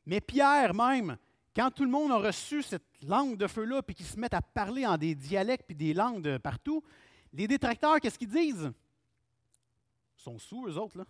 Mais 0.06 0.19
Pierre 0.19 0.74
même, 0.74 1.17
quand 1.56 1.72
tout 1.72 1.86
le 1.86 1.91
monde 1.91 2.12
a 2.12 2.17
reçu 2.17 2.63
cette 2.63 2.84
langue 3.04 3.38
de 3.38 3.48
feu-là, 3.48 3.82
puis 3.82 3.96
qu'ils 3.96 4.06
se 4.06 4.19
mettent 4.19 4.34
à 4.34 4.41
parler 4.41 4.86
en 4.86 4.98
des 4.98 5.15
dialectes 5.15 5.65
puis 5.67 5.76
des 5.76 5.93
langues 5.93 6.22
de 6.22 6.38
partout, 6.38 6.84
les 7.32 7.48
détracteurs, 7.48 8.00
qu'est-ce 8.00 8.19
qu'ils 8.19 8.30
disent? 8.30 8.72
Ils 10.17 10.22
sont 10.22 10.39
sous, 10.39 10.67
eux 10.67 10.78
autres, 10.78 10.98
là. 10.98 11.06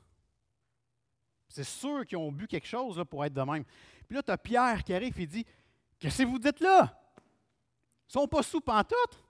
C'est 1.53 1.63
sûr 1.63 2.03
qu'ils 2.07 2.17
ont 2.17 2.31
bu 2.31 2.47
quelque 2.47 2.65
chose 2.65 3.03
pour 3.07 3.23
être 3.23 3.33
de 3.33 3.41
même. 3.43 3.63
Puis 4.07 4.15
là, 4.15 4.23
tu 4.23 4.31
as 4.31 4.37
Pierre 4.39 4.83
qui 4.83 4.91
arrive 4.91 5.19
et 5.19 5.27
dit 5.27 5.45
Qu'est-ce 5.99 6.23
que 6.23 6.27
vous 6.27 6.39
dites 6.39 6.59
là? 6.59 6.99
Ils 7.15 8.17
ne 8.17 8.21
sont 8.21 8.27
pas 8.27 8.41
sous 8.41 8.59
pantoute. 8.59 9.23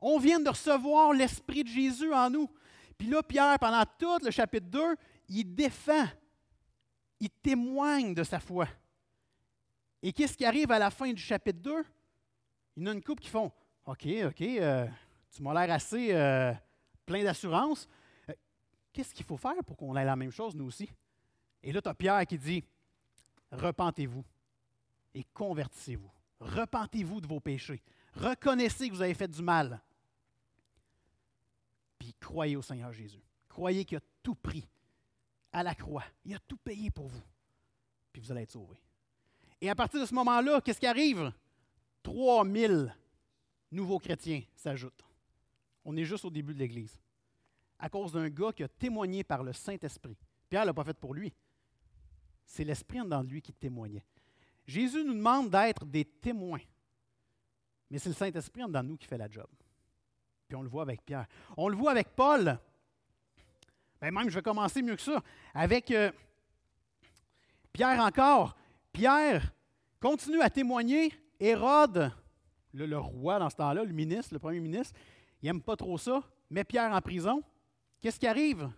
On 0.00 0.18
vient 0.18 0.40
de 0.40 0.48
recevoir 0.48 1.12
l'Esprit 1.12 1.62
de 1.62 1.68
Jésus 1.68 2.10
en 2.10 2.30
nous. 2.30 2.50
Puis 2.96 3.08
là, 3.08 3.22
Pierre, 3.22 3.58
pendant 3.58 3.84
tout 3.98 4.24
le 4.24 4.30
chapitre 4.30 4.66
2, 4.66 4.96
il 5.28 5.54
défend, 5.54 6.06
il 7.20 7.28
témoigne 7.28 8.14
de 8.14 8.24
sa 8.24 8.40
foi. 8.40 8.66
Et 10.02 10.14
qu'est-ce 10.14 10.38
qui 10.38 10.46
arrive 10.46 10.72
à 10.72 10.78
la 10.78 10.88
fin 10.90 11.12
du 11.12 11.22
chapitre 11.22 11.60
2? 11.60 11.84
Il 12.78 12.82
y 12.82 12.86
en 12.86 12.92
a 12.92 12.94
une 12.94 13.02
couple 13.02 13.22
qui 13.22 13.28
font 13.28 13.52
OK, 13.84 14.06
OK, 14.26 14.40
euh, 14.40 14.86
tu 15.30 15.42
m'as 15.42 15.52
l'air 15.52 15.74
assez 15.74 16.14
euh, 16.14 16.54
plein 17.04 17.22
d'assurance. 17.22 17.86
Euh, 18.30 18.32
qu'est-ce 18.90 19.12
qu'il 19.12 19.26
faut 19.26 19.36
faire 19.36 19.62
pour 19.66 19.76
qu'on 19.76 19.94
ait 19.96 20.04
la 20.04 20.16
même 20.16 20.32
chose, 20.32 20.54
nous 20.54 20.64
aussi? 20.64 20.88
Et 21.66 21.72
là, 21.72 21.82
tu 21.82 21.88
as 21.88 21.94
Pierre 21.94 22.24
qui 22.24 22.38
dit, 22.38 22.64
repentez-vous 23.50 24.24
et 25.14 25.24
convertissez-vous. 25.34 26.10
Repentez-vous 26.38 27.20
de 27.20 27.26
vos 27.26 27.40
péchés. 27.40 27.82
Reconnaissez 28.14 28.88
que 28.88 28.94
vous 28.94 29.02
avez 29.02 29.14
fait 29.14 29.26
du 29.26 29.42
mal. 29.42 29.82
Puis 31.98 32.14
croyez 32.20 32.54
au 32.54 32.62
Seigneur 32.62 32.92
Jésus. 32.92 33.20
Croyez 33.48 33.84
qu'il 33.84 33.98
a 33.98 34.00
tout 34.22 34.36
pris 34.36 34.68
à 35.50 35.64
la 35.64 35.74
croix. 35.74 36.04
Il 36.24 36.36
a 36.36 36.38
tout 36.46 36.56
payé 36.56 36.88
pour 36.92 37.08
vous. 37.08 37.22
Puis 38.12 38.22
vous 38.22 38.30
allez 38.30 38.42
être 38.42 38.52
sauvés. 38.52 38.80
Et 39.60 39.68
à 39.68 39.74
partir 39.74 40.00
de 40.00 40.06
ce 40.06 40.14
moment-là, 40.14 40.60
qu'est-ce 40.60 40.78
qui 40.78 40.86
arrive? 40.86 41.32
3000 42.04 42.94
nouveaux 43.72 43.98
chrétiens 43.98 44.44
s'ajoutent. 44.54 45.04
On 45.84 45.96
est 45.96 46.04
juste 46.04 46.26
au 46.26 46.30
début 46.30 46.54
de 46.54 46.60
l'Église. 46.60 46.96
À 47.80 47.88
cause 47.88 48.12
d'un 48.12 48.28
gars 48.28 48.52
qui 48.52 48.62
a 48.62 48.68
témoigné 48.68 49.24
par 49.24 49.42
le 49.42 49.52
Saint-Esprit. 49.52 50.16
Pierre 50.48 50.62
ne 50.62 50.66
l'a 50.66 50.74
pas 50.74 50.84
fait 50.84 50.96
pour 50.96 51.12
lui. 51.12 51.34
C'est 52.46 52.64
l'Esprit 52.64 53.00
en 53.00 53.22
lui 53.22 53.42
qui 53.42 53.52
témoignait. 53.52 54.04
Jésus 54.66 55.04
nous 55.04 55.14
demande 55.14 55.50
d'être 55.50 55.84
des 55.84 56.04
témoins. 56.04 56.60
Mais 57.90 57.98
c'est 57.98 58.08
le 58.08 58.14
Saint-Esprit 58.14 58.64
en 58.64 58.82
nous 58.82 58.96
qui 58.96 59.06
fait 59.06 59.18
la 59.18 59.28
job. 59.28 59.46
Puis 60.48 60.56
on 60.56 60.62
le 60.62 60.68
voit 60.68 60.82
avec 60.82 61.04
Pierre. 61.04 61.26
On 61.56 61.68
le 61.68 61.76
voit 61.76 61.90
avec 61.90 62.08
Paul. 62.14 62.58
Ben 64.00 64.12
même, 64.12 64.28
je 64.28 64.34
vais 64.34 64.42
commencer 64.42 64.82
mieux 64.82 64.96
que 64.96 65.02
ça. 65.02 65.22
Avec 65.54 65.90
euh, 65.90 66.10
Pierre 67.72 68.00
encore. 68.00 68.56
Pierre 68.92 69.52
continue 70.00 70.40
à 70.40 70.50
témoigner. 70.50 71.12
Hérode, 71.38 72.12
le, 72.72 72.86
le 72.86 72.98
roi 72.98 73.38
dans 73.38 73.50
ce 73.50 73.56
temps-là, 73.56 73.84
le 73.84 73.92
ministre, 73.92 74.32
le 74.32 74.38
premier 74.38 74.60
ministre, 74.60 74.98
il 75.42 75.46
n'aime 75.46 75.62
pas 75.62 75.76
trop 75.76 75.98
ça. 75.98 76.22
Met 76.50 76.64
Pierre 76.64 76.92
en 76.92 77.00
prison. 77.00 77.42
Qu'est-ce 78.00 78.18
qui 78.18 78.26
arrive? 78.26 78.70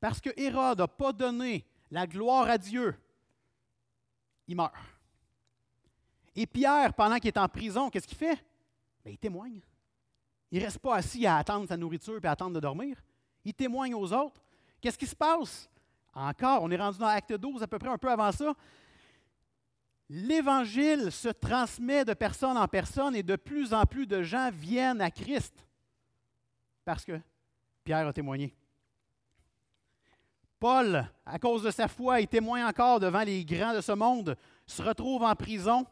Parce 0.00 0.20
que 0.20 0.30
Hérode 0.36 0.78
n'a 0.78 0.88
pas 0.88 1.12
donné 1.12 1.64
la 1.92 2.06
gloire 2.06 2.48
à 2.48 2.58
Dieu, 2.58 2.96
il 4.48 4.56
meurt. 4.56 4.74
Et 6.34 6.46
Pierre, 6.46 6.94
pendant 6.94 7.18
qu'il 7.18 7.28
est 7.28 7.38
en 7.38 7.48
prison, 7.48 7.90
qu'est-ce 7.90 8.08
qu'il 8.08 8.16
fait? 8.16 8.42
Bien, 9.04 9.12
il 9.12 9.18
témoigne. 9.18 9.60
Il 10.50 10.58
ne 10.58 10.64
reste 10.64 10.78
pas 10.78 10.96
assis 10.96 11.26
à 11.26 11.36
attendre 11.36 11.68
sa 11.68 11.76
nourriture 11.76 12.18
et 12.22 12.26
à 12.26 12.30
attendre 12.30 12.54
de 12.54 12.60
dormir. 12.60 12.96
Il 13.44 13.52
témoigne 13.52 13.94
aux 13.94 14.10
autres. 14.10 14.42
Qu'est-ce 14.80 14.98
qui 14.98 15.06
se 15.06 15.14
passe? 15.14 15.68
Encore, 16.14 16.62
on 16.62 16.70
est 16.70 16.76
rendu 16.76 16.98
dans 16.98 17.06
l'acte 17.06 17.34
12, 17.34 17.62
à 17.62 17.66
peu 17.66 17.78
près 17.78 17.90
un 17.90 17.98
peu 17.98 18.10
avant 18.10 18.32
ça. 18.32 18.54
L'Évangile 20.08 21.12
se 21.12 21.28
transmet 21.28 22.06
de 22.06 22.14
personne 22.14 22.56
en 22.56 22.68
personne 22.68 23.14
et 23.14 23.22
de 23.22 23.36
plus 23.36 23.72
en 23.74 23.84
plus 23.84 24.06
de 24.06 24.22
gens 24.22 24.50
viennent 24.50 25.00
à 25.00 25.10
Christ 25.10 25.54
parce 26.84 27.04
que 27.04 27.20
Pierre 27.84 28.06
a 28.06 28.12
témoigné. 28.12 28.54
Paul, 30.62 31.04
à 31.26 31.40
cause 31.40 31.64
de 31.64 31.72
sa 31.72 31.88
foi, 31.88 32.20
il 32.20 32.28
témoigne 32.28 32.62
encore 32.62 33.00
devant 33.00 33.24
les 33.24 33.44
grands 33.44 33.74
de 33.74 33.80
ce 33.80 33.90
monde, 33.90 34.36
se 34.64 34.80
retrouve 34.80 35.24
en 35.24 35.34
prison. 35.34 35.84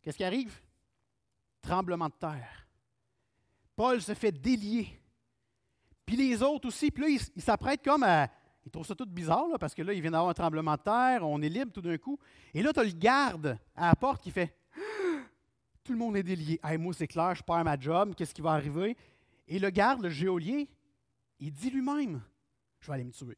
Qu'est-ce 0.00 0.16
qui 0.16 0.22
arrive? 0.22 0.56
Tremblement 1.60 2.06
de 2.06 2.14
terre. 2.14 2.68
Paul 3.74 4.00
se 4.00 4.14
fait 4.14 4.30
délier. 4.30 4.86
Puis 6.04 6.14
les 6.14 6.44
autres 6.44 6.68
aussi, 6.68 6.92
puis 6.92 7.02
là, 7.02 7.20
ils 7.34 7.42
s'apprêtent 7.42 7.82
comme 7.82 8.04
à. 8.04 8.28
Ils 8.64 8.70
trouvent 8.70 8.86
ça 8.86 8.94
tout 8.94 9.04
bizarre, 9.04 9.48
là, 9.48 9.58
parce 9.58 9.74
que 9.74 9.82
là, 9.82 9.92
il 9.92 10.00
vient 10.00 10.12
d'avoir 10.12 10.30
un 10.30 10.34
tremblement 10.34 10.76
de 10.76 10.82
terre, 10.82 11.26
on 11.26 11.42
est 11.42 11.48
libre 11.48 11.72
tout 11.72 11.82
d'un 11.82 11.98
coup. 11.98 12.20
Et 12.54 12.62
là, 12.62 12.72
tu 12.72 12.78
as 12.78 12.84
le 12.84 12.92
garde 12.92 13.58
à 13.74 13.88
la 13.88 13.96
porte 13.96 14.22
qui 14.22 14.30
fait 14.30 14.56
Tout 15.82 15.90
le 15.90 15.98
monde 15.98 16.16
est 16.16 16.22
délié. 16.22 16.60
Hey, 16.62 16.78
moi, 16.78 16.94
c'est 16.94 17.08
clair, 17.08 17.34
je 17.34 17.42
perds 17.42 17.64
ma 17.64 17.76
job, 17.76 18.14
qu'est-ce 18.14 18.32
qui 18.32 18.42
va 18.42 18.52
arriver? 18.52 18.96
Et 19.48 19.58
le 19.58 19.70
garde, 19.70 20.02
le 20.02 20.10
géolier, 20.10 20.68
il 21.40 21.50
dit 21.52 21.70
lui-même 21.70 22.22
Je 22.78 22.86
vais 22.86 22.92
aller 22.92 23.04
me 23.04 23.10
tuer. 23.10 23.36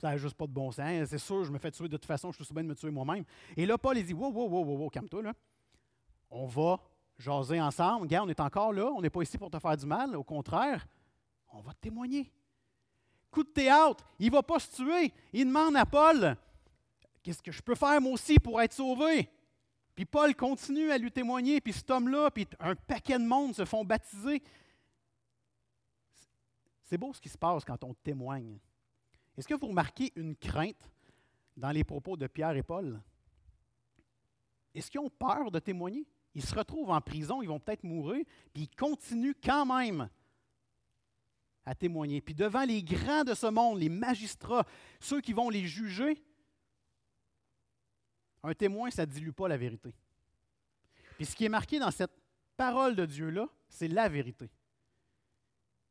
Ça 0.00 0.10
n'a 0.10 0.16
juste 0.16 0.36
pas 0.36 0.46
de 0.46 0.52
bon 0.52 0.70
sens. 0.70 1.08
C'est 1.08 1.18
sûr, 1.18 1.44
je 1.44 1.50
me 1.50 1.58
fais 1.58 1.70
tuer 1.70 1.88
de 1.88 1.96
toute 1.96 2.06
façon, 2.06 2.30
je 2.30 2.42
suis 2.42 2.54
bien 2.54 2.62
de 2.62 2.68
me 2.68 2.74
tuer 2.74 2.90
moi-même. 2.90 3.24
Et 3.56 3.66
là, 3.66 3.76
Paul, 3.76 3.98
il 3.98 4.06
dit 4.06 4.14
Wow, 4.14 4.30
wow, 4.30 4.48
wow, 4.48 4.64
wow, 4.64 4.76
wow 4.76 4.90
calme-toi, 4.90 5.22
là. 5.22 5.32
On 6.30 6.46
va 6.46 6.78
jaser 7.18 7.60
ensemble. 7.60 8.02
Regarde, 8.02 8.28
on 8.28 8.30
est 8.30 8.40
encore 8.40 8.72
là. 8.72 8.86
On 8.94 9.00
n'est 9.00 9.10
pas 9.10 9.22
ici 9.22 9.36
pour 9.36 9.50
te 9.50 9.58
faire 9.58 9.76
du 9.76 9.86
mal. 9.86 10.14
Au 10.14 10.22
contraire, 10.22 10.86
on 11.52 11.60
va 11.60 11.72
te 11.72 11.80
témoigner. 11.80 12.30
Coup 13.30 13.42
de 13.42 13.48
théâtre, 13.48 14.04
il 14.18 14.26
ne 14.26 14.32
va 14.32 14.42
pas 14.42 14.58
se 14.58 14.76
tuer. 14.76 15.12
Il 15.32 15.46
demande 15.46 15.76
à 15.76 15.84
Paul 15.84 16.36
Qu'est-ce 17.22 17.42
que 17.42 17.52
je 17.52 17.60
peux 17.60 17.74
faire 17.74 18.00
moi 18.00 18.12
aussi 18.12 18.38
pour 18.38 18.60
être 18.62 18.72
sauvé? 18.72 19.28
Puis 19.94 20.04
Paul 20.04 20.34
continue 20.34 20.90
à 20.90 20.98
lui 20.98 21.10
témoigner. 21.10 21.60
Puis 21.60 21.72
cet 21.72 21.90
homme-là, 21.90 22.30
puis 22.30 22.46
un 22.60 22.74
paquet 22.74 23.18
de 23.18 23.24
monde 23.24 23.54
se 23.54 23.64
font 23.64 23.84
baptiser. 23.84 24.42
C'est 26.84 26.96
beau 26.96 27.12
ce 27.12 27.20
qui 27.20 27.28
se 27.28 27.36
passe 27.36 27.64
quand 27.64 27.82
on 27.84 27.92
témoigne. 27.92 28.58
Est-ce 29.38 29.46
que 29.46 29.54
vous 29.54 29.68
remarquez 29.68 30.12
une 30.16 30.34
crainte 30.34 30.90
dans 31.56 31.70
les 31.70 31.84
propos 31.84 32.16
de 32.16 32.26
Pierre 32.26 32.56
et 32.56 32.62
Paul? 32.64 33.00
Est-ce 34.74 34.90
qu'ils 34.90 34.98
ont 34.98 35.10
peur 35.10 35.52
de 35.52 35.60
témoigner? 35.60 36.08
Ils 36.34 36.44
se 36.44 36.54
retrouvent 36.54 36.90
en 36.90 37.00
prison, 37.00 37.40
ils 37.40 37.46
vont 37.46 37.60
peut-être 37.60 37.84
mourir, 37.84 38.24
puis 38.52 38.64
ils 38.64 38.76
continuent 38.76 39.36
quand 39.42 39.64
même 39.64 40.10
à 41.64 41.74
témoigner. 41.76 42.20
Puis 42.20 42.34
devant 42.34 42.64
les 42.64 42.82
grands 42.82 43.22
de 43.22 43.34
ce 43.34 43.46
monde, 43.46 43.78
les 43.78 43.88
magistrats, 43.88 44.66
ceux 44.98 45.20
qui 45.20 45.32
vont 45.32 45.50
les 45.50 45.68
juger, 45.68 46.20
un 48.42 48.54
témoin, 48.54 48.90
ça 48.90 49.06
ne 49.06 49.12
dilue 49.12 49.30
pas 49.30 49.46
la 49.46 49.56
vérité. 49.56 49.94
Puis 51.16 51.26
ce 51.26 51.36
qui 51.36 51.44
est 51.44 51.48
marqué 51.48 51.78
dans 51.78 51.92
cette 51.92 52.12
parole 52.56 52.96
de 52.96 53.06
Dieu-là, 53.06 53.48
c'est 53.68 53.88
la 53.88 54.08
vérité. 54.08 54.50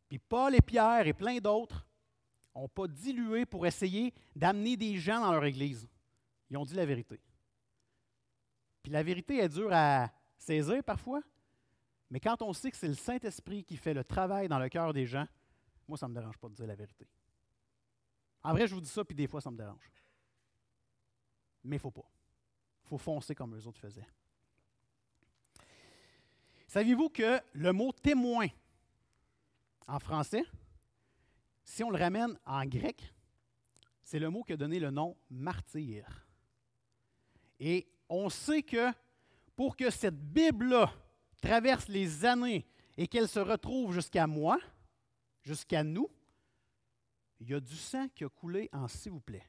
Puis 0.09 0.19
Paul 0.19 0.53
et 0.53 0.61
Pierre 0.61 1.07
et 1.07 1.13
plein 1.13 1.37
d'autres 1.37 1.86
n'ont 2.59 2.67
pas 2.67 2.87
dilué 2.87 3.45
pour 3.45 3.65
essayer 3.65 4.13
d'amener 4.35 4.77
des 4.77 4.97
gens 4.97 5.21
dans 5.21 5.31
leur 5.31 5.45
Église. 5.45 5.87
Ils 6.49 6.57
ont 6.57 6.65
dit 6.65 6.75
la 6.75 6.85
vérité. 6.85 7.19
Puis 8.83 8.91
la 8.91 9.03
vérité 9.03 9.39
est 9.39 9.49
dure 9.49 9.71
à 9.71 10.09
saisir 10.37 10.83
parfois, 10.83 11.21
mais 12.09 12.19
quand 12.19 12.41
on 12.41 12.53
sait 12.53 12.71
que 12.71 12.77
c'est 12.77 12.87
le 12.87 12.93
Saint-Esprit 12.93 13.63
qui 13.63 13.75
fait 13.75 13.93
le 13.93 14.03
travail 14.03 14.47
dans 14.47 14.59
le 14.59 14.69
cœur 14.69 14.93
des 14.93 15.05
gens, 15.05 15.27
moi, 15.87 15.97
ça 15.97 16.07
ne 16.07 16.13
me 16.13 16.19
dérange 16.19 16.37
pas 16.37 16.49
de 16.49 16.53
dire 16.53 16.67
la 16.67 16.75
vérité. 16.75 17.07
En 18.43 18.53
vrai, 18.53 18.67
je 18.67 18.73
vous 18.73 18.81
dis 18.81 18.89
ça, 18.89 19.03
puis 19.03 19.15
des 19.15 19.27
fois, 19.27 19.41
ça 19.41 19.51
me 19.51 19.57
dérange. 19.57 19.91
Mais 21.63 21.75
il 21.75 21.79
ne 21.79 21.81
faut 21.81 21.91
pas. 21.91 22.09
Il 22.85 22.87
faut 22.87 22.97
foncer 22.97 23.35
comme 23.35 23.55
eux 23.55 23.67
autres 23.67 23.79
faisaient. 23.79 24.07
Saviez-vous 26.67 27.09
que 27.09 27.41
le 27.53 27.73
mot 27.73 27.91
témoin 27.91 28.47
en 29.87 29.99
français, 29.99 30.43
si 31.67 31.83
on 31.83 31.89
le 31.89 31.97
ramène 31.97 32.39
en 32.45 32.65
grec, 32.65 33.13
c'est 34.01 34.19
le 34.19 34.29
mot 34.29 34.41
qui 34.41 34.53
a 34.53 34.57
donné 34.57 34.79
le 34.79 34.89
nom 34.89 35.17
martyr. 35.29 36.25
Et 37.59 37.85
on 38.07 38.29
sait 38.29 38.63
que 38.63 38.89
pour 39.53 39.75
que 39.75 39.89
cette 39.89 40.17
Bible-là 40.17 40.89
traverse 41.41 41.89
les 41.89 42.23
années 42.23 42.65
et 42.95 43.05
qu'elle 43.05 43.27
se 43.27 43.39
retrouve 43.39 43.93
jusqu'à 43.93 44.27
moi, 44.27 44.57
jusqu'à 45.43 45.83
nous, 45.83 46.09
il 47.41 47.49
y 47.49 47.53
a 47.53 47.59
du 47.59 47.75
sang 47.75 48.07
qui 48.15 48.23
a 48.23 48.29
coulé 48.29 48.69
en 48.71 48.87
s'il 48.87 49.11
vous 49.11 49.19
plaît. 49.19 49.45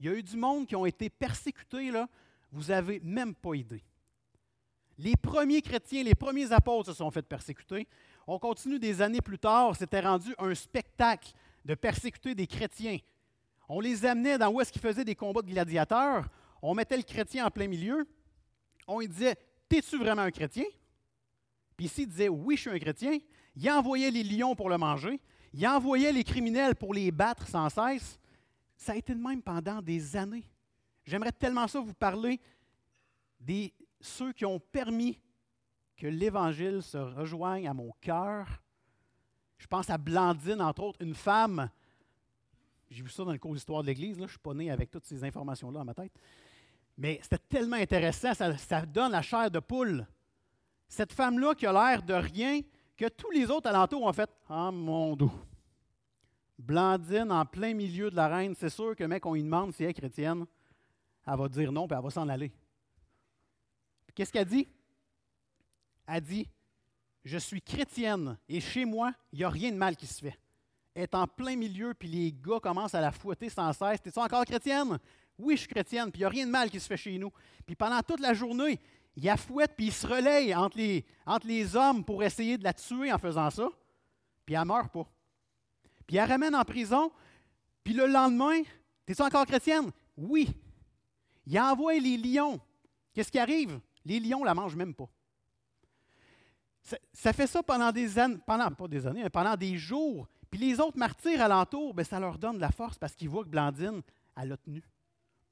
Il 0.00 0.06
y 0.06 0.08
a 0.08 0.14
eu 0.14 0.24
du 0.24 0.36
monde 0.36 0.66
qui 0.66 0.74
ont 0.74 0.86
été 0.86 1.08
persécutés, 1.08 1.92
là, 1.92 2.08
vous 2.50 2.64
n'avez 2.64 2.98
même 3.00 3.36
pas 3.36 3.54
idée. 3.54 3.84
Les 4.98 5.14
premiers 5.14 5.62
chrétiens, 5.62 6.02
les 6.02 6.16
premiers 6.16 6.50
apôtres 6.50 6.90
se 6.90 6.94
sont 6.94 7.10
fait 7.12 7.22
persécuter. 7.22 7.86
On 8.32 8.38
continue 8.38 8.78
des 8.78 9.02
années 9.02 9.20
plus 9.20 9.40
tard, 9.40 9.74
c'était 9.74 9.98
rendu 9.98 10.32
un 10.38 10.54
spectacle 10.54 11.32
de 11.64 11.74
persécuter 11.74 12.32
des 12.32 12.46
chrétiens. 12.46 12.98
On 13.68 13.80
les 13.80 14.06
amenait 14.06 14.38
dans 14.38 14.52
où 14.52 14.60
est-ce 14.60 14.70
qu'ils 14.70 14.80
faisaient 14.80 15.04
des 15.04 15.16
combats 15.16 15.42
de 15.42 15.50
gladiateurs. 15.50 16.28
On 16.62 16.72
mettait 16.72 16.96
le 16.96 17.02
chrétien 17.02 17.44
en 17.44 17.50
plein 17.50 17.66
milieu. 17.66 18.06
On 18.86 19.00
lui 19.00 19.08
disait 19.08 19.34
T'es-tu 19.68 19.98
vraiment 19.98 20.22
un 20.22 20.30
chrétien? 20.30 20.62
Puis 21.76 21.88
s'il 21.88 22.06
disait 22.06 22.28
Oui, 22.28 22.54
je 22.54 22.60
suis 22.60 22.70
un 22.70 22.78
chrétien, 22.78 23.18
il 23.56 23.68
envoyait 23.68 24.12
les 24.12 24.22
lions 24.22 24.54
pour 24.54 24.70
le 24.70 24.78
manger. 24.78 25.20
Il 25.52 25.66
envoyait 25.66 26.12
les 26.12 26.22
criminels 26.22 26.76
pour 26.76 26.94
les 26.94 27.10
battre 27.10 27.48
sans 27.48 27.68
cesse. 27.68 28.20
Ça 28.76 28.92
a 28.92 28.94
été 28.94 29.12
de 29.12 29.20
même 29.20 29.42
pendant 29.42 29.82
des 29.82 30.14
années. 30.14 30.46
J'aimerais 31.04 31.32
tellement 31.32 31.66
ça 31.66 31.80
vous 31.80 31.94
parler 31.94 32.38
des 33.40 33.74
ceux 34.00 34.32
qui 34.32 34.44
ont 34.44 34.60
permis 34.60 35.18
que 36.00 36.06
l'Évangile 36.06 36.82
se 36.82 36.96
rejoigne 36.96 37.68
à 37.68 37.74
mon 37.74 37.92
cœur. 38.00 38.62
Je 39.58 39.66
pense 39.66 39.90
à 39.90 39.98
Blandine, 39.98 40.62
entre 40.62 40.82
autres, 40.82 41.02
une 41.02 41.14
femme. 41.14 41.68
J'ai 42.90 43.02
vu 43.02 43.10
ça 43.10 43.22
dans 43.22 43.32
le 43.32 43.38
cours 43.38 43.52
d'histoire 43.52 43.82
de 43.82 43.88
l'Église. 43.88 44.16
Je 44.16 44.22
ne 44.22 44.26
suis 44.26 44.38
pas 44.38 44.54
né 44.54 44.70
avec 44.70 44.90
toutes 44.90 45.04
ces 45.04 45.22
informations-là 45.22 45.80
dans 45.80 45.84
ma 45.84 45.92
tête. 45.92 46.12
Mais 46.96 47.20
c'était 47.22 47.38
tellement 47.38 47.76
intéressant, 47.76 48.32
ça, 48.32 48.86
donne 48.86 49.12
la 49.12 49.20
chair 49.20 49.50
de 49.50 49.58
poule. 49.58 50.06
Cette 50.88 51.12
femme-là 51.12 51.54
qui 51.54 51.66
a 51.66 51.72
l'air 51.72 52.02
de 52.02 52.14
rien, 52.14 52.62
que 52.96 53.08
tous 53.08 53.30
les 53.30 53.50
autres 53.50 53.68
alentours 53.68 54.02
ont 54.02 54.12
fait 54.12 54.30
Ah 54.48 54.70
mon 54.70 55.14
dos. 55.16 55.30
Blandine 56.58 57.30
en 57.30 57.44
plein 57.44 57.74
milieu 57.74 58.10
de 58.10 58.16
la 58.16 58.28
reine, 58.28 58.54
c'est 58.54 58.70
sûr 58.70 58.96
que 58.96 59.04
mec, 59.04 59.24
on 59.26 59.34
lui 59.34 59.42
demande 59.42 59.74
si 59.74 59.84
elle 59.84 59.90
est 59.90 59.94
chrétienne, 59.94 60.46
elle 61.26 61.36
va 61.36 61.48
dire 61.48 61.70
non, 61.72 61.86
puis 61.86 61.96
elle 61.96 62.02
va 62.02 62.10
s'en 62.10 62.28
aller. 62.28 62.50
Qu'est-ce 64.14 64.32
qu'elle 64.32 64.46
dit? 64.46 64.66
A 66.10 66.20
dit 66.20 66.48
Je 67.24 67.38
suis 67.38 67.62
chrétienne 67.62 68.36
et 68.48 68.60
chez 68.60 68.84
moi, 68.84 69.12
il 69.32 69.38
n'y 69.38 69.44
a 69.44 69.50
rien 69.50 69.70
de 69.70 69.76
mal 69.76 69.96
qui 69.96 70.06
se 70.06 70.20
fait. 70.20 70.38
est 70.94 71.14
en 71.14 71.26
plein 71.26 71.56
milieu, 71.56 71.94
puis 71.94 72.08
les 72.08 72.32
gars 72.32 72.60
commencent 72.60 72.94
à 72.94 73.00
la 73.00 73.12
fouetter 73.12 73.48
sans 73.48 73.72
cesse. 73.72 74.02
T'es-tu 74.02 74.18
encore 74.18 74.44
chrétienne? 74.44 74.98
Oui, 75.38 75.56
je 75.56 75.60
suis 75.60 75.68
chrétienne, 75.68 76.10
puis 76.10 76.20
il 76.20 76.22
n'y 76.22 76.26
a 76.26 76.28
rien 76.28 76.46
de 76.46 76.50
mal 76.50 76.70
qui 76.70 76.80
se 76.80 76.86
fait 76.86 76.96
chez 76.96 77.16
nous. 77.16 77.32
Puis 77.64 77.76
pendant 77.76 78.00
toute 78.02 78.20
la 78.20 78.34
journée, 78.34 78.78
il 79.16 79.28
a 79.28 79.36
fouette, 79.36 79.74
puis 79.76 79.86
il 79.86 79.92
se 79.92 80.06
relaye 80.06 80.54
entre 80.54 80.76
les, 80.76 81.76
hommes 81.76 82.04
pour 82.04 82.22
essayer 82.22 82.58
de 82.58 82.64
la 82.64 82.74
tuer 82.74 83.12
en 83.12 83.18
faisant 83.18 83.48
ça, 83.50 83.68
puis 84.44 84.54
elle 84.54 84.60
ne 84.62 84.66
meurt 84.66 84.92
pas. 84.92 85.08
Puis 86.06 86.16
il 86.16 86.18
la 86.18 86.26
ramène 86.26 86.54
en 86.54 86.64
prison, 86.64 87.10
puis 87.84 87.94
le 87.94 88.06
lendemain, 88.06 88.62
t'es-tu 89.06 89.22
encore 89.22 89.46
chrétienne? 89.46 89.90
Oui. 90.16 90.50
Il 91.46 91.58
envoie 91.58 91.94
les 91.94 92.16
lions. 92.16 92.60
Qu'est-ce 93.14 93.32
qui 93.32 93.38
arrive? 93.38 93.80
Les 94.04 94.20
lions 94.20 94.40
ne 94.40 94.46
la 94.46 94.54
mangent 94.54 94.76
même 94.76 94.94
pas. 94.94 95.08
Ça, 97.12 97.32
fait 97.32 97.46
ça 97.46 97.62
pendant 97.62 97.92
des 97.92 98.18
années, 98.18 98.38
pendant, 98.46 98.70
pas 98.70 98.88
des 98.88 99.06
années, 99.06 99.22
mais 99.22 99.30
pendant 99.30 99.56
des 99.56 99.76
jours. 99.76 100.28
Puis 100.50 100.58
les 100.58 100.80
autres 100.80 100.98
martyrs 100.98 101.40
alentour, 101.40 101.94
bien, 101.94 102.04
ça 102.04 102.18
leur 102.18 102.38
donne 102.38 102.56
de 102.56 102.60
la 102.60 102.70
force 102.72 102.98
parce 102.98 103.14
qu'ils 103.14 103.28
voient 103.28 103.44
que 103.44 103.48
Blandine, 103.48 104.02
elle 104.36 104.52
a 104.52 104.56
tenu. 104.56 104.82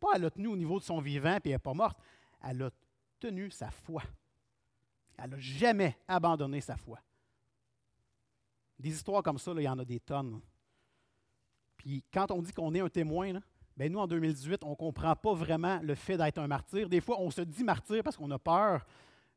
Pas 0.00 0.08
elle 0.14 0.24
a 0.24 0.30
tenu 0.30 0.48
au 0.48 0.56
niveau 0.56 0.78
de 0.78 0.84
son 0.84 1.00
vivant, 1.00 1.38
puis 1.40 1.50
elle 1.50 1.56
n'est 1.56 1.58
pas 1.58 1.74
morte. 1.74 1.98
Elle 2.42 2.62
a 2.62 2.70
tenu 3.20 3.50
sa 3.50 3.70
foi. 3.70 4.02
Elle 5.16 5.30
n'a 5.30 5.38
jamais 5.38 5.96
abandonné 6.06 6.60
sa 6.60 6.76
foi. 6.76 6.98
Des 8.78 8.90
histoires 8.90 9.22
comme 9.22 9.38
ça, 9.38 9.52
il 9.56 9.62
y 9.62 9.68
en 9.68 9.78
a 9.78 9.84
des 9.84 10.00
tonnes. 10.00 10.40
Puis 11.76 12.04
quand 12.12 12.30
on 12.30 12.42
dit 12.42 12.52
qu'on 12.52 12.74
est 12.74 12.80
un 12.80 12.88
témoin, 12.88 13.40
bien, 13.76 13.88
nous, 13.88 13.98
en 13.98 14.06
2018, 14.06 14.62
on 14.64 14.70
ne 14.70 14.74
comprend 14.74 15.16
pas 15.16 15.34
vraiment 15.34 15.80
le 15.82 15.94
fait 15.94 16.16
d'être 16.16 16.38
un 16.38 16.46
martyr. 16.46 16.88
Des 16.88 17.00
fois, 17.00 17.20
on 17.20 17.30
se 17.30 17.40
dit 17.40 17.64
martyr 17.64 18.02
parce 18.02 18.16
qu'on 18.16 18.30
a 18.30 18.38
peur, 18.38 18.86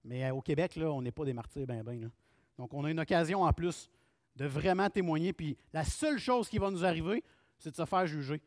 mais 0.03 0.25
euh, 0.25 0.33
au 0.33 0.41
Québec, 0.41 0.75
là, 0.75 0.91
on 0.91 1.01
n'est 1.01 1.11
pas 1.11 1.25
des 1.25 1.33
martyrs, 1.33 1.67
ben, 1.67 1.83
ben. 1.83 2.09
Donc, 2.57 2.73
on 2.73 2.83
a 2.85 2.91
une 2.91 2.99
occasion 2.99 3.43
en 3.43 3.53
plus 3.53 3.89
de 4.35 4.45
vraiment 4.45 4.89
témoigner. 4.89 5.33
Puis 5.33 5.57
la 5.73 5.83
seule 5.83 6.19
chose 6.19 6.49
qui 6.49 6.57
va 6.57 6.69
nous 6.71 6.85
arriver, 6.85 7.23
c'est 7.57 7.71
de 7.71 7.75
se 7.75 7.85
faire 7.85 8.05
juger. 8.07 8.41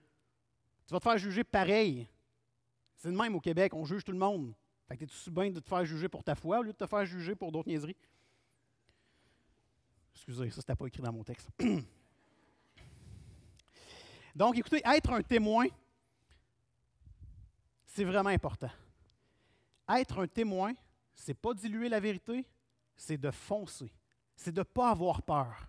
Tu 0.86 0.92
vas 0.92 0.98
te 0.98 1.04
faire 1.04 1.18
juger 1.18 1.44
pareil. 1.44 2.08
C'est 2.96 3.08
le 3.08 3.16
même 3.16 3.34
au 3.34 3.40
Québec, 3.40 3.74
on 3.74 3.84
juge 3.84 4.04
tout 4.04 4.12
le 4.12 4.18
monde. 4.18 4.54
Fait 4.88 4.96
que 4.96 5.04
es-tu 5.04 5.30
bien 5.30 5.50
de 5.50 5.60
te 5.60 5.68
faire 5.68 5.84
juger 5.84 6.08
pour 6.08 6.22
ta 6.22 6.34
foi 6.34 6.58
au 6.58 6.62
lieu 6.62 6.72
de 6.72 6.76
te 6.76 6.86
faire 6.86 7.04
juger 7.04 7.34
pour 7.34 7.50
d'autres 7.50 7.68
niaiseries? 7.68 7.96
Excusez, 10.14 10.50
ça, 10.50 10.58
n'était 10.58 10.76
pas 10.76 10.86
écrit 10.86 11.02
dans 11.02 11.12
mon 11.12 11.24
texte. 11.24 11.48
Donc, 14.34 14.58
écoutez, 14.58 14.82
être 14.84 15.10
un 15.10 15.22
témoin, 15.22 15.66
c'est 17.86 18.04
vraiment 18.04 18.30
important. 18.30 18.70
Être 19.88 20.20
un 20.20 20.26
témoin, 20.26 20.74
c'est 21.14 21.34
pas 21.34 21.54
diluer 21.54 21.88
la 21.88 22.00
vérité, 22.00 22.46
c'est 22.96 23.18
de 23.18 23.30
foncer. 23.30 23.92
C'est 24.36 24.52
de 24.52 24.60
ne 24.60 24.64
pas 24.64 24.90
avoir 24.90 25.22
peur. 25.22 25.68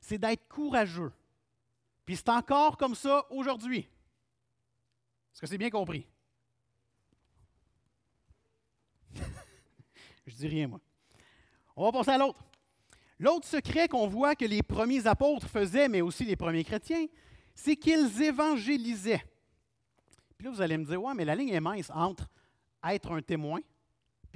C'est 0.00 0.18
d'être 0.18 0.46
courageux. 0.48 1.12
Puis 2.04 2.16
c'est 2.16 2.28
encore 2.28 2.76
comme 2.76 2.94
ça 2.94 3.26
aujourd'hui. 3.30 3.80
Est-ce 3.80 5.40
que 5.40 5.46
c'est 5.46 5.58
bien 5.58 5.70
compris? 5.70 6.06
Je 10.26 10.34
dis 10.34 10.48
rien, 10.48 10.68
moi. 10.68 10.80
On 11.74 11.84
va 11.84 11.92
passer 11.92 12.12
à 12.12 12.18
l'autre. 12.18 12.42
L'autre 13.18 13.46
secret 13.46 13.88
qu'on 13.88 14.06
voit 14.06 14.34
que 14.34 14.44
les 14.44 14.62
premiers 14.62 15.06
apôtres 15.06 15.48
faisaient, 15.48 15.88
mais 15.88 16.00
aussi 16.00 16.24
les 16.24 16.36
premiers 16.36 16.64
chrétiens, 16.64 17.06
c'est 17.54 17.76
qu'ils 17.76 18.22
évangélisaient. 18.22 19.24
Puis 20.36 20.44
là, 20.44 20.50
vous 20.50 20.60
allez 20.60 20.76
me 20.76 20.84
dire, 20.84 21.02
ouais, 21.02 21.14
mais 21.14 21.24
la 21.24 21.34
ligne 21.34 21.48
est 21.48 21.60
mince 21.60 21.90
entre 21.94 22.28
être 22.84 23.10
un 23.10 23.22
témoin 23.22 23.60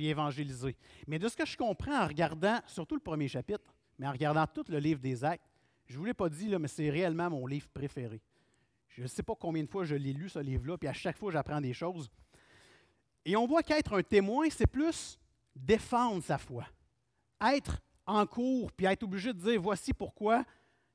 évangéliser. 0.08 0.76
Mais 1.06 1.18
de 1.18 1.28
ce 1.28 1.36
que 1.36 1.46
je 1.46 1.56
comprends 1.56 2.02
en 2.02 2.06
regardant, 2.06 2.60
surtout 2.66 2.94
le 2.94 3.00
premier 3.00 3.28
chapitre, 3.28 3.74
mais 3.98 4.06
en 4.06 4.12
regardant 4.12 4.46
tout 4.46 4.64
le 4.68 4.78
livre 4.78 5.00
des 5.00 5.24
Actes, 5.24 5.44
je 5.86 5.94
ne 5.94 5.98
vous 5.98 6.04
l'ai 6.04 6.14
pas 6.14 6.28
dit, 6.28 6.48
là, 6.48 6.58
mais 6.58 6.68
c'est 6.68 6.88
réellement 6.88 7.28
mon 7.30 7.46
livre 7.46 7.68
préféré. 7.68 8.22
Je 8.88 9.02
ne 9.02 9.08
sais 9.08 9.22
pas 9.22 9.34
combien 9.34 9.62
de 9.62 9.68
fois 9.68 9.84
je 9.84 9.94
l'ai 9.94 10.12
lu, 10.12 10.28
ce 10.28 10.38
livre-là, 10.38 10.78
puis 10.78 10.88
à 10.88 10.92
chaque 10.92 11.16
fois, 11.16 11.30
j'apprends 11.30 11.60
des 11.60 11.72
choses. 11.72 12.10
Et 13.24 13.36
on 13.36 13.46
voit 13.46 13.62
qu'être 13.62 13.94
un 13.96 14.02
témoin, 14.02 14.48
c'est 14.50 14.66
plus 14.66 15.18
défendre 15.54 16.22
sa 16.22 16.38
foi. 16.38 16.64
Être 17.40 17.80
en 18.06 18.26
cours, 18.26 18.72
puis 18.72 18.86
être 18.86 19.02
obligé 19.02 19.32
de 19.32 19.38
dire 19.38 19.60
voici 19.60 19.92
pourquoi 19.92 20.44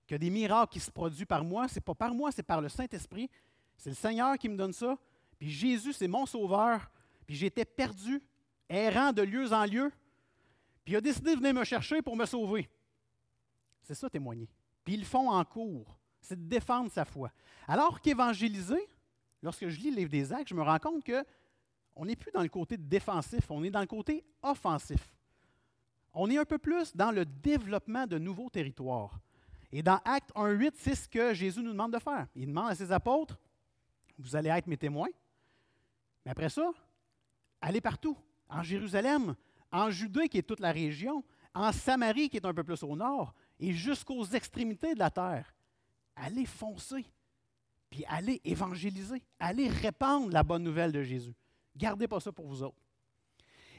que 0.08 0.16
des 0.16 0.30
miracles 0.30 0.74
qui 0.74 0.80
se 0.80 0.92
produisent 0.92 1.26
par 1.26 1.44
moi, 1.44 1.68
c'est 1.68 1.82
pas 1.82 1.96
par 1.96 2.14
moi, 2.14 2.32
c'est 2.32 2.44
par 2.44 2.62
le 2.62 2.70
Saint-Esprit. 2.70 3.30
C'est 3.78 3.90
le 3.90 3.96
Seigneur 3.96 4.38
qui 4.38 4.50
me 4.50 4.56
donne 4.56 4.74
ça. 4.74 4.98
Puis 5.40 5.50
Jésus, 5.50 5.94
c'est 5.94 6.08
mon 6.08 6.26
sauveur. 6.26 6.90
Puis 7.26 7.36
j'étais 7.36 7.66
perdu, 7.66 8.22
errant 8.70 9.14
de 9.14 9.22
lieu 9.22 9.52
en 9.54 9.66
lieu. 9.66 9.92
Puis 10.84 10.94
il 10.94 10.98
a 10.98 11.02
décidé 11.02 11.32
de 11.32 11.38
venir 11.38 11.54
me 11.54 11.64
chercher 11.64 12.02
pour 12.02 12.16
me 12.16 12.26
sauver. 12.26 12.70
C'est 13.82 13.96
ça, 13.96 14.10
témoigner. 14.10 14.50
Puis 14.84 14.96
ils 14.96 15.00
le 15.02 15.06
font 15.06 15.30
en 15.30 15.44
cours. 15.44 15.98
C'est 16.22 16.36
de 16.36 16.48
défendre 16.48 16.92
sa 16.92 17.06
foi. 17.06 17.32
Alors 17.68 18.02
qu'évangéliser, 18.02 18.88
lorsque 19.42 19.68
je 19.68 19.80
lis 19.80 19.92
le 19.92 19.98
livre 19.98 20.10
des 20.10 20.34
Actes, 20.34 20.50
je 20.50 20.56
me 20.56 20.62
rends 20.62 20.80
compte 20.80 21.04
que 21.04 21.24
on 21.96 22.06
n'est 22.06 22.16
plus 22.16 22.32
dans 22.32 22.42
le 22.42 22.50
côté 22.50 22.78
défensif, 22.78 23.50
on 23.50 23.64
est 23.64 23.70
dans 23.70 23.80
le 23.80 23.86
côté 23.86 24.26
offensif. 24.42 25.14
On 26.14 26.30
est 26.30 26.38
un 26.38 26.46
peu 26.46 26.58
plus 26.58 26.96
dans 26.96 27.12
le 27.12 27.26
développement 27.26 28.06
de 28.06 28.18
nouveaux 28.18 28.50
territoires. 28.50 29.20
Et 29.72 29.82
dans 29.82 30.00
Acte 30.06 30.32
1.8, 30.36 30.72
c'est 30.76 30.96
ce 30.96 31.08
que 31.08 31.34
Jésus 31.34 31.62
nous 31.62 31.72
demande 31.72 31.94
de 31.94 32.00
faire. 32.00 32.28
Il 32.36 32.48
demande 32.48 32.70
à 32.70 32.76
ses 32.76 32.92
apôtres, 32.92 33.40
vous 34.18 34.36
allez 34.36 34.50
être 34.50 34.68
mes 34.68 34.78
témoins. 34.78 35.10
Mais 36.26 36.32
après 36.32 36.50
ça, 36.50 36.72
allez 37.62 37.82
partout, 37.82 38.18
en 38.50 38.64
Jérusalem, 38.64 39.36
en 39.72 39.90
Judée, 39.90 40.30
qui 40.30 40.38
est 40.38 40.44
toute 40.44 40.60
la 40.60 40.72
région, 40.72 41.24
en 41.54 41.72
Samarie, 41.72 42.30
qui 42.30 42.38
est 42.38 42.46
un 42.46 42.54
peu 42.54 42.64
plus 42.64 42.84
au 42.84 42.96
nord, 42.96 43.34
et 43.60 43.74
jusqu'aux 43.74 44.26
extrémités 44.26 44.94
de 44.94 45.00
la 45.00 45.10
terre. 45.10 45.54
Allez 46.16 46.46
foncer, 46.46 47.06
puis 47.90 48.04
allez 48.08 48.42
évangéliser, 48.44 49.24
allez 49.40 49.68
répandre 49.68 50.32
la 50.32 50.44
bonne 50.44 50.64
nouvelle 50.64 50.92
de 50.92 51.04
Jésus. 51.04 51.34
Gardez 51.76 52.08
pas 52.08 52.20
ça 52.20 52.32
pour 52.32 52.48
vous 52.48 52.64
autres. 52.64 52.82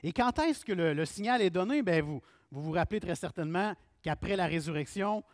Et 0.02 0.12
quand 0.12 0.38
est-ce 0.38 0.64
que 0.64 0.72
le, 0.72 1.04
signal 1.04 1.42
est 1.42 1.50
donné? 1.50 1.82
Bien, 1.82 2.02
vous, 2.02 2.20
vous 2.50 2.62
vous 2.62 2.72
rappelez 2.72 3.00
très 3.00 3.14
certainement 3.14 3.74
qu'après 4.02 4.36
la 4.36 4.46
résurrection, 4.46 5.24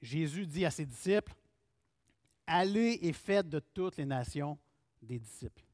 Jésus 0.00 0.46
dit 0.46 0.64
à 0.64 0.70
ses 0.70 0.86
disciples, 0.86 1.34
Allez 2.46 2.98
et 3.02 3.12
faites 3.12 3.48
de 3.48 3.58
toutes 3.58 3.96
les 3.96 4.04
nations 4.04 4.58
des 5.02 5.18
disciples, 5.18 5.64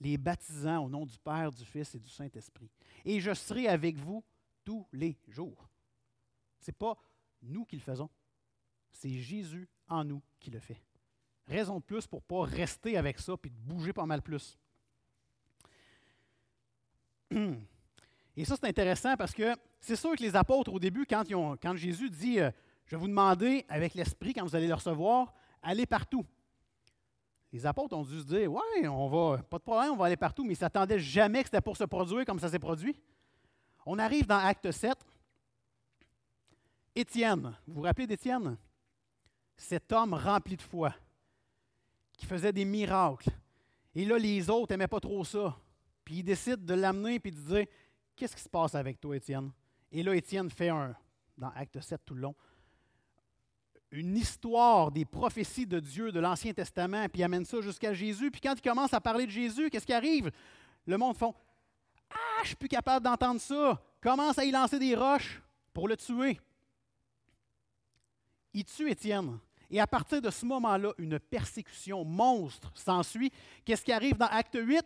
les 0.00 0.18
baptisant 0.18 0.84
au 0.84 0.88
nom 0.88 1.06
du 1.06 1.18
Père, 1.18 1.50
du 1.50 1.64
Fils 1.64 1.94
et 1.94 1.98
du 1.98 2.08
Saint-Esprit. 2.08 2.70
Et 3.04 3.20
je 3.20 3.32
serai 3.34 3.68
avec 3.68 3.96
vous 3.96 4.24
tous 4.64 4.86
les 4.92 5.18
jours. 5.28 5.68
Ce 6.60 6.70
n'est 6.70 6.76
pas 6.76 6.96
nous 7.42 7.64
qui 7.64 7.76
le 7.76 7.82
faisons, 7.82 8.10
c'est 8.90 9.10
Jésus 9.10 9.68
en 9.88 10.04
nous 10.04 10.22
qui 10.40 10.50
le 10.50 10.58
fait. 10.58 10.82
Raison 11.46 11.78
de 11.78 11.84
plus 11.84 12.06
pour 12.06 12.20
ne 12.20 12.26
pas 12.26 12.42
rester 12.44 12.96
avec 12.96 13.18
ça 13.18 13.34
et 13.44 13.48
de 13.48 13.54
bouger 13.54 13.92
pas 13.92 14.06
mal 14.06 14.22
plus. 14.22 14.58
Et 18.36 18.44
ça, 18.44 18.56
c'est 18.56 18.68
intéressant 18.68 19.16
parce 19.16 19.32
que 19.32 19.54
c'est 19.80 19.96
sûr 19.96 20.14
que 20.16 20.22
les 20.22 20.34
apôtres, 20.36 20.72
au 20.72 20.78
début, 20.78 21.06
quand, 21.06 21.24
quand 21.28 21.76
Jésus 21.76 22.10
dit 22.10 22.40
euh, 22.40 22.50
Je 22.84 22.96
vais 22.96 23.00
vous 23.00 23.08
demander 23.08 23.64
avec 23.68 23.94
l'Esprit, 23.94 24.34
quand 24.34 24.44
vous 24.44 24.54
allez 24.54 24.66
le 24.66 24.74
recevoir, 24.74 25.32
allez 25.62 25.86
partout. 25.86 26.26
Les 27.56 27.64
apôtres 27.64 27.96
ont 27.96 28.02
dû 28.02 28.20
se 28.20 28.24
dire 28.26 28.52
Ouais, 28.52 28.86
on 28.86 29.08
va, 29.08 29.38
pas 29.38 29.56
de 29.56 29.62
problème, 29.62 29.92
on 29.92 29.96
va 29.96 30.04
aller 30.04 30.16
partout, 30.18 30.42
mais 30.42 30.50
ils 30.50 30.56
ne 30.56 30.58
s'attendaient 30.58 30.98
jamais 30.98 31.42
que 31.42 31.46
c'était 31.46 31.62
pour 31.62 31.74
se 31.74 31.84
produire 31.84 32.26
comme 32.26 32.38
ça 32.38 32.50
s'est 32.50 32.58
produit. 32.58 32.94
On 33.86 33.98
arrive 33.98 34.26
dans 34.26 34.36
Acte 34.36 34.70
7. 34.70 34.94
Étienne, 36.94 37.56
vous 37.66 37.76
vous 37.76 37.80
rappelez 37.80 38.06
d'Étienne? 38.06 38.58
Cet 39.56 39.90
homme 39.90 40.12
rempli 40.12 40.58
de 40.58 40.60
foi, 40.60 40.94
qui 42.12 42.26
faisait 42.26 42.52
des 42.52 42.66
miracles. 42.66 43.30
Et 43.94 44.04
là, 44.04 44.18
les 44.18 44.50
autres 44.50 44.74
n'aimaient 44.74 44.86
pas 44.86 45.00
trop 45.00 45.24
ça. 45.24 45.56
Puis 46.04 46.16
il 46.16 46.24
décide 46.24 46.62
de 46.62 46.74
l'amener 46.74 47.14
et 47.14 47.30
de 47.30 47.30
dire 47.30 47.66
Qu'est-ce 48.14 48.36
qui 48.36 48.42
se 48.42 48.50
passe 48.50 48.74
avec 48.74 49.00
toi, 49.00 49.16
Étienne? 49.16 49.50
Et 49.90 50.02
là, 50.02 50.14
Étienne 50.14 50.50
fait 50.50 50.68
un, 50.68 50.94
dans 51.38 51.52
Acte 51.56 51.80
7 51.80 52.02
tout 52.04 52.14
le 52.14 52.20
long, 52.20 52.34
une 53.96 54.16
histoire 54.16 54.90
des 54.90 55.04
prophéties 55.04 55.66
de 55.66 55.80
Dieu 55.80 56.12
de 56.12 56.20
l'Ancien 56.20 56.52
Testament, 56.52 57.08
puis 57.08 57.22
amène 57.22 57.44
ça 57.44 57.60
jusqu'à 57.60 57.92
Jésus. 57.92 58.30
Puis 58.30 58.40
quand 58.40 58.54
il 58.54 58.62
commence 58.62 58.92
à 58.92 59.00
parler 59.00 59.26
de 59.26 59.30
Jésus, 59.30 59.70
qu'est-ce 59.70 59.86
qui 59.86 59.92
arrive? 59.92 60.30
Le 60.86 60.98
monde 60.98 61.16
font 61.16 61.34
Ah, 62.10 62.42
je 62.42 62.48
suis 62.48 62.56
plus 62.56 62.68
capable 62.68 63.04
d'entendre 63.04 63.40
ça. 63.40 63.82
Commence 64.00 64.38
à 64.38 64.44
y 64.44 64.50
lancer 64.50 64.78
des 64.78 64.94
roches 64.94 65.42
pour 65.72 65.88
le 65.88 65.96
tuer. 65.96 66.38
Il 68.52 68.64
tue 68.64 68.90
Étienne. 68.90 69.38
Et 69.70 69.80
à 69.80 69.86
partir 69.86 70.22
de 70.22 70.30
ce 70.30 70.46
moment-là, 70.46 70.92
une 70.98 71.18
persécution 71.18 72.04
monstre 72.04 72.70
s'ensuit. 72.74 73.32
Qu'est-ce 73.64 73.84
qui 73.84 73.92
arrive 73.92 74.16
dans 74.16 74.26
Acte 74.26 74.56
8 74.60 74.84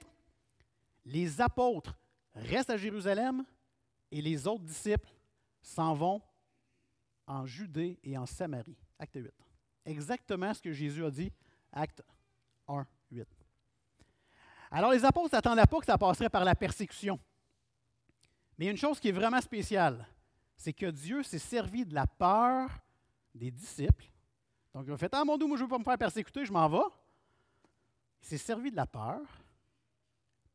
les 1.05 1.41
apôtres 1.41 1.99
restent 2.35 2.71
à 2.71 2.77
Jérusalem 2.77 3.45
et 4.11 4.23
les 4.23 4.47
autres 4.47 4.65
disciples 4.65 5.13
s'en 5.63 5.95
vont 5.95 6.23
en 7.27 7.47
Judée 7.47 7.99
et 8.03 8.17
en 8.19 8.27
Samarie. 8.27 8.79
Acte 9.01 9.17
8. 9.17 9.33
Exactement 9.87 10.53
ce 10.53 10.61
que 10.61 10.73
Jésus 10.73 11.05
a 11.05 11.11
dit, 11.11 11.33
acte 11.73 12.03
1, 12.69 12.87
8. 13.11 13.27
Alors 14.71 14.93
les 14.93 15.05
apôtres 15.05 15.35
n'attendaient 15.35 15.67
pas 15.67 15.81
que 15.81 15.87
ça 15.87 15.97
passerait 15.97 16.29
par 16.29 16.45
la 16.45 16.55
persécution. 16.55 17.19
Mais 18.59 18.67
une 18.67 18.77
chose 18.77 19.01
qui 19.01 19.09
est 19.09 19.13
vraiment 19.13 19.41
spéciale, 19.41 20.07
c'est 20.55 20.75
que 20.75 20.87
Dieu 20.87 21.23
s'est 21.23 21.39
servi 21.39 21.87
de 21.87 21.95
la 21.95 22.07
peur 22.07 22.69
des 23.35 23.51
disciples 23.51 24.05
Donc, 24.75 24.85
il 24.87 24.93
a 24.93 24.99
fait 24.99 25.13
Ah, 25.15 25.25
mon 25.25 25.39
Dieu, 25.39 25.47
moi, 25.47 25.57
je 25.57 25.63
ne 25.63 25.67
veux 25.67 25.71
pas 25.71 25.79
me 25.79 25.85
faire 25.85 25.97
persécuter, 25.97 26.45
je 26.45 26.53
m'en 26.53 26.69
vais. 26.69 26.77
Il 28.23 28.29
s'est 28.29 28.39
servi 28.39 28.71
de 28.71 28.77
la 28.77 28.87
peur, 28.87 29.23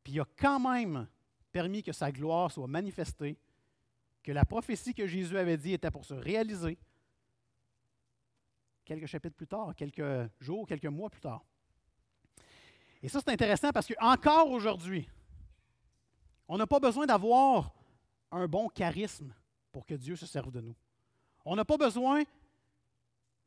puis 0.03 0.13
il 0.13 0.19
a 0.19 0.27
quand 0.38 0.60
même 0.60 1.08
permis 1.51 1.81
que 1.81 1.91
sa 1.91 2.12
gloire 2.12 2.51
soit 2.51 2.67
manifestée, 2.67 3.39
que 4.21 4.31
la 4.31 4.45
prophétie 4.45 4.93
que 4.93 5.08
Jésus 5.08 5.36
avait 5.36 5.58
dit 5.58 5.73
était 5.73 5.89
pour 5.89 6.05
se 6.05 6.13
réaliser 6.13 6.77
quelques 8.85 9.07
chapitres 9.07 9.35
plus 9.35 9.47
tard, 9.47 9.75
quelques 9.75 10.29
jours, 10.39 10.67
quelques 10.67 10.85
mois 10.85 11.09
plus 11.09 11.21
tard. 11.21 11.43
Et 13.01 13.09
ça, 13.09 13.19
c'est 13.19 13.31
intéressant 13.31 13.71
parce 13.71 13.87
qu'encore 13.87 14.49
aujourd'hui, 14.49 15.09
on 16.47 16.57
n'a 16.57 16.67
pas 16.67 16.79
besoin 16.79 17.05
d'avoir 17.05 17.73
un 18.31 18.47
bon 18.47 18.69
charisme 18.69 19.33
pour 19.71 19.85
que 19.85 19.95
Dieu 19.95 20.15
se 20.15 20.25
serve 20.25 20.51
de 20.51 20.61
nous. 20.61 20.75
On 21.43 21.55
n'a 21.55 21.65
pas 21.65 21.77
besoin 21.77 22.23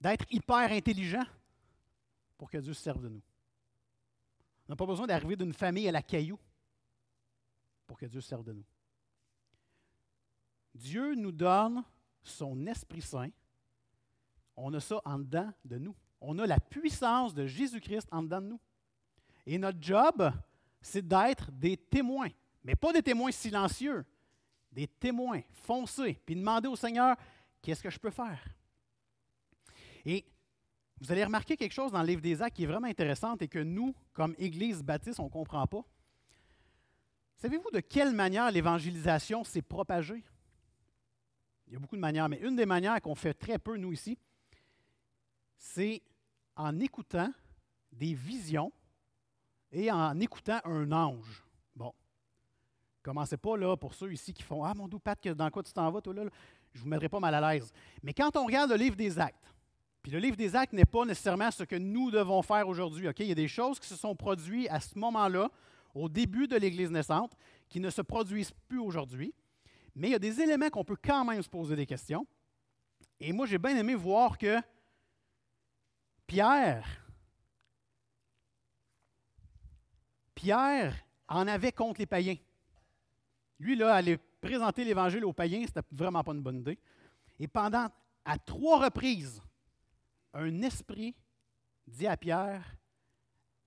d'être 0.01 0.27
hyper 0.31 0.71
intelligent 0.71 1.25
pour 2.37 2.51
que 2.51 2.59
Dieu 2.59 2.73
se 2.73 2.83
serve 2.83 3.03
de 3.03 3.09
nous. 3.09 3.23
On 4.67 4.73
n'a 4.73 4.77
pas 4.77 4.87
besoin 4.87 5.07
d'arriver 5.07 5.37
d'une 5.37 5.55
famille 5.55 5.89
à 5.89 5.93
la 5.93 6.03
caillou 6.03 6.39
pour 7.87 7.99
que 7.99 8.07
Dieu 8.07 8.21
se 8.21 8.29
serve 8.29 8.45
de 8.45 8.53
nous. 8.53 8.65
Dieu 10.75 11.15
nous 11.15 11.33
donne 11.33 11.83
son 12.23 12.67
Esprit 12.67 13.01
Saint. 13.01 13.31
On 14.61 14.75
a 14.75 14.81
ça 14.81 15.01
en 15.05 15.19
dedans 15.19 15.51
de 15.65 15.79
nous. 15.79 15.95
On 16.21 16.39
a 16.39 16.47
la 16.47 16.59
puissance 16.59 17.33
de 17.33 17.47
Jésus-Christ 17.47 18.09
en 18.11 18.23
dedans 18.23 18.41
de 18.41 18.47
nous. 18.49 18.61
Et 19.47 19.57
notre 19.57 19.79
job, 19.81 20.33
c'est 20.81 21.07
d'être 21.07 21.51
des 21.53 21.77
témoins, 21.77 22.31
mais 22.65 22.75
pas 22.75 22.93
des 22.93 23.03
témoins 23.03 23.31
silencieux, 23.31 24.05
des 24.73 24.89
témoins 24.89 25.43
foncés, 25.51 26.21
puis 26.27 26.35
demander 26.35 26.69
au 26.69 26.77
Seigneur, 26.77 27.17
qu'est-ce 27.63 27.83
que 27.83 27.91
je 27.91 27.99
peux 27.99 28.11
faire? 28.11 28.41
Et 30.05 30.27
vous 31.01 31.13
allez 31.13 31.25
remarquer 31.25 31.57
quelque 31.57 31.73
chose 31.73 31.93
dans 31.93 32.01
le 32.01 32.09
livre 32.09 32.21
des 32.21 32.43
Actes 32.43 32.57
qui 32.57 32.65
est 32.65 32.67
vraiment 32.67 32.89
intéressant 32.89 33.37
et 33.37 33.49
que 33.49 33.61
nous, 33.61 33.95
comme 34.13 34.35
Église 34.39 34.83
baptiste, 34.83 35.21
on 35.21 35.25
ne 35.25 35.31
comprend 35.31 35.67
pas. 35.67 35.85
Savez-vous 37.37 37.71
de 37.71 37.81
quelle 37.81 38.13
manière 38.13 38.51
l'évangélisation 38.51 39.45
s'est 39.45 39.63
propagée? 39.63 40.25
Il 41.69 41.75
y 41.75 41.77
a 41.77 41.79
beaucoup 41.79 41.95
de 41.95 42.01
manières, 42.01 42.29
mais 42.29 42.41
une 42.41 42.57
des 42.57 42.67
manières 42.67 43.01
qu'on 43.01 43.15
fait 43.15 43.35
très 43.35 43.59
peu, 43.59 43.77
nous 43.77 43.93
ici, 43.93 44.19
c'est 45.59 46.03
en 46.57 46.79
écoutant 46.81 47.33
des 47.93 48.15
visions 48.15 48.73
et 49.71 49.91
en 49.91 50.19
écoutant 50.21 50.61
un 50.65 50.91
ange. 50.93 51.45
Bon. 51.75 51.93
Commencez 53.03 53.37
pas 53.37 53.57
là 53.57 53.77
pour 53.77 53.95
ceux 53.95 54.13
ici 54.13 54.33
qui 54.33 54.43
font 54.43 54.65
Ah 54.65 54.73
mon 54.75 54.89
doux 54.89 54.99
Pat, 54.99 55.29
dans 55.29 55.51
quoi 55.51 55.63
tu 55.63 55.73
t'en 55.73 55.91
vas, 55.91 56.01
toi 56.01 56.15
là? 56.15 56.25
Je 56.73 56.79
ne 56.81 56.85
vous 56.85 56.89
mettrai 56.89 57.09
pas 57.09 57.21
mal 57.21 57.35
à 57.35 57.53
l'aise. 57.53 57.73
Mais 58.03 58.13
quand 58.13 58.37
on 58.37 58.45
regarde 58.47 58.71
le 58.71 58.77
livre 58.77 58.97
des 58.97 59.19
actes, 59.19 59.53
puis 60.03 60.13
le 60.13 60.19
livre 60.19 60.37
des 60.37 60.55
actes 60.55 60.73
n'est 60.73 60.85
pas 60.85 61.05
nécessairement 61.05 61.51
ce 61.51 61.65
que 61.65 61.77
nous 61.77 62.11
devons 62.11 62.43
faire 62.43 62.69
aujourd'hui. 62.69 63.09
Il 63.19 63.27
y 63.27 63.33
a 63.33 63.35
des 63.35 63.49
choses 63.49 63.81
qui 63.81 63.89
se 63.89 63.97
sont 63.97 64.15
produites 64.15 64.69
à 64.71 64.81
ce 64.81 64.99
moment-là, 64.99 65.51
au 65.95 66.09
début 66.09 66.47
de 66.47 66.57
l'Église 66.57 66.91
naissante, 66.91 67.33
qui 67.69 67.81
ne 67.81 67.91
se 67.91 68.03
produisent 68.03 68.53
plus 68.69 68.79
aujourd'hui. 68.79 69.35
Mais 69.95 70.09
il 70.09 70.13
y 70.13 70.15
a 70.15 70.21
des 70.21 70.41
éléments 70.41 70.71
qu'on 70.71 70.85
peut 70.85 70.97
quand 71.03 71.25
même 71.25 71.43
se 71.43 71.49
poser 71.49 71.75
des 71.75 71.87
questions. 71.87 72.27
Et 73.19 73.33
moi, 73.33 73.47
j'ai 73.47 73.59
bien 73.59 73.77
aimé 73.77 73.95
voir 73.95 74.39
que 74.39 74.59
Pierre, 76.29 76.87
Pierre 80.35 80.95
en 81.27 81.49
avait 81.49 81.73
contre 81.73 82.01
les 82.01 82.07
païens. 82.07 82.37
Lui, 83.59 83.75
là, 83.75 83.95
aller 83.95 84.19
présenter 84.19 84.85
l'Évangile 84.85 85.25
aux 85.25 85.33
païens, 85.33 85.65
c'était 85.67 85.81
vraiment 85.91 86.23
pas 86.23 86.33
une 86.33 86.43
bonne 86.43 86.59
idée. 86.59 86.79
Et 87.41 87.49
pendant, 87.49 87.89
à 88.27 88.39
trois 88.39 88.85
reprises, 88.85 89.41
un 90.35 90.61
esprit 90.61 91.17
dit 91.87 92.07
à 92.07 92.19
Pierre, 92.19 92.77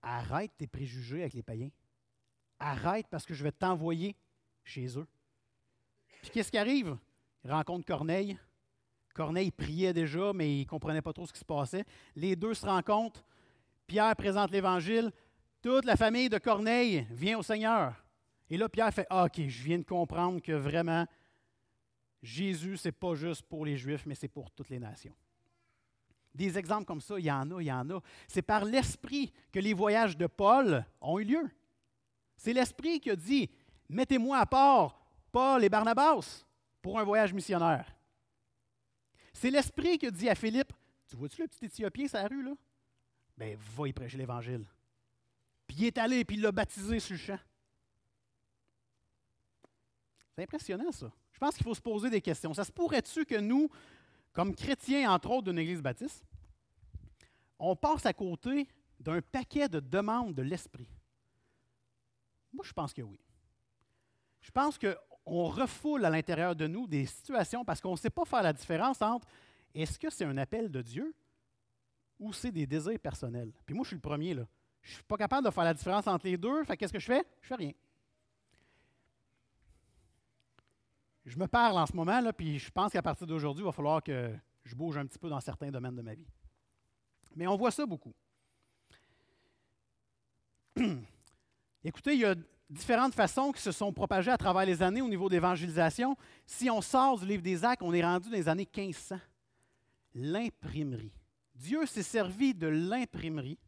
arrête 0.03 0.51
tes 0.55 0.67
préjugés 0.67 1.21
avec 1.21 1.33
les 1.33 1.43
païens. 1.43 1.71
Arrête 2.59 3.07
parce 3.09 3.25
que 3.25 3.33
je 3.33 3.43
vais 3.43 3.51
t'envoyer 3.51 4.15
chez 4.63 4.99
eux. 4.99 5.07
Puis 6.21 6.29
qu'est-ce 6.29 6.51
qui 6.51 6.59
arrive? 6.59 6.95
Il 7.43 7.51
rencontre 7.51 7.85
Corneille. 7.87 8.37
Corneille 9.13 9.51
priait 9.51 9.93
déjà, 9.93 10.33
mais 10.33 10.55
il 10.55 10.59
ne 10.61 10.65
comprenait 10.65 11.01
pas 11.01 11.13
trop 11.13 11.25
ce 11.25 11.33
qui 11.33 11.39
se 11.39 11.45
passait. 11.45 11.85
Les 12.15 12.35
deux 12.35 12.53
se 12.53 12.65
rencontrent. 12.65 13.23
Pierre 13.87 14.15
présente 14.15 14.51
l'Évangile. 14.51 15.11
Toute 15.61 15.85
la 15.85 15.95
famille 15.95 16.29
de 16.29 16.37
Corneille 16.37 17.05
vient 17.11 17.37
au 17.37 17.43
Seigneur. 17.43 17.93
Et 18.49 18.57
là, 18.57 18.67
Pierre 18.67 18.93
fait 18.93 19.07
ah, 19.09 19.25
OK, 19.25 19.47
je 19.47 19.63
viens 19.63 19.79
de 19.79 19.83
comprendre 19.83 20.41
que 20.41 20.51
vraiment, 20.51 21.05
Jésus, 22.21 22.77
ce 22.77 22.87
n'est 22.87 22.93
pas 22.93 23.15
juste 23.15 23.43
pour 23.43 23.65
les 23.65 23.77
Juifs, 23.77 24.05
mais 24.05 24.15
c'est 24.15 24.27
pour 24.27 24.51
toutes 24.51 24.69
les 24.69 24.79
nations. 24.79 25.15
Des 26.33 26.57
exemples 26.57 26.85
comme 26.85 27.01
ça, 27.01 27.19
il 27.19 27.25
y 27.25 27.31
en 27.31 27.51
a, 27.51 27.61
il 27.61 27.67
y 27.67 27.71
en 27.71 27.89
a. 27.89 28.01
C'est 28.27 28.41
par 28.41 28.63
l'Esprit 28.65 29.31
que 29.51 29.59
les 29.59 29.73
voyages 29.73 30.17
de 30.17 30.27
Paul 30.27 30.85
ont 31.01 31.19
eu 31.19 31.25
lieu. 31.25 31.49
C'est 32.37 32.53
l'Esprit 32.53 32.99
qui 32.99 33.11
a 33.11 33.15
dit 33.15 33.49
Mettez-moi 33.89 34.37
à 34.37 34.45
part 34.45 35.01
Paul 35.31 35.63
et 35.63 35.69
Barnabas 35.69 36.45
pour 36.81 36.99
un 36.99 37.03
voyage 37.03 37.33
missionnaire. 37.33 37.85
C'est 39.33 39.49
l'Esprit 39.49 39.97
qui 39.97 40.11
dit 40.11 40.29
à 40.29 40.35
Philippe 40.35 40.73
Tu 41.07 41.15
vois-tu 41.15 41.41
le 41.41 41.47
petit 41.47 41.65
Éthiopien 41.65 42.07
sur 42.07 42.17
la 42.17 42.27
rue, 42.27 42.43
là 42.43 42.53
Ben, 43.37 43.57
va 43.75 43.87
y 43.87 43.93
prêcher 43.93 44.17
l'Évangile. 44.17 44.65
Puis 45.67 45.77
il 45.79 45.85
est 45.85 45.97
allé, 45.97 46.25
puis 46.25 46.37
il 46.37 46.41
l'a 46.41 46.51
baptisé 46.51 46.99
sur 46.99 47.13
le 47.13 47.19
champ. 47.19 47.39
C'est 50.35 50.43
impressionnant, 50.43 50.91
ça. 50.91 51.11
Je 51.31 51.39
pense 51.39 51.55
qu'il 51.55 51.63
faut 51.63 51.73
se 51.73 51.81
poser 51.81 52.09
des 52.09 52.21
questions. 52.21 52.53
Ça 52.53 52.63
se 52.63 52.71
pourrait-tu 52.71 53.25
que 53.25 53.35
nous, 53.35 53.69
comme 54.33 54.55
chrétiens, 54.55 55.11
entre 55.11 55.31
autres 55.31 55.45
d'une 55.45 55.59
Église 55.59 55.81
baptiste, 55.81 56.23
on 57.57 57.75
passe 57.75 58.05
à 58.05 58.13
côté 58.13 58.67
d'un 58.99 59.21
paquet 59.21 59.67
de 59.67 59.79
demandes 59.79 60.33
de 60.33 60.41
l'Esprit? 60.41 60.87
Moi, 62.53 62.63
je 62.65 62.73
pense 62.73 62.93
que 62.93 63.01
oui. 63.01 63.19
Je 64.41 64.51
pense 64.51 64.77
qu'on 65.23 65.45
refoule 65.45 66.05
à 66.05 66.09
l'intérieur 66.09 66.55
de 66.55 66.67
nous 66.67 66.87
des 66.87 67.05
situations 67.05 67.63
parce 67.63 67.79
qu'on 67.79 67.91
ne 67.91 67.97
sait 67.97 68.09
pas 68.09 68.25
faire 68.25 68.43
la 68.43 68.53
différence 68.53 69.01
entre 69.01 69.27
est-ce 69.73 69.97
que 69.99 70.09
c'est 70.09 70.25
un 70.25 70.37
appel 70.37 70.69
de 70.69 70.81
Dieu 70.81 71.13
ou 72.19 72.33
c'est 72.33 72.51
des 72.51 72.67
désirs 72.67 72.99
personnels. 72.99 73.51
Puis 73.65 73.75
moi, 73.75 73.83
je 73.83 73.89
suis 73.89 73.95
le 73.95 74.01
premier, 74.01 74.33
là. 74.33 74.47
Je 74.81 74.91
ne 74.91 74.95
suis 74.95 75.03
pas 75.03 75.17
capable 75.17 75.45
de 75.45 75.51
faire 75.51 75.63
la 75.63 75.73
différence 75.73 76.07
entre 76.07 76.25
les 76.25 76.37
deux. 76.37 76.63
Fait 76.63 76.75
qu'est-ce 76.75 76.93
que 76.93 76.99
je 76.99 77.05
fais? 77.05 77.23
Je 77.41 77.47
fais 77.47 77.55
rien. 77.55 77.71
Je 81.25 81.37
me 81.37 81.47
parle 81.47 81.77
en 81.77 81.85
ce 81.85 81.95
moment, 81.95 82.19
là, 82.19 82.33
puis 82.33 82.57
je 82.57 82.71
pense 82.71 82.91
qu'à 82.91 83.01
partir 83.01 83.27
d'aujourd'hui, 83.27 83.63
il 83.63 83.65
va 83.65 83.71
falloir 83.71 84.01
que 84.01 84.35
je 84.63 84.75
bouge 84.75 84.97
un 84.97 85.05
petit 85.05 85.19
peu 85.19 85.29
dans 85.29 85.39
certains 85.39 85.69
domaines 85.69 85.95
de 85.95 86.01
ma 86.01 86.15
vie. 86.15 86.27
Mais 87.35 87.45
on 87.47 87.55
voit 87.55 87.71
ça 87.71 87.85
beaucoup. 87.85 88.13
Écoutez, 91.83 92.13
il 92.13 92.19
y 92.19 92.25
a 92.25 92.35
différentes 92.71 93.13
façons 93.13 93.51
qui 93.51 93.61
se 93.61 93.71
sont 93.71 93.91
propagées 93.91 94.31
à 94.31 94.37
travers 94.37 94.65
les 94.65 94.81
années 94.81 95.01
au 95.01 95.09
niveau 95.09 95.29
d'évangélisation. 95.29 96.15
Si 96.45 96.69
on 96.69 96.81
sort 96.81 97.19
du 97.19 97.25
livre 97.25 97.43
des 97.43 97.65
Actes, 97.65 97.83
on 97.83 97.93
est 97.93 98.03
rendu 98.03 98.29
dans 98.29 98.35
les 98.35 98.47
années 98.47 98.67
1500. 98.75 99.17
L'imprimerie. 100.15 101.13
Dieu 101.53 101.85
s'est 101.85 102.01
servi 102.01 102.53
de 102.53 102.67
l'imprimerie 102.67 103.59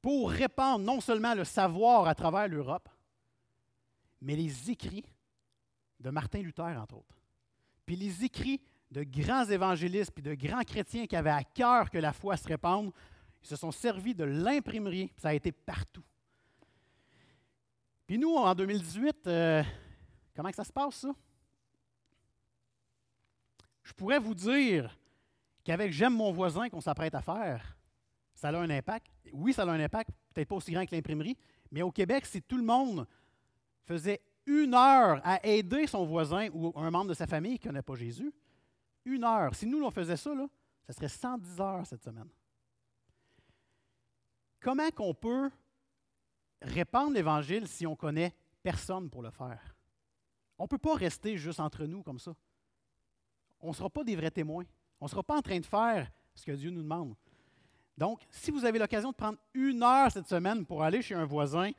pour 0.00 0.30
répandre 0.30 0.84
non 0.84 1.00
seulement 1.00 1.34
le 1.34 1.44
savoir 1.44 2.06
à 2.06 2.14
travers 2.14 2.48
l'Europe, 2.48 2.88
mais 4.20 4.36
les 4.36 4.70
écrits 4.70 5.04
de 5.98 6.10
Martin 6.10 6.42
Luther, 6.42 6.76
entre 6.78 6.96
autres. 6.96 7.16
Puis 7.86 7.96
les 7.96 8.24
écrits 8.24 8.60
de 8.90 9.04
grands 9.04 9.46
évangélistes 9.46 10.12
puis 10.12 10.22
de 10.22 10.34
grands 10.34 10.62
chrétiens 10.62 11.06
qui 11.06 11.16
avaient 11.16 11.30
à 11.30 11.44
cœur 11.44 11.90
que 11.90 11.98
la 11.98 12.12
foi 12.12 12.36
se 12.36 12.46
répande, 12.46 12.92
ils 13.42 13.48
se 13.48 13.56
sont 13.56 13.72
servis 13.72 14.14
de 14.14 14.24
l'imprimerie, 14.24 15.10
ça 15.16 15.28
a 15.28 15.34
été 15.34 15.50
partout. 15.50 16.04
Puis 18.06 18.18
nous, 18.18 18.34
en 18.34 18.54
2018, 18.54 19.26
euh, 19.26 19.62
comment 20.34 20.50
que 20.50 20.56
ça 20.56 20.64
se 20.64 20.72
passe, 20.72 20.96
ça? 20.96 21.14
Je 23.82 23.92
pourrais 23.92 24.18
vous 24.18 24.34
dire 24.34 24.96
qu'avec 25.64 25.92
J'aime 25.92 26.14
mon 26.14 26.32
voisin 26.32 26.68
qu'on 26.68 26.80
s'apprête 26.80 27.14
à 27.14 27.22
faire, 27.22 27.76
ça 28.34 28.48
a 28.48 28.56
un 28.56 28.70
impact. 28.70 29.06
Oui, 29.32 29.52
ça 29.52 29.62
a 29.62 29.66
un 29.66 29.80
impact, 29.80 30.10
peut-être 30.34 30.48
pas 30.48 30.56
aussi 30.56 30.72
grand 30.72 30.84
que 30.84 30.94
l'imprimerie, 30.94 31.36
mais 31.70 31.82
au 31.82 31.90
Québec, 31.90 32.26
si 32.26 32.42
tout 32.42 32.56
le 32.56 32.64
monde 32.64 33.06
faisait 33.84 34.20
une 34.46 34.74
heure 34.74 35.20
à 35.24 35.44
aider 35.46 35.86
son 35.86 36.04
voisin 36.04 36.48
ou 36.52 36.72
un 36.76 36.90
membre 36.90 37.10
de 37.10 37.14
sa 37.14 37.26
famille 37.26 37.58
qui 37.58 37.68
ne 37.68 37.72
connaît 37.72 37.82
pas 37.82 37.94
Jésus, 37.94 38.32
une 39.04 39.24
heure. 39.24 39.54
Si 39.54 39.66
nous, 39.66 39.82
on 39.82 39.90
faisait 39.90 40.16
ça, 40.16 40.34
là, 40.34 40.46
ça 40.86 40.92
serait 40.92 41.08
110 41.08 41.60
heures 41.60 41.86
cette 41.86 42.02
semaine. 42.02 42.28
Comment 44.60 44.90
qu'on 44.90 45.14
peut 45.14 45.50
répandre 46.62 47.12
l'Évangile 47.12 47.66
si 47.68 47.86
on 47.86 47.96
connaît 47.96 48.34
personne 48.62 49.10
pour 49.10 49.22
le 49.22 49.30
faire? 49.30 49.74
On 50.58 50.64
ne 50.64 50.68
peut 50.68 50.78
pas 50.78 50.94
rester 50.94 51.36
juste 51.36 51.60
entre 51.60 51.84
nous 51.86 52.02
comme 52.02 52.18
ça. 52.18 52.34
On 53.60 53.68
ne 53.68 53.74
sera 53.74 53.90
pas 53.90 54.04
des 54.04 54.16
vrais 54.16 54.30
témoins. 54.30 54.64
On 55.00 55.06
ne 55.06 55.10
sera 55.10 55.22
pas 55.22 55.36
en 55.36 55.42
train 55.42 55.58
de 55.58 55.66
faire 55.66 56.10
ce 56.34 56.44
que 56.44 56.52
Dieu 56.52 56.70
nous 56.70 56.82
demande. 56.82 57.14
Donc, 57.96 58.20
si 58.30 58.50
vous 58.50 58.64
avez 58.64 58.78
l'occasion 58.78 59.10
de 59.10 59.16
prendre 59.16 59.38
une 59.54 59.82
heure 59.82 60.10
cette 60.10 60.28
semaine 60.28 60.64
pour 60.64 60.82
aller 60.82 61.02
chez 61.02 61.14
un 61.14 61.24
voisin, 61.24 61.70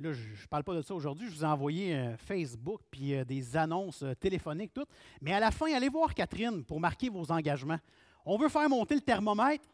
là, 0.00 0.12
je 0.12 0.28
ne 0.30 0.46
parle 0.48 0.64
pas 0.64 0.74
de 0.74 0.82
ça 0.82 0.94
aujourd'hui, 0.94 1.28
je 1.28 1.34
vous 1.34 1.44
ai 1.44 1.48
envoyé 1.48 1.94
euh, 1.94 2.16
Facebook 2.16 2.80
puis 2.90 3.14
euh, 3.14 3.24
des 3.24 3.56
annonces 3.56 4.02
euh, 4.02 4.14
téléphoniques, 4.14 4.72
toutes. 4.72 4.88
Mais 5.20 5.32
à 5.32 5.40
la 5.40 5.50
fin, 5.50 5.72
allez 5.74 5.88
voir 5.88 6.14
Catherine 6.14 6.64
pour 6.64 6.80
marquer 6.80 7.08
vos 7.08 7.30
engagements. 7.30 7.78
On 8.24 8.38
veut 8.38 8.48
faire 8.48 8.68
monter 8.68 8.94
le 8.94 9.00
thermomètre, 9.00 9.64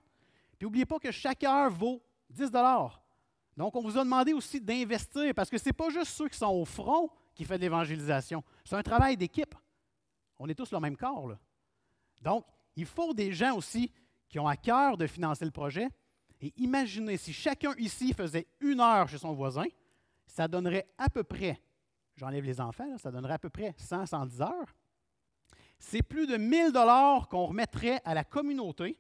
Puis 0.59 0.67
n'oubliez 0.67 0.87
pas 0.87 0.99
que 0.99 1.11
chaque 1.11 1.45
heure 1.45 1.71
vaut 1.71 2.03
10 2.31 2.51
Donc, 3.57 3.77
on 3.77 3.83
vous 3.83 3.97
a 3.97 4.05
demandé 4.05 4.33
aussi 4.33 4.61
d'investir 4.61 5.33
parce 5.35 5.49
que 5.49 5.59
ce 5.59 5.67
n'est 5.67 5.73
pas 5.73 5.91
juste 5.91 6.13
ceux 6.13 6.29
qui 6.29 6.39
sont 6.39 6.47
au 6.47 6.65
front 6.65 7.11
qui 7.35 7.45
font 7.45 7.55
de 7.55 7.61
l'évangélisation. 7.61 8.43
C'est 8.65 8.77
un 8.77 8.83
travail 8.83 9.17
d'équipe. 9.17 9.55
On 10.39 10.49
est 10.49 10.55
tous 10.55 10.73
le 10.73 10.81
même 10.81 10.97
corps. 10.97 11.35
Donc, 12.23 12.47
il 12.77 12.87
faut 12.87 13.13
des 13.15 13.33
gens 13.33 13.57
aussi 13.57 13.93
qui 14.29 14.39
ont 14.39 14.47
à 14.47 14.57
cœur 14.57 14.97
de 14.97 15.07
financer 15.07 15.45
le 15.45 15.51
projet. 15.51 15.89
Et 16.41 16.53
imaginez 16.57 17.17
si 17.17 17.33
chacun 17.33 17.75
ici 17.77 18.13
faisait 18.13 18.47
une 18.61 18.81
heure 18.81 19.09
chez 19.09 19.19
son 19.19 19.33
voisin, 19.33 19.67
ça 20.27 20.49
donnerait 20.49 20.89
à 20.99 21.09
peu 21.09 21.23
près, 21.23 21.61
j'enlève 22.17 22.45
les 22.45 22.61
enfants, 22.61 22.99
ça 22.99 23.11
donnerait 23.11 23.35
à 23.35 23.39
peu 23.39 23.51
près 23.51 23.75
100, 23.79 24.07
110 24.07 24.41
heures. 24.43 24.75
C'est 25.79 26.03
plus 26.03 26.27
de 26.27 26.37
1000 26.37 26.73
dollars 26.73 27.29
qu'on 27.29 27.47
remettrait 27.47 28.01
à 28.05 28.15
la 28.15 28.25
communauté 28.25 28.99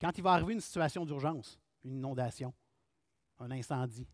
quand 0.00 0.16
il 0.16 0.22
va 0.22 0.32
arriver 0.32 0.54
une 0.54 0.60
situation 0.60 1.04
d'urgence, 1.04 1.58
une 1.84 1.96
inondation, 1.96 2.52
un 3.38 3.50
incendie. 3.50 4.06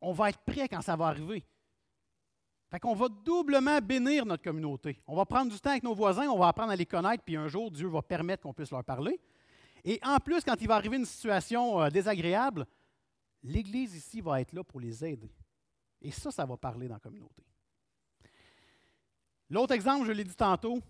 On 0.00 0.12
va 0.12 0.30
être 0.30 0.40
prêt 0.40 0.68
quand 0.68 0.82
ça 0.82 0.96
va 0.96 1.06
arriver. 1.06 1.44
Fait 2.72 2.80
qu'on 2.80 2.94
va 2.94 3.08
doublement 3.08 3.78
bénir 3.80 4.24
notre 4.24 4.42
communauté. 4.42 4.98
On 5.06 5.14
va 5.14 5.26
prendre 5.26 5.52
du 5.52 5.60
temps 5.60 5.70
avec 5.70 5.82
nos 5.82 5.94
voisins, 5.94 6.28
on 6.28 6.38
va 6.38 6.48
apprendre 6.48 6.72
à 6.72 6.76
les 6.76 6.86
connaître, 6.86 7.22
puis 7.22 7.36
un 7.36 7.46
jour, 7.46 7.70
Dieu 7.70 7.86
va 7.86 8.00
permettre 8.00 8.44
qu'on 8.44 8.54
puisse 8.54 8.70
leur 8.70 8.82
parler. 8.82 9.20
Et 9.84 10.00
en 10.02 10.18
plus, 10.18 10.42
quand 10.42 10.56
il 10.60 10.68
va 10.68 10.76
arriver 10.76 10.96
une 10.96 11.04
situation 11.04 11.82
euh, 11.82 11.90
désagréable, 11.90 12.66
l'Église 13.42 13.94
ici 13.94 14.20
va 14.20 14.40
être 14.40 14.52
là 14.52 14.64
pour 14.64 14.80
les 14.80 15.04
aider. 15.04 15.30
Et 16.00 16.10
ça, 16.10 16.30
ça 16.30 16.46
va 16.46 16.56
parler 16.56 16.88
dans 16.88 16.94
la 16.94 17.00
communauté. 17.00 17.44
L'autre 19.50 19.74
exemple, 19.74 20.06
je 20.06 20.12
l'ai 20.12 20.24
dit 20.24 20.34
tantôt, 20.34 20.80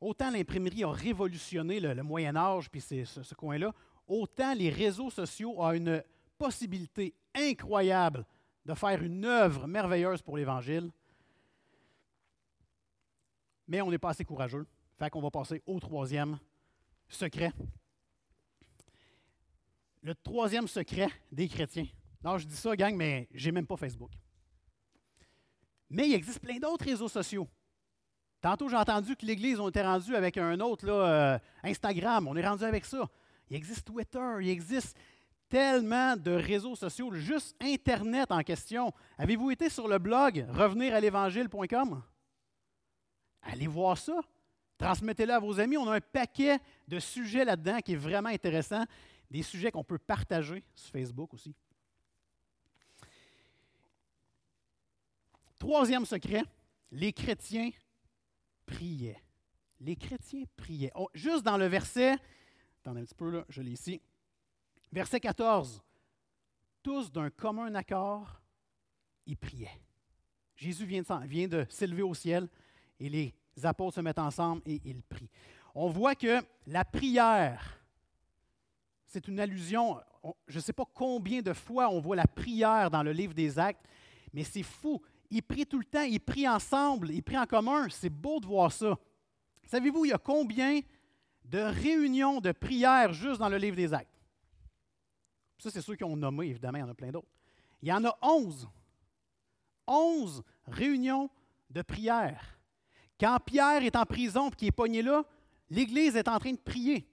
autant 0.00 0.30
l'imprimerie 0.30 0.84
a 0.84 0.90
révolutionné 0.90 1.80
le, 1.80 2.02
Moyen 2.02 2.34
Âge, 2.34 2.70
puis 2.70 2.80
ce, 2.80 3.04
ce 3.04 3.34
coin-là, 3.34 3.74
autant 4.06 4.54
les 4.54 4.70
réseaux 4.70 5.10
sociaux 5.10 5.54
ont 5.58 5.72
une 5.72 6.02
possibilité 6.38 7.14
incroyable 7.34 8.24
de 8.64 8.74
faire 8.74 9.02
une 9.02 9.24
œuvre 9.24 9.66
merveilleuse 9.66 10.22
pour 10.22 10.36
l'Évangile. 10.36 10.90
Mais 13.68 13.80
on 13.80 13.90
n'est 13.90 13.98
pas 13.98 14.10
assez 14.10 14.24
courageux. 14.24 14.66
Fait 14.98 15.10
qu'on 15.10 15.20
va 15.20 15.30
passer 15.30 15.62
au 15.66 15.80
troisième 15.80 16.38
secret. 17.08 17.52
Le 20.02 20.14
troisième 20.14 20.68
secret 20.68 21.08
des 21.32 21.48
chrétiens. 21.48 21.86
Non, 22.22 22.38
je 22.38 22.46
dis 22.46 22.56
ça, 22.56 22.74
gang, 22.76 22.94
mais 22.94 23.28
j'ai 23.32 23.52
même 23.52 23.66
pas 23.66 23.76
Facebook. 23.76 24.12
Mais 25.90 26.08
il 26.08 26.14
existe 26.14 26.40
plein 26.40 26.58
d'autres 26.58 26.84
réseaux 26.84 27.08
sociaux. 27.08 27.48
Tantôt, 28.40 28.68
j'ai 28.68 28.76
entendu 28.76 29.16
que 29.16 29.24
l'Église, 29.24 29.58
on 29.58 29.68
était 29.68 29.82
rendu 29.82 30.14
avec 30.14 30.36
un 30.36 30.60
autre, 30.60 30.84
là, 30.86 30.92
euh, 30.92 31.38
Instagram. 31.62 32.28
On 32.28 32.36
est 32.36 32.46
rendu 32.46 32.64
avec 32.64 32.84
ça. 32.84 33.08
Il 33.48 33.56
existe 33.56 33.86
Twitter, 33.86 34.36
il 34.40 34.48
existe 34.48 34.96
tellement 35.54 36.16
de 36.16 36.32
réseaux 36.32 36.74
sociaux, 36.74 37.14
juste 37.14 37.54
Internet 37.62 38.32
en 38.32 38.42
question. 38.42 38.92
Avez-vous 39.16 39.52
été 39.52 39.70
sur 39.70 39.86
le 39.86 40.00
blog 40.00 40.44
revenir 40.50 40.92
à 40.92 40.98
l'évangile.com? 40.98 42.02
Allez 43.40 43.68
voir 43.68 43.96
ça. 43.96 44.18
Transmettez-le 44.78 45.32
à 45.32 45.38
vos 45.38 45.60
amis. 45.60 45.76
On 45.76 45.88
a 45.88 45.94
un 45.94 46.00
paquet 46.00 46.58
de 46.88 46.98
sujets 46.98 47.44
là-dedans 47.44 47.78
qui 47.78 47.92
est 47.92 47.96
vraiment 47.96 48.30
intéressant, 48.30 48.84
des 49.30 49.44
sujets 49.44 49.70
qu'on 49.70 49.84
peut 49.84 49.96
partager 49.96 50.64
sur 50.74 50.90
Facebook 50.90 51.32
aussi. 51.34 51.54
Troisième 55.56 56.04
secret, 56.04 56.42
les 56.90 57.12
chrétiens 57.12 57.70
priaient. 58.66 59.22
Les 59.78 59.94
chrétiens 59.94 60.42
priaient. 60.56 60.90
Oh, 60.96 61.08
juste 61.14 61.44
dans 61.44 61.58
le 61.58 61.66
verset, 61.66 62.16
attendez 62.80 63.02
un 63.02 63.04
petit 63.04 63.14
peu 63.14 63.30
là, 63.30 63.44
je 63.48 63.62
l'ai 63.62 63.70
ici. 63.70 64.00
Verset 64.94 65.18
14. 65.18 65.82
Tous 66.80 67.10
d'un 67.10 67.28
commun 67.28 67.74
accord, 67.74 68.40
ils 69.26 69.36
priaient. 69.36 69.80
Jésus 70.54 70.86
vient 70.86 71.02
de, 71.02 71.66
s'élever 71.68 72.02
au 72.02 72.14
ciel 72.14 72.48
et 73.00 73.08
les 73.08 73.34
apôtres 73.64 73.96
se 73.96 74.00
mettent 74.00 74.20
ensemble 74.20 74.62
et 74.64 74.80
ils 74.84 75.02
prient. 75.02 75.28
On 75.74 75.88
voit 75.88 76.14
que 76.14 76.40
la 76.68 76.84
prière, 76.84 77.84
c'est 79.04 79.26
une 79.26 79.40
allusion, 79.40 79.98
je 80.46 80.58
ne 80.58 80.62
sais 80.62 80.72
pas 80.72 80.86
combien 80.94 81.42
de 81.42 81.54
fois 81.54 81.90
on 81.90 81.98
voit 81.98 82.14
la 82.14 82.28
prière 82.28 82.88
dans 82.88 83.02
le 83.02 83.10
livre 83.10 83.34
des 83.34 83.58
actes, 83.58 83.84
mais 84.32 84.44
c'est 84.44 84.62
fou. 84.62 85.02
Ils 85.28 85.42
prient 85.42 85.66
tout 85.66 85.80
le 85.80 85.86
temps, 85.86 86.02
ils 86.02 86.20
prient 86.20 86.48
ensemble, 86.48 87.10
ils 87.10 87.22
prient 87.24 87.38
en 87.38 87.46
commun. 87.46 87.88
C'est 87.90 88.10
beau 88.10 88.38
de 88.38 88.46
voir 88.46 88.70
ça. 88.70 88.96
Savez-vous, 89.64 90.04
il 90.04 90.10
y 90.10 90.14
a 90.14 90.18
combien 90.18 90.78
de 91.46 91.58
réunions 91.58 92.40
de 92.40 92.52
prière 92.52 93.12
juste 93.12 93.40
dans 93.40 93.48
le 93.48 93.56
livre 93.56 93.74
des 93.74 93.92
actes? 93.92 94.13
Ça, 95.64 95.70
c'est 95.70 95.80
ceux 95.80 95.96
qui 95.96 96.04
ont 96.04 96.14
nommé, 96.14 96.48
évidemment, 96.48 96.76
il 96.76 96.82
y 96.82 96.84
en 96.84 96.90
a 96.90 96.94
plein 96.94 97.10
d'autres. 97.10 97.30
Il 97.80 97.88
y 97.88 97.92
en 97.94 98.04
a 98.04 98.18
onze. 98.20 98.68
Onze 99.86 100.44
réunions 100.66 101.30
de 101.70 101.80
prière. 101.80 102.58
Quand 103.18 103.38
Pierre 103.40 103.82
est 103.82 103.96
en 103.96 104.04
prison 104.04 104.50
et 104.50 104.54
qu'il 104.56 104.68
est 104.68 104.72
pogné 104.72 105.00
là, 105.00 105.24
l'Église 105.70 106.16
est 106.16 106.28
en 106.28 106.38
train 106.38 106.52
de 106.52 106.58
prier. 106.58 107.08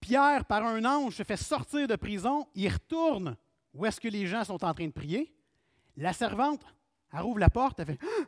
Pierre, 0.00 0.44
par 0.46 0.64
un 0.64 0.84
ange, 0.84 1.14
se 1.14 1.22
fait 1.22 1.36
sortir 1.36 1.86
de 1.86 1.94
prison, 1.94 2.48
il 2.56 2.72
retourne 2.72 3.36
où 3.72 3.86
est-ce 3.86 4.00
que 4.00 4.08
les 4.08 4.26
gens 4.26 4.42
sont 4.42 4.64
en 4.64 4.74
train 4.74 4.88
de 4.88 4.92
prier. 4.92 5.32
La 5.96 6.12
servante, 6.12 6.66
elle 7.12 7.20
rouvre 7.20 7.38
la 7.38 7.50
porte, 7.50 7.78
elle 7.78 7.86
fait 7.86 8.00
ah! 8.02 8.24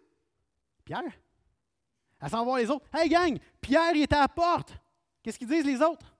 Pierre? 0.85 1.19
Elle 2.21 2.31
s'en 2.31 2.55
les 2.55 2.71
autres. 2.71 2.87
Hey 2.95 3.09
gang, 3.09 3.37
Pierre, 3.61 3.91
il 3.97 4.03
est 4.03 4.13
à 4.13 4.21
la 4.21 4.29
porte. 4.29 4.79
Qu'est-ce 5.21 5.37
qu'ils 5.37 5.49
disent 5.49 5.67
les 5.67 5.83
autres? 5.83 6.15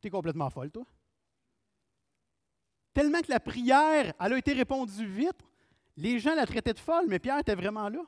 Tu 0.00 0.08
es 0.08 0.10
complètement 0.10 0.50
folle, 0.50 0.70
toi. 0.70 0.84
Tellement 2.92 3.20
que 3.20 3.30
la 3.30 3.40
prière, 3.40 4.12
elle 4.18 4.32
a 4.32 4.38
été 4.38 4.52
répondue 4.52 5.06
vite, 5.06 5.38
les 5.96 6.18
gens 6.18 6.34
la 6.34 6.46
traitaient 6.46 6.74
de 6.74 6.78
folle, 6.78 7.06
mais 7.08 7.18
Pierre 7.18 7.38
était 7.38 7.54
vraiment 7.54 7.88
là. 7.88 8.02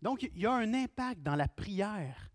Donc, 0.00 0.22
il 0.22 0.38
y 0.38 0.46
a 0.46 0.52
un 0.52 0.74
impact 0.74 1.22
dans 1.22 1.36
la 1.36 1.48
prière. 1.48 2.30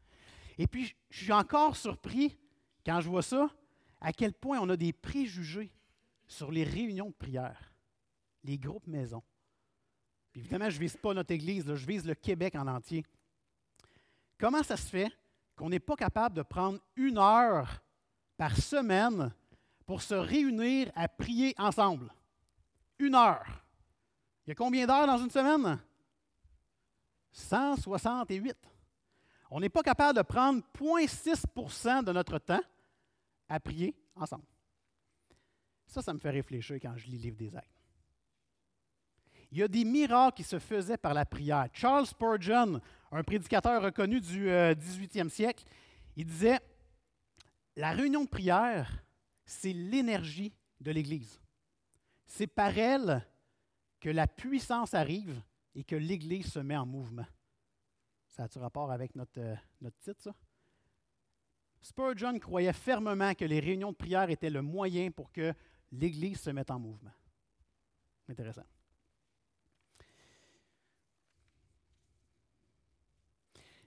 Et 0.57 0.67
puis, 0.67 0.95
je 1.09 1.23
suis 1.23 1.33
encore 1.33 1.75
surpris, 1.75 2.37
quand 2.85 3.01
je 3.01 3.09
vois 3.09 3.23
ça, 3.23 3.49
à 3.99 4.13
quel 4.13 4.33
point 4.33 4.59
on 4.59 4.69
a 4.69 4.77
des 4.77 4.93
préjugés 4.93 5.71
sur 6.27 6.51
les 6.51 6.63
réunions 6.63 7.09
de 7.09 7.15
prière, 7.15 7.73
les 8.43 8.57
groupes 8.57 8.87
maisons. 8.87 9.23
Puis 10.31 10.41
évidemment, 10.41 10.69
je 10.69 10.75
ne 10.75 10.81
vise 10.81 10.97
pas 10.97 11.13
notre 11.13 11.31
Église, 11.31 11.73
je 11.73 11.85
vise 11.87 12.05
le 12.05 12.15
Québec 12.15 12.55
en 12.55 12.67
entier. 12.67 13.05
Comment 14.37 14.61
ça 14.61 14.77
se 14.77 14.87
fait 14.87 15.11
qu'on 15.55 15.69
n'est 15.69 15.79
pas 15.79 15.95
capable 15.95 16.35
de 16.35 16.43
prendre 16.43 16.79
une 16.95 17.17
heure 17.17 17.81
par 18.37 18.55
semaine 18.55 19.33
pour 19.85 20.01
se 20.01 20.13
réunir 20.13 20.91
à 20.95 21.07
prier 21.07 21.53
ensemble. 21.57 22.13
Une 22.99 23.15
heure. 23.15 23.45
Il 24.45 24.49
y 24.49 24.51
a 24.51 24.55
combien 24.55 24.85
d'heures 24.85 25.07
dans 25.07 25.17
une 25.17 25.29
semaine? 25.29 25.79
168. 27.31 28.55
On 29.49 29.59
n'est 29.59 29.69
pas 29.69 29.83
capable 29.83 30.17
de 30.17 30.23
prendre 30.23 30.61
0,6% 30.77 32.03
de 32.03 32.11
notre 32.11 32.37
temps 32.39 32.61
à 33.49 33.59
prier 33.59 33.95
ensemble. 34.15 34.45
Ça, 35.85 36.01
ça 36.01 36.13
me 36.13 36.19
fait 36.19 36.29
réfléchir 36.29 36.77
quand 36.81 36.95
je 36.97 37.05
lis 37.05 37.17
le 37.17 37.23
livre 37.23 37.37
des 37.37 37.55
actes. 37.55 37.71
Il 39.51 39.57
y 39.59 39.63
a 39.63 39.67
des 39.69 39.85
miracles 39.85 40.35
qui 40.35 40.43
se 40.43 40.59
faisaient 40.59 40.97
par 40.97 41.13
la 41.13 41.25
prière. 41.25 41.67
Charles 41.71 42.05
Spurgeon, 42.05 42.81
un 43.11 43.23
prédicateur 43.23 43.81
reconnu 43.81 44.19
du 44.19 44.47
18e 44.47 45.25
euh, 45.25 45.29
siècle, 45.29 45.63
il 46.17 46.25
disait 46.25 46.59
la 47.77 47.91
réunion 47.91 48.23
de 48.23 48.29
prière, 48.29 49.03
c'est 49.45 49.71
l'énergie 49.71 50.53
de 50.81 50.91
l'Église. 50.91 51.39
C'est 52.25 52.47
par 52.47 52.77
elle 52.77 53.25
que 53.99 54.09
la 54.09 54.27
puissance 54.27 54.93
arrive 54.93 55.41
et 55.75 55.83
que 55.83 55.95
l'Église 55.95 56.51
se 56.51 56.59
met 56.59 56.75
en 56.75 56.85
mouvement. 56.85 57.25
Ça 58.29 58.43
a-tu 58.43 58.57
rapport 58.57 58.91
avec 58.91 59.15
notre, 59.15 59.39
euh, 59.39 59.55
notre 59.79 59.97
titre, 59.99 60.21
ça? 60.21 60.35
Spurgeon 61.81 62.37
croyait 62.39 62.73
fermement 62.73 63.33
que 63.33 63.45
les 63.45 63.59
réunions 63.59 63.91
de 63.91 63.97
prière 63.97 64.29
étaient 64.29 64.49
le 64.49 64.61
moyen 64.61 65.11
pour 65.11 65.31
que 65.31 65.53
l'Église 65.91 66.41
se 66.41 66.49
mette 66.49 66.71
en 66.71 66.79
mouvement. 66.79 67.13
Intéressant. 68.27 68.65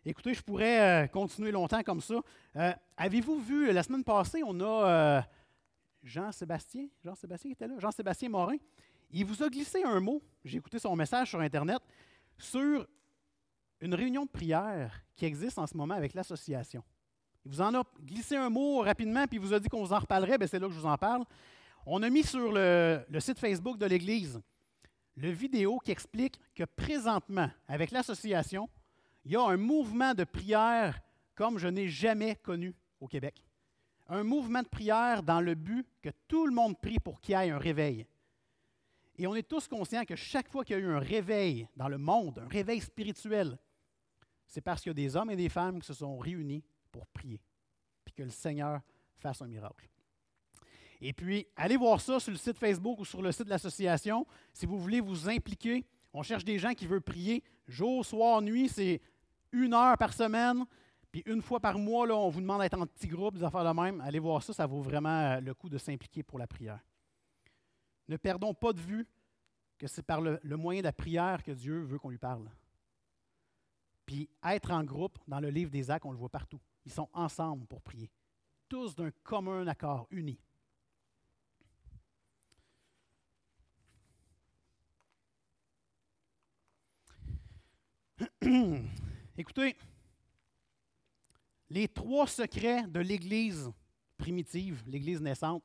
Écoutez, 0.06 0.32
je 0.32 0.40
pourrais 0.40 1.04
euh, 1.04 1.06
continuer 1.08 1.50
longtemps 1.50 1.82
comme 1.82 2.00
ça. 2.00 2.14
Euh, 2.56 2.72
avez-vous 2.96 3.38
vu, 3.38 3.70
la 3.70 3.82
semaine 3.82 4.02
passée, 4.02 4.40
on 4.42 4.58
a 4.60 4.88
euh, 4.88 5.20
Jean-Sébastien, 6.02 6.86
Jean-Sébastien 7.04 7.50
était 7.50 7.66
là, 7.66 7.74
Jean-Sébastien 7.78 8.30
Morin. 8.30 8.56
Il 9.10 9.26
vous 9.26 9.42
a 9.42 9.50
glissé 9.50 9.82
un 9.82 10.00
mot, 10.00 10.22
j'ai 10.42 10.56
écouté 10.56 10.78
son 10.78 10.96
message 10.96 11.28
sur 11.28 11.40
Internet, 11.40 11.80
sur 12.38 12.86
une 13.82 13.94
réunion 13.94 14.24
de 14.24 14.30
prière 14.30 15.04
qui 15.16 15.26
existe 15.26 15.58
en 15.58 15.66
ce 15.66 15.76
moment 15.76 15.94
avec 15.94 16.14
l'association. 16.14 16.82
Il 17.44 17.50
vous 17.50 17.60
en 17.60 17.74
a 17.74 17.82
glissé 18.02 18.36
un 18.36 18.48
mot 18.48 18.78
rapidement, 18.78 19.26
puis 19.26 19.36
il 19.36 19.40
vous 19.40 19.52
a 19.52 19.60
dit 19.60 19.68
qu'on 19.68 19.84
vous 19.84 19.92
en 19.92 19.98
reparlerait, 19.98 20.38
bien 20.38 20.46
c'est 20.46 20.58
là 20.58 20.66
que 20.66 20.72
je 20.72 20.78
vous 20.78 20.86
en 20.86 20.96
parle. 20.96 21.24
On 21.84 22.02
a 22.02 22.08
mis 22.08 22.22
sur 22.22 22.52
le, 22.52 23.04
le 23.06 23.20
site 23.20 23.38
Facebook 23.38 23.76
de 23.76 23.84
l'Église 23.84 24.40
le 25.16 25.30
vidéo 25.30 25.78
qui 25.78 25.90
explique 25.90 26.40
que 26.54 26.64
présentement, 26.64 27.50
avec 27.68 27.90
l'association, 27.90 28.70
il 29.24 29.32
y 29.32 29.36
a 29.36 29.42
un 29.42 29.56
mouvement 29.56 30.14
de 30.14 30.24
prière 30.24 31.00
comme 31.34 31.58
je 31.58 31.68
n'ai 31.68 31.88
jamais 31.88 32.36
connu 32.36 32.74
au 33.00 33.08
Québec. 33.08 33.42
un 34.08 34.24
mouvement 34.24 34.62
de 34.62 34.68
prière 34.68 35.22
dans 35.22 35.40
le 35.40 35.54
but 35.54 35.86
que 36.02 36.10
tout 36.26 36.44
le 36.44 36.52
monde 36.52 36.78
prie 36.80 36.98
pour 36.98 37.20
qu'il 37.20 37.36
y 37.36 37.38
ait 37.38 37.50
un 37.50 37.58
réveil. 37.58 38.06
Et 39.16 39.26
on 39.26 39.36
est 39.36 39.46
tous 39.46 39.68
conscients 39.68 40.04
que 40.04 40.16
chaque 40.16 40.48
fois 40.48 40.64
qu'il 40.64 40.76
y 40.76 40.80
a 40.80 40.82
eu 40.82 40.90
un 40.90 40.98
réveil 40.98 41.68
dans 41.76 41.88
le 41.88 41.96
monde, 41.96 42.40
un 42.40 42.48
réveil 42.48 42.80
spirituel, 42.80 43.56
c'est 44.46 44.60
parce 44.60 44.82
qu'il 44.82 44.90
y 44.90 44.92
a 44.92 44.94
des 44.94 45.14
hommes 45.14 45.30
et 45.30 45.36
des 45.36 45.48
femmes 45.48 45.80
qui 45.80 45.86
se 45.86 45.94
sont 45.94 46.18
réunis 46.18 46.64
pour 46.90 47.06
prier, 47.06 47.40
puis 48.04 48.14
que 48.14 48.22
le 48.24 48.30
Seigneur 48.30 48.80
fasse 49.18 49.42
un 49.42 49.46
miracle. 49.46 49.88
Et 51.00 51.12
puis, 51.12 51.46
allez 51.56 51.76
voir 51.76 52.00
ça 52.00 52.18
sur 52.20 52.32
le 52.32 52.36
site 52.36 52.58
Facebook 52.58 52.98
ou 52.98 53.04
sur 53.04 53.22
le 53.22 53.32
site 53.32 53.44
de 53.44 53.50
l'association. 53.50 54.26
Si 54.52 54.66
vous 54.66 54.78
voulez 54.78 55.00
vous 55.00 55.28
impliquer, 55.28 55.86
on 56.12 56.22
cherche 56.22 56.44
des 56.44 56.58
gens 56.58 56.74
qui 56.74 56.86
veulent 56.86 57.00
prier 57.00 57.42
jour, 57.68 58.04
soir, 58.04 58.42
nuit. 58.42 58.68
C'est 58.68 59.00
une 59.52 59.74
heure 59.74 59.96
par 59.98 60.12
semaine. 60.12 60.64
Puis 61.10 61.22
une 61.26 61.42
fois 61.42 61.58
par 61.58 61.78
mois, 61.78 62.06
là, 62.06 62.14
on 62.16 62.28
vous 62.28 62.40
demande 62.40 62.60
d'être 62.60 62.78
en 62.78 62.86
petit 62.86 63.08
groupe, 63.08 63.34
des 63.34 63.44
affaires 63.44 63.64
de 63.64 63.80
même. 63.80 64.00
Allez 64.00 64.18
voir 64.18 64.42
ça, 64.42 64.52
ça 64.52 64.66
vaut 64.66 64.80
vraiment 64.80 65.08
euh, 65.08 65.40
le 65.40 65.54
coup 65.54 65.68
de 65.68 65.78
s'impliquer 65.78 66.22
pour 66.22 66.38
la 66.38 66.46
prière. 66.46 66.78
Ne 68.08 68.16
perdons 68.16 68.54
pas 68.54 68.72
de 68.72 68.80
vue 68.80 69.06
que 69.78 69.86
c'est 69.86 70.02
par 70.02 70.20
le, 70.20 70.38
le, 70.42 70.56
moyen 70.56 70.80
de 70.80 70.84
la 70.84 70.92
prière 70.92 71.42
que 71.42 71.52
Dieu 71.52 71.80
veut 71.80 71.98
qu'on 71.98 72.10
lui 72.10 72.18
parle. 72.18 72.48
Puis 74.06 74.28
être 74.44 74.70
en 74.70 74.84
groupe, 74.84 75.18
dans 75.26 75.40
le 75.40 75.50
livre 75.50 75.70
des 75.70 75.90
actes, 75.90 76.06
on 76.06 76.12
le 76.12 76.18
voit 76.18 76.28
partout. 76.28 76.60
Ils 76.84 76.92
sont 76.92 77.08
ensemble 77.12 77.66
pour 77.66 77.80
prier. 77.80 78.10
Tous 78.68 78.94
d'un 78.94 79.10
commun 79.22 79.66
accord, 79.66 80.06
unis. 80.10 80.38
Écoutez, 89.40 89.74
les 91.70 91.88
trois 91.88 92.26
secrets 92.26 92.86
de 92.86 93.00
l'Église 93.00 93.72
primitive, 94.18 94.82
l'Église 94.86 95.18
naissante, 95.18 95.64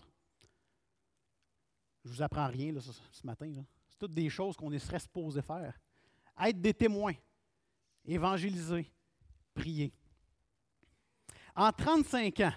je 2.05 2.09
ne 2.09 2.15
vous 2.15 2.21
apprends 2.21 2.47
rien 2.47 2.73
ce, 2.79 3.25
matin. 3.27 3.51
C'est 3.89 3.99
toutes 3.99 4.13
des 4.13 4.29
choses 4.29 4.55
qu'on 4.55 4.71
serait 4.79 4.99
supposé 4.99 5.41
faire. 5.41 5.77
Être 6.39 6.61
des 6.61 6.73
témoins, 6.73 7.15
évangéliser, 8.05 8.89
prier. 9.53 9.91
En 11.53 11.73
35 11.73 12.39
ans, 12.39 12.53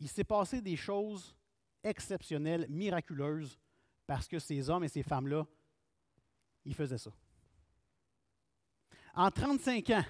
il 0.00 0.08
s'est 0.08 0.22
passé 0.22 0.60
des 0.60 0.76
choses 0.76 1.34
exceptionnelles, 1.82 2.66
miraculeuses, 2.68 3.58
parce 4.06 4.28
que 4.28 4.38
ces 4.38 4.68
hommes 4.68 4.84
et 4.84 4.88
ces 4.88 5.02
femmes-là, 5.02 5.46
ils 6.66 6.74
faisaient 6.74 6.98
ça. 6.98 7.10
En 9.14 9.30
35 9.30 9.90
ans, 9.90 10.04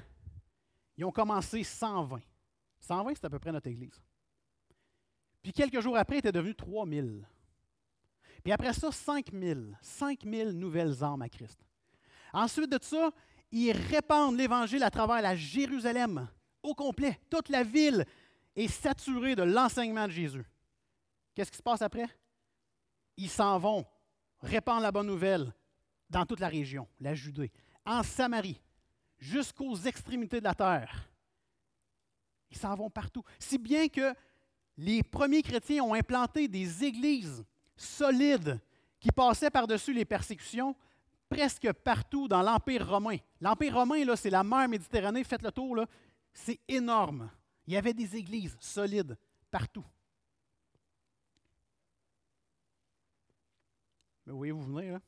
ils 0.97 1.05
ont 1.05 1.13
commencé 1.13 1.65
120. 1.65 2.21
120, 2.81 3.15
c'est 3.15 3.25
à 3.25 3.31
peu 3.31 3.39
près 3.39 3.53
notre 3.53 3.69
Église. 3.69 4.03
Puis 5.43 5.53
quelques 5.53 5.81
jours 5.81 5.97
après, 5.97 6.17
il 6.17 6.19
était 6.21 6.33
devenu 6.33 6.55
3000. 6.55 7.27
Puis 8.43 8.53
après 8.53 8.73
ça, 8.73 8.91
5000. 8.91 9.77
5000 9.81 10.51
nouvelles 10.51 11.03
âmes 11.03 11.23
à 11.23 11.29
Christ. 11.29 11.59
Ensuite 12.33 12.71
de 12.71 12.79
ça, 12.81 13.11
ils 13.51 13.73
répandent 13.73 14.37
l'Évangile 14.37 14.83
à 14.83 14.91
travers 14.91 15.21
la 15.21 15.37
Jérusalem 15.37 16.29
au 16.63 16.75
complet. 16.75 17.21
Toute 17.29 17.49
la 17.49 17.63
ville 17.63 18.07
est 18.57 18.69
saturée 18.69 19.35
de 19.35 19.43
l'enseignement 19.43 20.07
de 20.07 20.13
Jésus. 20.13 20.45
Qu'est-ce 21.35 21.51
qui 21.51 21.59
se 21.59 21.63
passe 21.63 21.83
après? 21.83 22.09
Ils 23.17 23.29
s'en 23.29 23.59
vont, 23.59 23.87
répandre 24.41 24.83
la 24.83 24.93
bonne 24.93 25.07
nouvelle 25.07 25.53
dans 26.09 26.27
toute 26.27 26.41
la 26.41 26.49
région, 26.49 26.87
la 27.01 27.15
Judée, 27.15 27.53
en 27.85 28.03
Samarie, 28.03 28.61
jusqu'aux 29.23 29.77
extrémités 29.77 30.41
de 30.41 30.45
la 30.45 30.55
terre. 30.55 31.09
Ils 32.51 32.59
s'en 32.59 32.75
vont 32.75 32.91
partout. 32.91 33.23
Si 33.39 33.57
bien 33.57 33.89
que 33.89 34.13
les 34.77 35.03
premiers 35.05 35.43
chrétiens 35.43 35.85
ont 35.85 35.95
implanté 35.95 36.49
des 36.49 36.85
églises 36.85 37.45
solides 37.77 38.61
qui 38.99 39.13
passaient 39.13 39.51
par-dessus 39.51 39.95
les 39.95 40.05
persécutions 40.05 40.75
presque 41.29 41.73
partout 41.73 42.27
dans 42.27 42.43
l'Empire 42.43 42.87
romain. 42.87 43.17
L'Empire 43.41 43.75
romain, 43.77 44.05
c'est 44.17 44.29
la 44.29 44.43
mer 44.43 44.69
Méditerranée, 44.69 45.25
faites 45.25 45.43
le 45.43 45.53
tour, 45.53 45.85
c'est 46.33 46.61
énorme. 46.69 47.31
Il 47.67 47.75
y 47.75 47.77
avait 47.77 47.95
des 47.95 48.17
églises 48.17 48.57
solides 48.61 49.17
partout. 49.51 49.85
Mais 54.27 54.33
vous 54.33 54.39
voyez, 54.39 54.53
vous 54.53 54.65
venez, 54.65 54.91
là, 54.91 55.01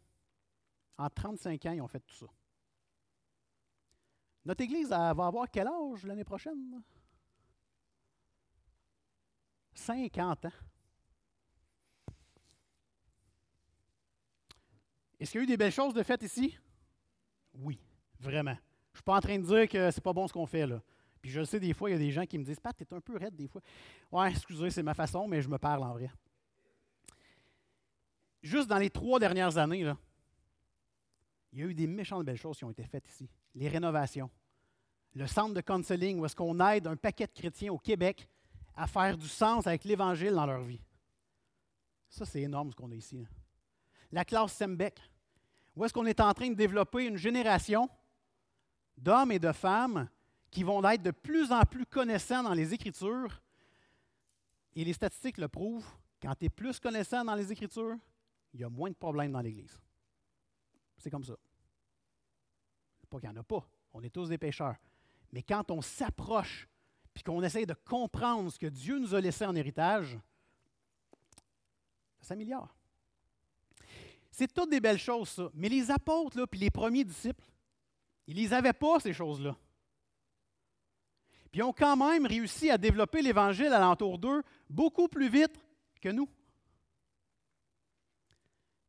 en 0.99 1.11
35 1.11 1.67
ans, 1.67 1.73
ils 1.73 1.83
ont 1.83 1.89
fait 1.89 2.01
tout 2.01 2.15
ça. 2.15 2.27
Notre 4.45 4.63
Église 4.63 4.89
va 4.89 5.09
avoir 5.09 5.51
quel 5.51 5.67
âge 5.67 6.05
l'année 6.05 6.25
prochaine? 6.25 6.83
50 9.75 10.45
ans. 10.47 10.53
Est-ce 15.19 15.31
qu'il 15.31 15.41
y 15.41 15.43
a 15.43 15.45
eu 15.45 15.47
des 15.47 15.57
belles 15.57 15.73
choses 15.73 15.95
de 15.95 16.03
faites 16.03 16.23
ici? 16.23 16.59
Oui, 17.55 17.81
vraiment. 18.21 18.55
Je 18.93 18.97
ne 18.97 18.97
suis 18.97 19.03
pas 19.03 19.17
en 19.17 19.21
train 19.21 19.39
de 19.39 19.45
dire 19.45 19.69
que 19.69 19.91
c'est 19.91 20.03
pas 20.03 20.13
bon 20.13 20.29
ce 20.29 20.33
qu'on 20.33 20.47
fait 20.47 20.67
là. 20.67 20.83
Puis 21.23 21.31
je 21.31 21.41
le 21.41 21.47
sais, 21.47 21.59
des 21.59 21.73
fois, 21.73 21.89
il 21.89 21.95
y 21.95 21.97
a 21.97 21.99
des 21.99 22.11
gens 22.11 22.27
qui 22.27 22.39
me 22.39 22.45
disent 22.45 22.61
Pat, 22.61 22.79
es 22.79 22.93
un 22.93 23.01
peu 23.01 23.17
raide 23.17 23.35
des 23.35 23.49
fois. 23.49 23.63
Ouais, 24.13 24.31
excusez, 24.31 24.69
c'est 24.69 24.83
ma 24.83 24.93
façon, 24.93 25.27
mais 25.27 25.41
je 25.41 25.49
me 25.49 25.57
parle 25.57 25.83
en 25.83 25.95
vrai. 25.95 26.11
Juste 28.43 28.69
dans 28.69 28.77
les 28.77 28.91
trois 28.91 29.19
dernières 29.19 29.57
années, 29.57 29.85
là, 29.85 29.97
il 31.55 31.61
y 31.61 31.63
a 31.63 31.67
eu 31.67 31.75
des 31.75 31.87
méchantes 31.87 32.25
belles 32.25 32.37
choses 32.37 32.59
qui 32.59 32.65
ont 32.65 32.71
été 32.71 32.85
faites 32.85 33.09
ici. 33.09 33.31
Les 33.55 33.69
rénovations. 33.69 34.29
Le 35.15 35.29
centre 35.29 35.55
de 35.55 35.61
counseling 35.61 36.19
où 36.19 36.27
est-ce 36.27 36.35
qu'on 36.35 36.59
aide 36.69 36.89
un 36.89 36.97
paquet 36.97 37.27
de 37.27 37.33
chrétiens 37.33 37.73
au 37.73 37.79
Québec 37.79 38.29
à 38.75 38.89
faire 38.89 39.17
du 39.17 39.29
sens 39.29 39.65
avec 39.69 39.85
l'Évangile 39.85 40.33
dans 40.33 40.47
leur 40.47 40.63
vie. 40.63 40.83
Ça, 42.09 42.25
c'est 42.25 42.43
énorme 42.43 42.73
ce 42.73 42.77
qu'on 42.77 42.91
a 42.91 42.95
ici. 42.97 43.25
La 44.11 44.25
classe 44.25 44.53
Sembec. 44.53 45.01
Où 45.77 45.85
est-ce 45.85 45.95
qu'on 45.95 46.07
est 46.07 46.21
en 46.21 46.35
train 46.35 46.49
de 46.49 46.55
développer 46.55 47.07
une 47.07 47.17
génération 47.17 47.89
d'hommes 48.97 49.31
et 49.31 49.39
de 49.39 49.53
femmes 49.53 50.09
qui 50.51 50.65
vont 50.65 50.83
être 50.89 51.03
de 51.03 51.13
plus 51.13 51.53
en 51.53 51.63
plus 51.63 51.87
connaissants 51.87 52.43
dans 52.43 52.55
les 52.55 52.75
Écritures? 52.75 53.41
Et 54.75 54.85
les 54.85 54.93
statistiques 54.93 55.39
le 55.39 55.47
prouvent. 55.47 55.87
Quand 56.21 56.35
tu 56.35 56.47
es 56.47 56.49
plus 56.49 56.81
connaissant 56.81 57.25
dans 57.25 57.35
les 57.37 57.53
Écritures, 57.53 57.97
il 58.53 58.61
y 58.61 58.65
a 58.65 58.69
moins 58.69 58.91
de 58.91 58.97
problèmes 58.97 59.31
dans 59.31 59.41
l'Église. 59.41 59.79
C'est 60.99 61.11
comme 61.11 61.25
ça. 61.25 61.35
Pas 63.11 63.21
qu'il 63.21 63.29
n'y 63.29 63.37
en 63.37 63.41
a 63.41 63.45
pas. 63.45 63.67
On 63.93 64.03
est 64.03 64.11
tous 64.11 64.29
des 64.29 64.39
pécheurs. 64.39 64.77
Mais 65.33 65.43
quand 65.43 65.71
on 65.71 65.83
s'approche 65.83 66.69
puis 67.13 67.23
qu'on 67.23 67.43
essaye 67.43 67.67
de 67.67 67.75
comprendre 67.75 68.51
ce 68.51 68.59
que 68.59 68.67
Dieu 68.67 68.99
nous 68.99 69.15
a 69.15 69.21
laissé 69.21 69.47
en 69.47 69.55
héritage, 69.55 70.19
ça 72.21 72.29
s'améliore. 72.29 72.75
C'est 74.31 74.53
toutes 74.53 74.71
des 74.71 74.81
belles 74.81 74.99
choses, 74.99 75.29
ça. 75.29 75.51
Mais 75.55 75.69
les 75.69 75.93
apôtres, 75.93 76.39
là, 76.39 76.47
puis 76.47 76.59
les 76.59 76.71
premiers 76.71 77.05
disciples, 77.05 77.45
ils 78.27 78.35
ne 78.37 78.41
les 78.41 78.53
avaient 78.53 78.73
pas, 78.73 78.99
ces 78.99 79.13
choses-là. 79.13 79.57
Puis 81.53 81.61
ils 81.61 81.63
ont 81.63 81.73
quand 81.73 81.97
même 81.97 82.27
réussi 82.27 82.69
à 82.69 82.79
développer 82.79 83.23
l'Évangile 83.23 83.73
alentour 83.73 84.19
d'eux 84.19 84.43
beaucoup 84.69 85.07
plus 85.07 85.29
vite 85.29 85.55
que 86.01 86.09
nous. 86.09 86.29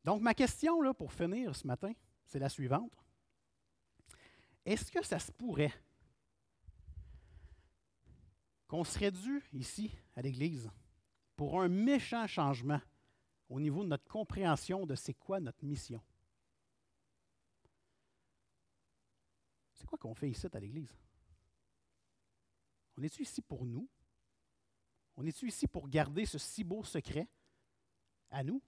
Donc, 0.05 0.21
ma 0.21 0.35
question 0.35 0.93
pour 0.93 1.11
finir 1.11 1.55
ce 1.55 1.65
matin, 1.65 1.91
c'est 2.27 2.37
la 2.37 2.47
suivante. 2.47 2.95
Est-ce 4.63 4.91
que 4.91 5.03
ça 5.03 5.17
se 5.17 5.31
pourrait 5.31 5.73
qu'on 8.67 8.83
serait 8.83 9.11
dû 9.11 9.43
ici, 9.51 9.91
à 10.15 10.21
l'Église, 10.21 10.69
pour 11.35 11.59
un 11.59 11.69
méchant 11.69 12.27
changement 12.27 12.79
au 13.49 13.59
niveau 13.59 13.83
de 13.83 13.89
notre 13.89 14.07
compréhension 14.07 14.85
de 14.85 14.93
c'est 14.93 15.15
quoi 15.15 15.39
notre 15.39 15.65
mission? 15.65 16.03
C'est 19.73 19.87
quoi 19.87 19.97
qu'on 19.97 20.13
fait 20.13 20.29
ici 20.29 20.45
à 20.53 20.59
l'Église? 20.59 20.95
On 22.95 23.01
est-tu 23.01 23.23
ici 23.23 23.41
pour 23.41 23.65
nous? 23.65 23.89
On 25.17 25.25
est-tu 25.25 25.47
ici 25.47 25.65
pour 25.67 25.89
garder 25.89 26.27
ce 26.27 26.37
si 26.37 26.63
beau 26.63 26.83
secret 26.83 27.27
à 28.29 28.43
nous? 28.43 28.61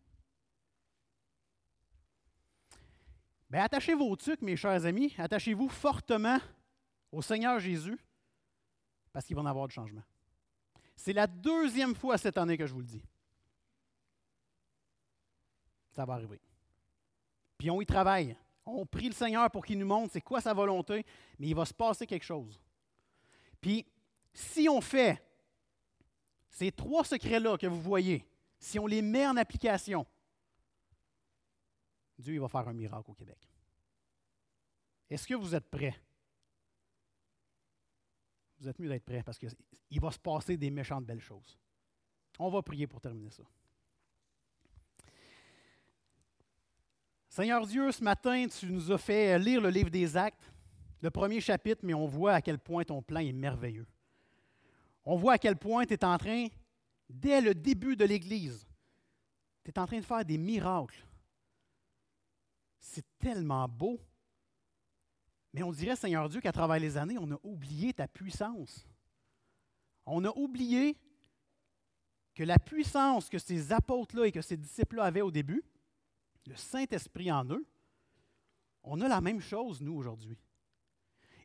Bien, 3.49 3.63
attachez 3.63 3.93
vos 3.93 4.15
tucs, 4.15 4.41
mes 4.41 4.57
chers 4.57 4.85
amis. 4.85 5.13
Attachez-vous 5.17 5.69
fortement 5.69 6.39
au 7.11 7.21
Seigneur 7.21 7.59
Jésus 7.59 7.97
parce 9.13 9.25
qu'il 9.25 9.35
va 9.35 9.41
en 9.41 9.45
avoir 9.45 9.67
du 9.67 9.73
changement. 9.73 10.03
C'est 10.95 11.13
la 11.13 11.27
deuxième 11.27 11.95
fois 11.95 12.17
cette 12.17 12.37
année 12.37 12.57
que 12.57 12.67
je 12.67 12.73
vous 12.73 12.81
le 12.81 12.85
dis. 12.85 13.03
Ça 15.91 16.05
va 16.05 16.13
arriver. 16.13 16.41
Puis 17.57 17.71
on 17.71 17.81
y 17.81 17.85
travaille. 17.85 18.35
On 18.65 18.85
prie 18.85 19.07
le 19.07 19.13
Seigneur 19.13 19.49
pour 19.49 19.65
qu'il 19.65 19.79
nous 19.79 19.87
montre 19.87 20.11
c'est 20.11 20.21
quoi 20.21 20.41
sa 20.41 20.53
volonté, 20.53 21.05
mais 21.39 21.47
il 21.47 21.55
va 21.55 21.65
se 21.65 21.73
passer 21.73 22.05
quelque 22.05 22.25
chose. 22.25 22.61
Puis, 23.61 23.85
si 24.33 24.67
on 24.69 24.81
fait 24.81 25.23
ces 26.49 26.71
trois 26.71 27.03
secrets-là 27.05 27.57
que 27.57 27.67
vous 27.67 27.81
voyez, 27.81 28.25
si 28.59 28.77
on 28.77 28.87
les 28.87 29.01
met 29.01 29.25
en 29.25 29.37
application, 29.37 30.05
Dieu 32.17 32.33
il 32.33 32.39
va 32.39 32.47
faire 32.47 32.67
un 32.67 32.73
miracle 32.73 33.11
au 33.11 33.13
Québec. 33.13 33.37
Est-ce 35.09 35.27
que 35.27 35.35
vous 35.35 35.55
êtes 35.55 35.69
prêts? 35.69 35.95
Vous 38.59 38.67
êtes 38.67 38.79
mieux 38.79 38.89
d'être 38.89 39.05
prêts 39.05 39.23
parce 39.23 39.37
qu'il 39.37 40.01
va 40.01 40.11
se 40.11 40.19
passer 40.19 40.57
des 40.57 40.71
méchantes 40.71 41.05
belles 41.05 41.21
choses. 41.21 41.57
On 42.39 42.49
va 42.49 42.61
prier 42.61 42.87
pour 42.87 42.99
terminer 42.99 43.29
ça. 43.29 43.43
Seigneur 47.29 47.65
Dieu, 47.67 47.91
ce 47.91 48.03
matin, 48.03 48.47
tu 48.47 48.65
nous 48.65 48.91
as 48.91 48.97
fait 48.97 49.37
lire 49.37 49.61
le 49.61 49.69
livre 49.69 49.91
des 49.91 50.17
actes, 50.17 50.51
le 51.01 51.11
premier 51.11 51.39
chapitre, 51.39 51.81
mais 51.83 51.93
on 51.93 52.07
voit 52.07 52.33
à 52.33 52.41
quel 52.41 52.57
point 52.57 52.83
ton 52.83 53.01
plan 53.01 53.19
est 53.19 53.31
merveilleux. 53.31 53.85
On 55.05 55.15
voit 55.15 55.33
à 55.33 55.37
quel 55.37 55.55
point 55.55 55.85
tu 55.85 55.93
es 55.93 56.03
en 56.03 56.17
train, 56.17 56.47
dès 57.07 57.39
le 57.39 57.53
début 57.53 57.95
de 57.95 58.05
l'Église, 58.05 58.67
tu 59.63 59.71
es 59.71 59.79
en 59.79 59.85
train 59.85 59.99
de 59.99 60.05
faire 60.05 60.25
des 60.25 60.37
miracles. 60.37 61.06
C'est 62.87 63.05
tellement 63.19 63.67
beau. 63.67 63.99
Mais 65.53 65.61
on 65.61 65.71
dirait, 65.71 65.95
Seigneur 65.95 66.29
Dieu, 66.29 66.39
qu'à 66.39 66.53
travers 66.53 66.79
les 66.79 66.95
années, 66.95 67.17
on 67.19 67.31
a 67.31 67.39
oublié 67.43 67.93
ta 67.93 68.07
puissance. 68.07 68.87
On 70.05 70.23
a 70.23 70.29
oublié 70.29 70.97
que 72.33 72.43
la 72.43 72.57
puissance 72.57 73.29
que 73.29 73.39
ces 73.39 73.73
apôtres-là 73.73 74.27
et 74.27 74.31
que 74.31 74.41
ces 74.41 74.55
disciples-là 74.55 75.03
avaient 75.03 75.21
au 75.21 75.31
début, 75.31 75.63
le 76.45 76.55
Saint-Esprit 76.55 77.29
en 77.29 77.45
eux, 77.51 77.65
on 78.83 79.01
a 79.01 79.07
la 79.09 79.19
même 79.19 79.41
chose, 79.41 79.81
nous, 79.81 79.95
aujourd'hui. 79.95 80.37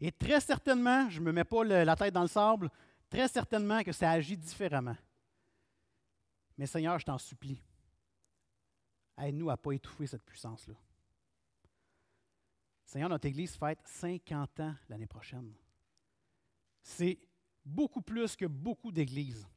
Et 0.01 0.13
très 0.13 0.41
certainement, 0.41 1.11
je 1.11 1.19
ne 1.19 1.25
me 1.25 1.33
mets 1.33 1.45
pas 1.45 1.65
la 1.65 1.97
tête 1.97 2.15
dans 2.15 2.23
le 2.23 2.29
sable, 2.29 2.71
très 3.11 3.27
certainement 3.27 3.83
que 3.83 3.93
ça 3.93 4.11
agit 4.11 4.37
différemment. 4.37 4.97
Mais 6.57 6.67
Seigneur, 6.67 6.99
je 7.01 7.07
t'en 7.07 7.19
supplie, 7.19 7.61
aide-nous 9.19 9.51
à 9.51 9.55
ne 9.55 9.57
pas 9.57 9.73
étouffer 9.73 10.07
cette 10.07 10.23
puissance-là. 10.23 10.75
Seigneur, 12.93 13.09
notre 13.09 13.27
Église 13.27 13.57
fête 13.57 13.81
50 13.87 14.61
ans 14.61 14.75
l'année 14.91 15.07
prochaine. 15.07 15.51
C'est 16.83 17.19
beaucoup 17.65 18.03
plus 18.03 18.37
que 18.37 18.45
beaucoup 18.45 18.93
d'églises. 18.93 19.49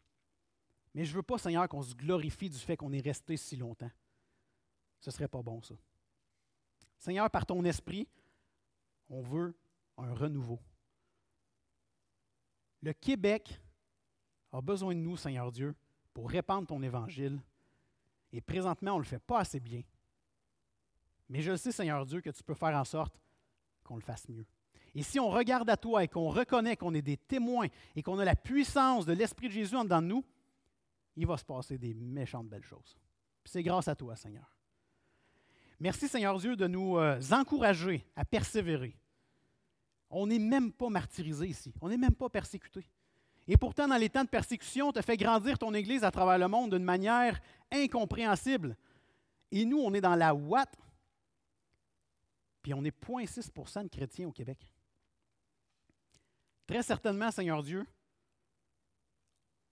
Mais 0.93 1.03
je 1.03 1.11
ne 1.11 1.17
veux 1.17 1.21
pas, 1.21 1.37
Seigneur, 1.37 1.67
qu'on 1.67 1.81
se 1.81 1.93
glorifie 1.93 2.49
du 2.49 2.57
fait 2.57 2.77
qu'on 2.77 2.93
est 2.93 3.01
resté 3.01 3.35
si 3.35 3.57
longtemps. 3.57 3.91
Ce 5.01 5.09
ne 5.09 5.11
serait 5.11 5.27
pas 5.27 5.41
bon, 5.41 5.61
ça. 5.61 5.75
Seigneur, 6.97 7.29
par 7.29 7.45
ton 7.45 7.65
esprit, 7.65 8.07
on 9.09 9.21
veut 9.21 9.53
un 9.97 10.13
renouveau. 10.13 10.61
Le 12.83 12.93
Québec 12.93 13.59
a 14.53 14.61
besoin 14.61 14.95
de 14.95 15.01
nous, 15.01 15.17
Seigneur 15.17 15.51
Dieu, 15.51 15.75
pour 16.13 16.29
répandre 16.29 16.67
ton 16.67 16.81
évangile. 16.81 17.41
Et 18.31 18.39
présentement, 18.39 18.91
on 18.91 18.99
ne 18.99 19.03
le 19.03 19.09
fait 19.09 19.19
pas 19.19 19.39
assez 19.39 19.59
bien. 19.59 19.81
Mais 21.27 21.41
je 21.41 21.53
sais, 21.57 21.73
Seigneur 21.73 22.05
Dieu, 22.05 22.21
que 22.21 22.29
tu 22.29 22.41
peux 22.41 22.53
faire 22.53 22.77
en 22.77 22.85
sorte 22.85 23.19
qu'on 23.85 23.95
le 23.95 24.01
fasse 24.01 24.27
mieux. 24.27 24.45
Et 24.93 25.03
si 25.03 25.19
on 25.19 25.29
regarde 25.29 25.69
à 25.69 25.77
toi 25.77 26.03
et 26.03 26.07
qu'on 26.07 26.29
reconnaît 26.29 26.77
qu'on 26.77 26.93
est 26.93 27.01
des 27.01 27.17
témoins 27.17 27.67
et 27.95 28.01
qu'on 28.01 28.19
a 28.19 28.25
la 28.25 28.35
puissance 28.35 29.05
de 29.05 29.13
l'Esprit 29.13 29.47
de 29.47 29.53
Jésus 29.53 29.75
en 29.75 29.83
dedans 29.83 30.01
de 30.01 30.07
nous, 30.07 30.25
il 31.17 31.27
va 31.27 31.37
se 31.37 31.45
passer 31.45 31.77
des 31.77 31.93
méchantes 31.93 32.47
belles 32.47 32.63
choses. 32.63 32.97
C'est 33.43 33.63
grâce 33.63 33.87
à 33.87 33.95
toi, 33.95 34.15
Seigneur. 34.15 34.55
Merci, 35.79 36.07
Seigneur 36.07 36.37
Dieu, 36.39 36.55
de 36.55 36.67
nous 36.67 36.97
euh, 36.97 37.19
encourager 37.31 38.05
à 38.15 38.25
persévérer. 38.25 38.97
On 40.09 40.27
n'est 40.27 40.39
même 40.39 40.71
pas 40.71 40.89
martyrisé 40.89 41.47
ici. 41.47 41.73
On 41.81 41.89
n'est 41.89 41.97
même 41.97 42.15
pas 42.15 42.29
persécuté. 42.29 42.85
Et 43.47 43.57
pourtant, 43.57 43.87
dans 43.87 43.97
les 43.97 44.09
temps 44.09 44.23
de 44.23 44.29
persécution, 44.29 44.91
tu 44.91 44.99
as 44.99 45.01
fait 45.01 45.17
grandir 45.17 45.59
ton 45.59 45.73
Église 45.73 46.03
à 46.03 46.11
travers 46.11 46.37
le 46.37 46.47
monde 46.47 46.73
d'une 46.73 46.83
manière 46.83 47.39
incompréhensible. 47.71 48.77
Et 49.51 49.65
nous, 49.65 49.77
on 49.77 49.93
est 49.93 50.01
dans 50.01 50.15
la 50.15 50.33
ouate, 50.33 50.75
puis 52.65 52.73
on 52.73 52.83
est 52.83 52.99
0,6% 52.99 53.83
de 53.83 53.89
chrétiens 53.89 54.27
au 54.27 54.31
Québec. 54.31 54.71
Très 56.65 56.81
certainement, 56.81 57.29
Seigneur 57.29 57.61
Dieu, 57.61 57.85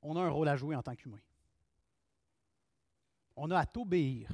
on 0.04 0.16
a 0.16 0.22
un 0.22 0.30
rôle 0.30 0.48
à 0.48 0.56
jouer 0.56 0.76
en 0.76 0.84
tant 0.84 0.96
qu'humain. 0.96 1.18
On 3.36 3.50
a 3.50 3.58
à 3.58 3.66
t'obéir. 3.66 4.30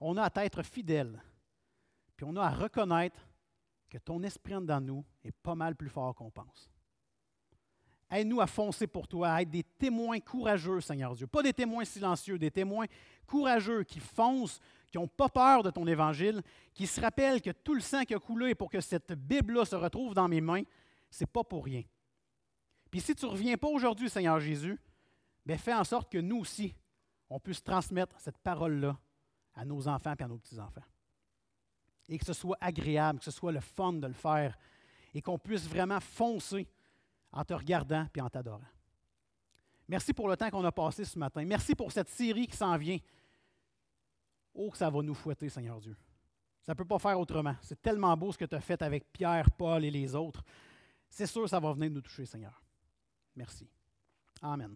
On 0.00 0.18
a 0.18 0.24
à 0.24 0.44
être 0.44 0.62
fidèle. 0.62 1.22
Puis 2.14 2.26
on 2.28 2.36
a 2.36 2.42
à 2.42 2.50
reconnaître 2.50 3.26
que 3.88 3.96
ton 3.96 4.22
esprit 4.22 4.54
en 4.54 4.80
nous 4.82 5.02
est 5.24 5.32
pas 5.32 5.54
mal 5.54 5.74
plus 5.74 5.88
fort 5.88 6.14
qu'on 6.14 6.30
pense. 6.30 6.70
Aide-nous 8.10 8.42
à 8.42 8.46
foncer 8.46 8.86
pour 8.86 9.08
toi, 9.08 9.32
à 9.32 9.40
être 9.40 9.50
des 9.50 9.64
témoins 9.64 10.20
courageux, 10.20 10.82
Seigneur 10.82 11.16
Dieu. 11.16 11.26
Pas 11.26 11.42
des 11.42 11.54
témoins 11.54 11.86
silencieux, 11.86 12.38
des 12.38 12.50
témoins 12.50 12.84
courageux 13.26 13.82
qui 13.84 13.98
foncent, 13.98 14.60
qui 14.92 14.98
n'ont 14.98 15.08
pas 15.08 15.30
peur 15.30 15.62
de 15.62 15.70
ton 15.70 15.86
évangile, 15.86 16.42
qui 16.74 16.86
se 16.86 17.00
rappellent 17.00 17.40
que 17.40 17.50
tout 17.50 17.72
le 17.72 17.80
sang 17.80 18.04
qui 18.04 18.14
a 18.14 18.18
coulé 18.18 18.54
pour 18.54 18.68
que 18.70 18.80
cette 18.80 19.12
Bible-là 19.14 19.64
se 19.64 19.74
retrouve 19.74 20.12
dans 20.12 20.28
mes 20.28 20.42
mains, 20.42 20.62
ce 21.10 21.22
n'est 21.22 21.28
pas 21.28 21.42
pour 21.42 21.64
rien. 21.64 21.82
Puis 22.90 23.00
si 23.00 23.14
tu 23.14 23.24
ne 23.24 23.30
reviens 23.30 23.56
pas 23.56 23.68
aujourd'hui, 23.68 24.10
Seigneur 24.10 24.38
Jésus, 24.38 24.78
bien 25.46 25.56
fais 25.56 25.72
en 25.72 25.82
sorte 25.82 26.12
que 26.12 26.18
nous 26.18 26.40
aussi, 26.40 26.76
on 27.30 27.40
puisse 27.40 27.62
transmettre 27.62 28.20
cette 28.20 28.36
parole-là 28.36 28.98
à 29.54 29.64
nos 29.64 29.88
enfants 29.88 30.14
et 30.18 30.22
à 30.22 30.28
nos 30.28 30.36
petits-enfants. 30.36 30.84
Et 32.10 32.18
que 32.18 32.26
ce 32.26 32.34
soit 32.34 32.58
agréable, 32.60 33.18
que 33.20 33.24
ce 33.24 33.30
soit 33.30 33.52
le 33.52 33.60
fun 33.60 33.94
de 33.94 34.06
le 34.06 34.12
faire, 34.12 34.58
et 35.14 35.22
qu'on 35.22 35.38
puisse 35.38 35.66
vraiment 35.66 36.00
foncer 36.00 36.68
en 37.32 37.44
te 37.44 37.54
regardant 37.54 38.06
et 38.14 38.20
en 38.20 38.28
t'adorant. 38.28 38.60
Merci 39.88 40.12
pour 40.12 40.28
le 40.28 40.36
temps 40.36 40.50
qu'on 40.50 40.64
a 40.64 40.72
passé 40.72 41.06
ce 41.06 41.18
matin. 41.18 41.44
Merci 41.46 41.74
pour 41.74 41.90
cette 41.92 42.10
série 42.10 42.46
qui 42.46 42.56
s'en 42.56 42.76
vient. 42.76 42.98
Oh, 44.54 44.70
que 44.70 44.76
ça 44.78 44.90
va 44.90 45.02
nous 45.02 45.14
fouetter, 45.14 45.48
Seigneur 45.48 45.80
Dieu. 45.80 45.96
Ça 46.62 46.72
ne 46.72 46.76
peut 46.76 46.84
pas 46.84 46.98
faire 46.98 47.18
autrement. 47.18 47.56
C'est 47.60 47.80
tellement 47.80 48.16
beau 48.16 48.32
ce 48.32 48.38
que 48.38 48.44
tu 48.44 48.54
as 48.54 48.60
fait 48.60 48.80
avec 48.82 49.10
Pierre, 49.12 49.50
Paul 49.50 49.84
et 49.84 49.90
les 49.90 50.14
autres. 50.14 50.44
C'est 51.08 51.26
sûr 51.26 51.48
ça 51.48 51.58
va 51.60 51.72
venir 51.72 51.90
nous 51.90 52.00
toucher, 52.00 52.24
Seigneur. 52.24 52.62
Merci. 53.34 53.68
Amen. 54.40 54.74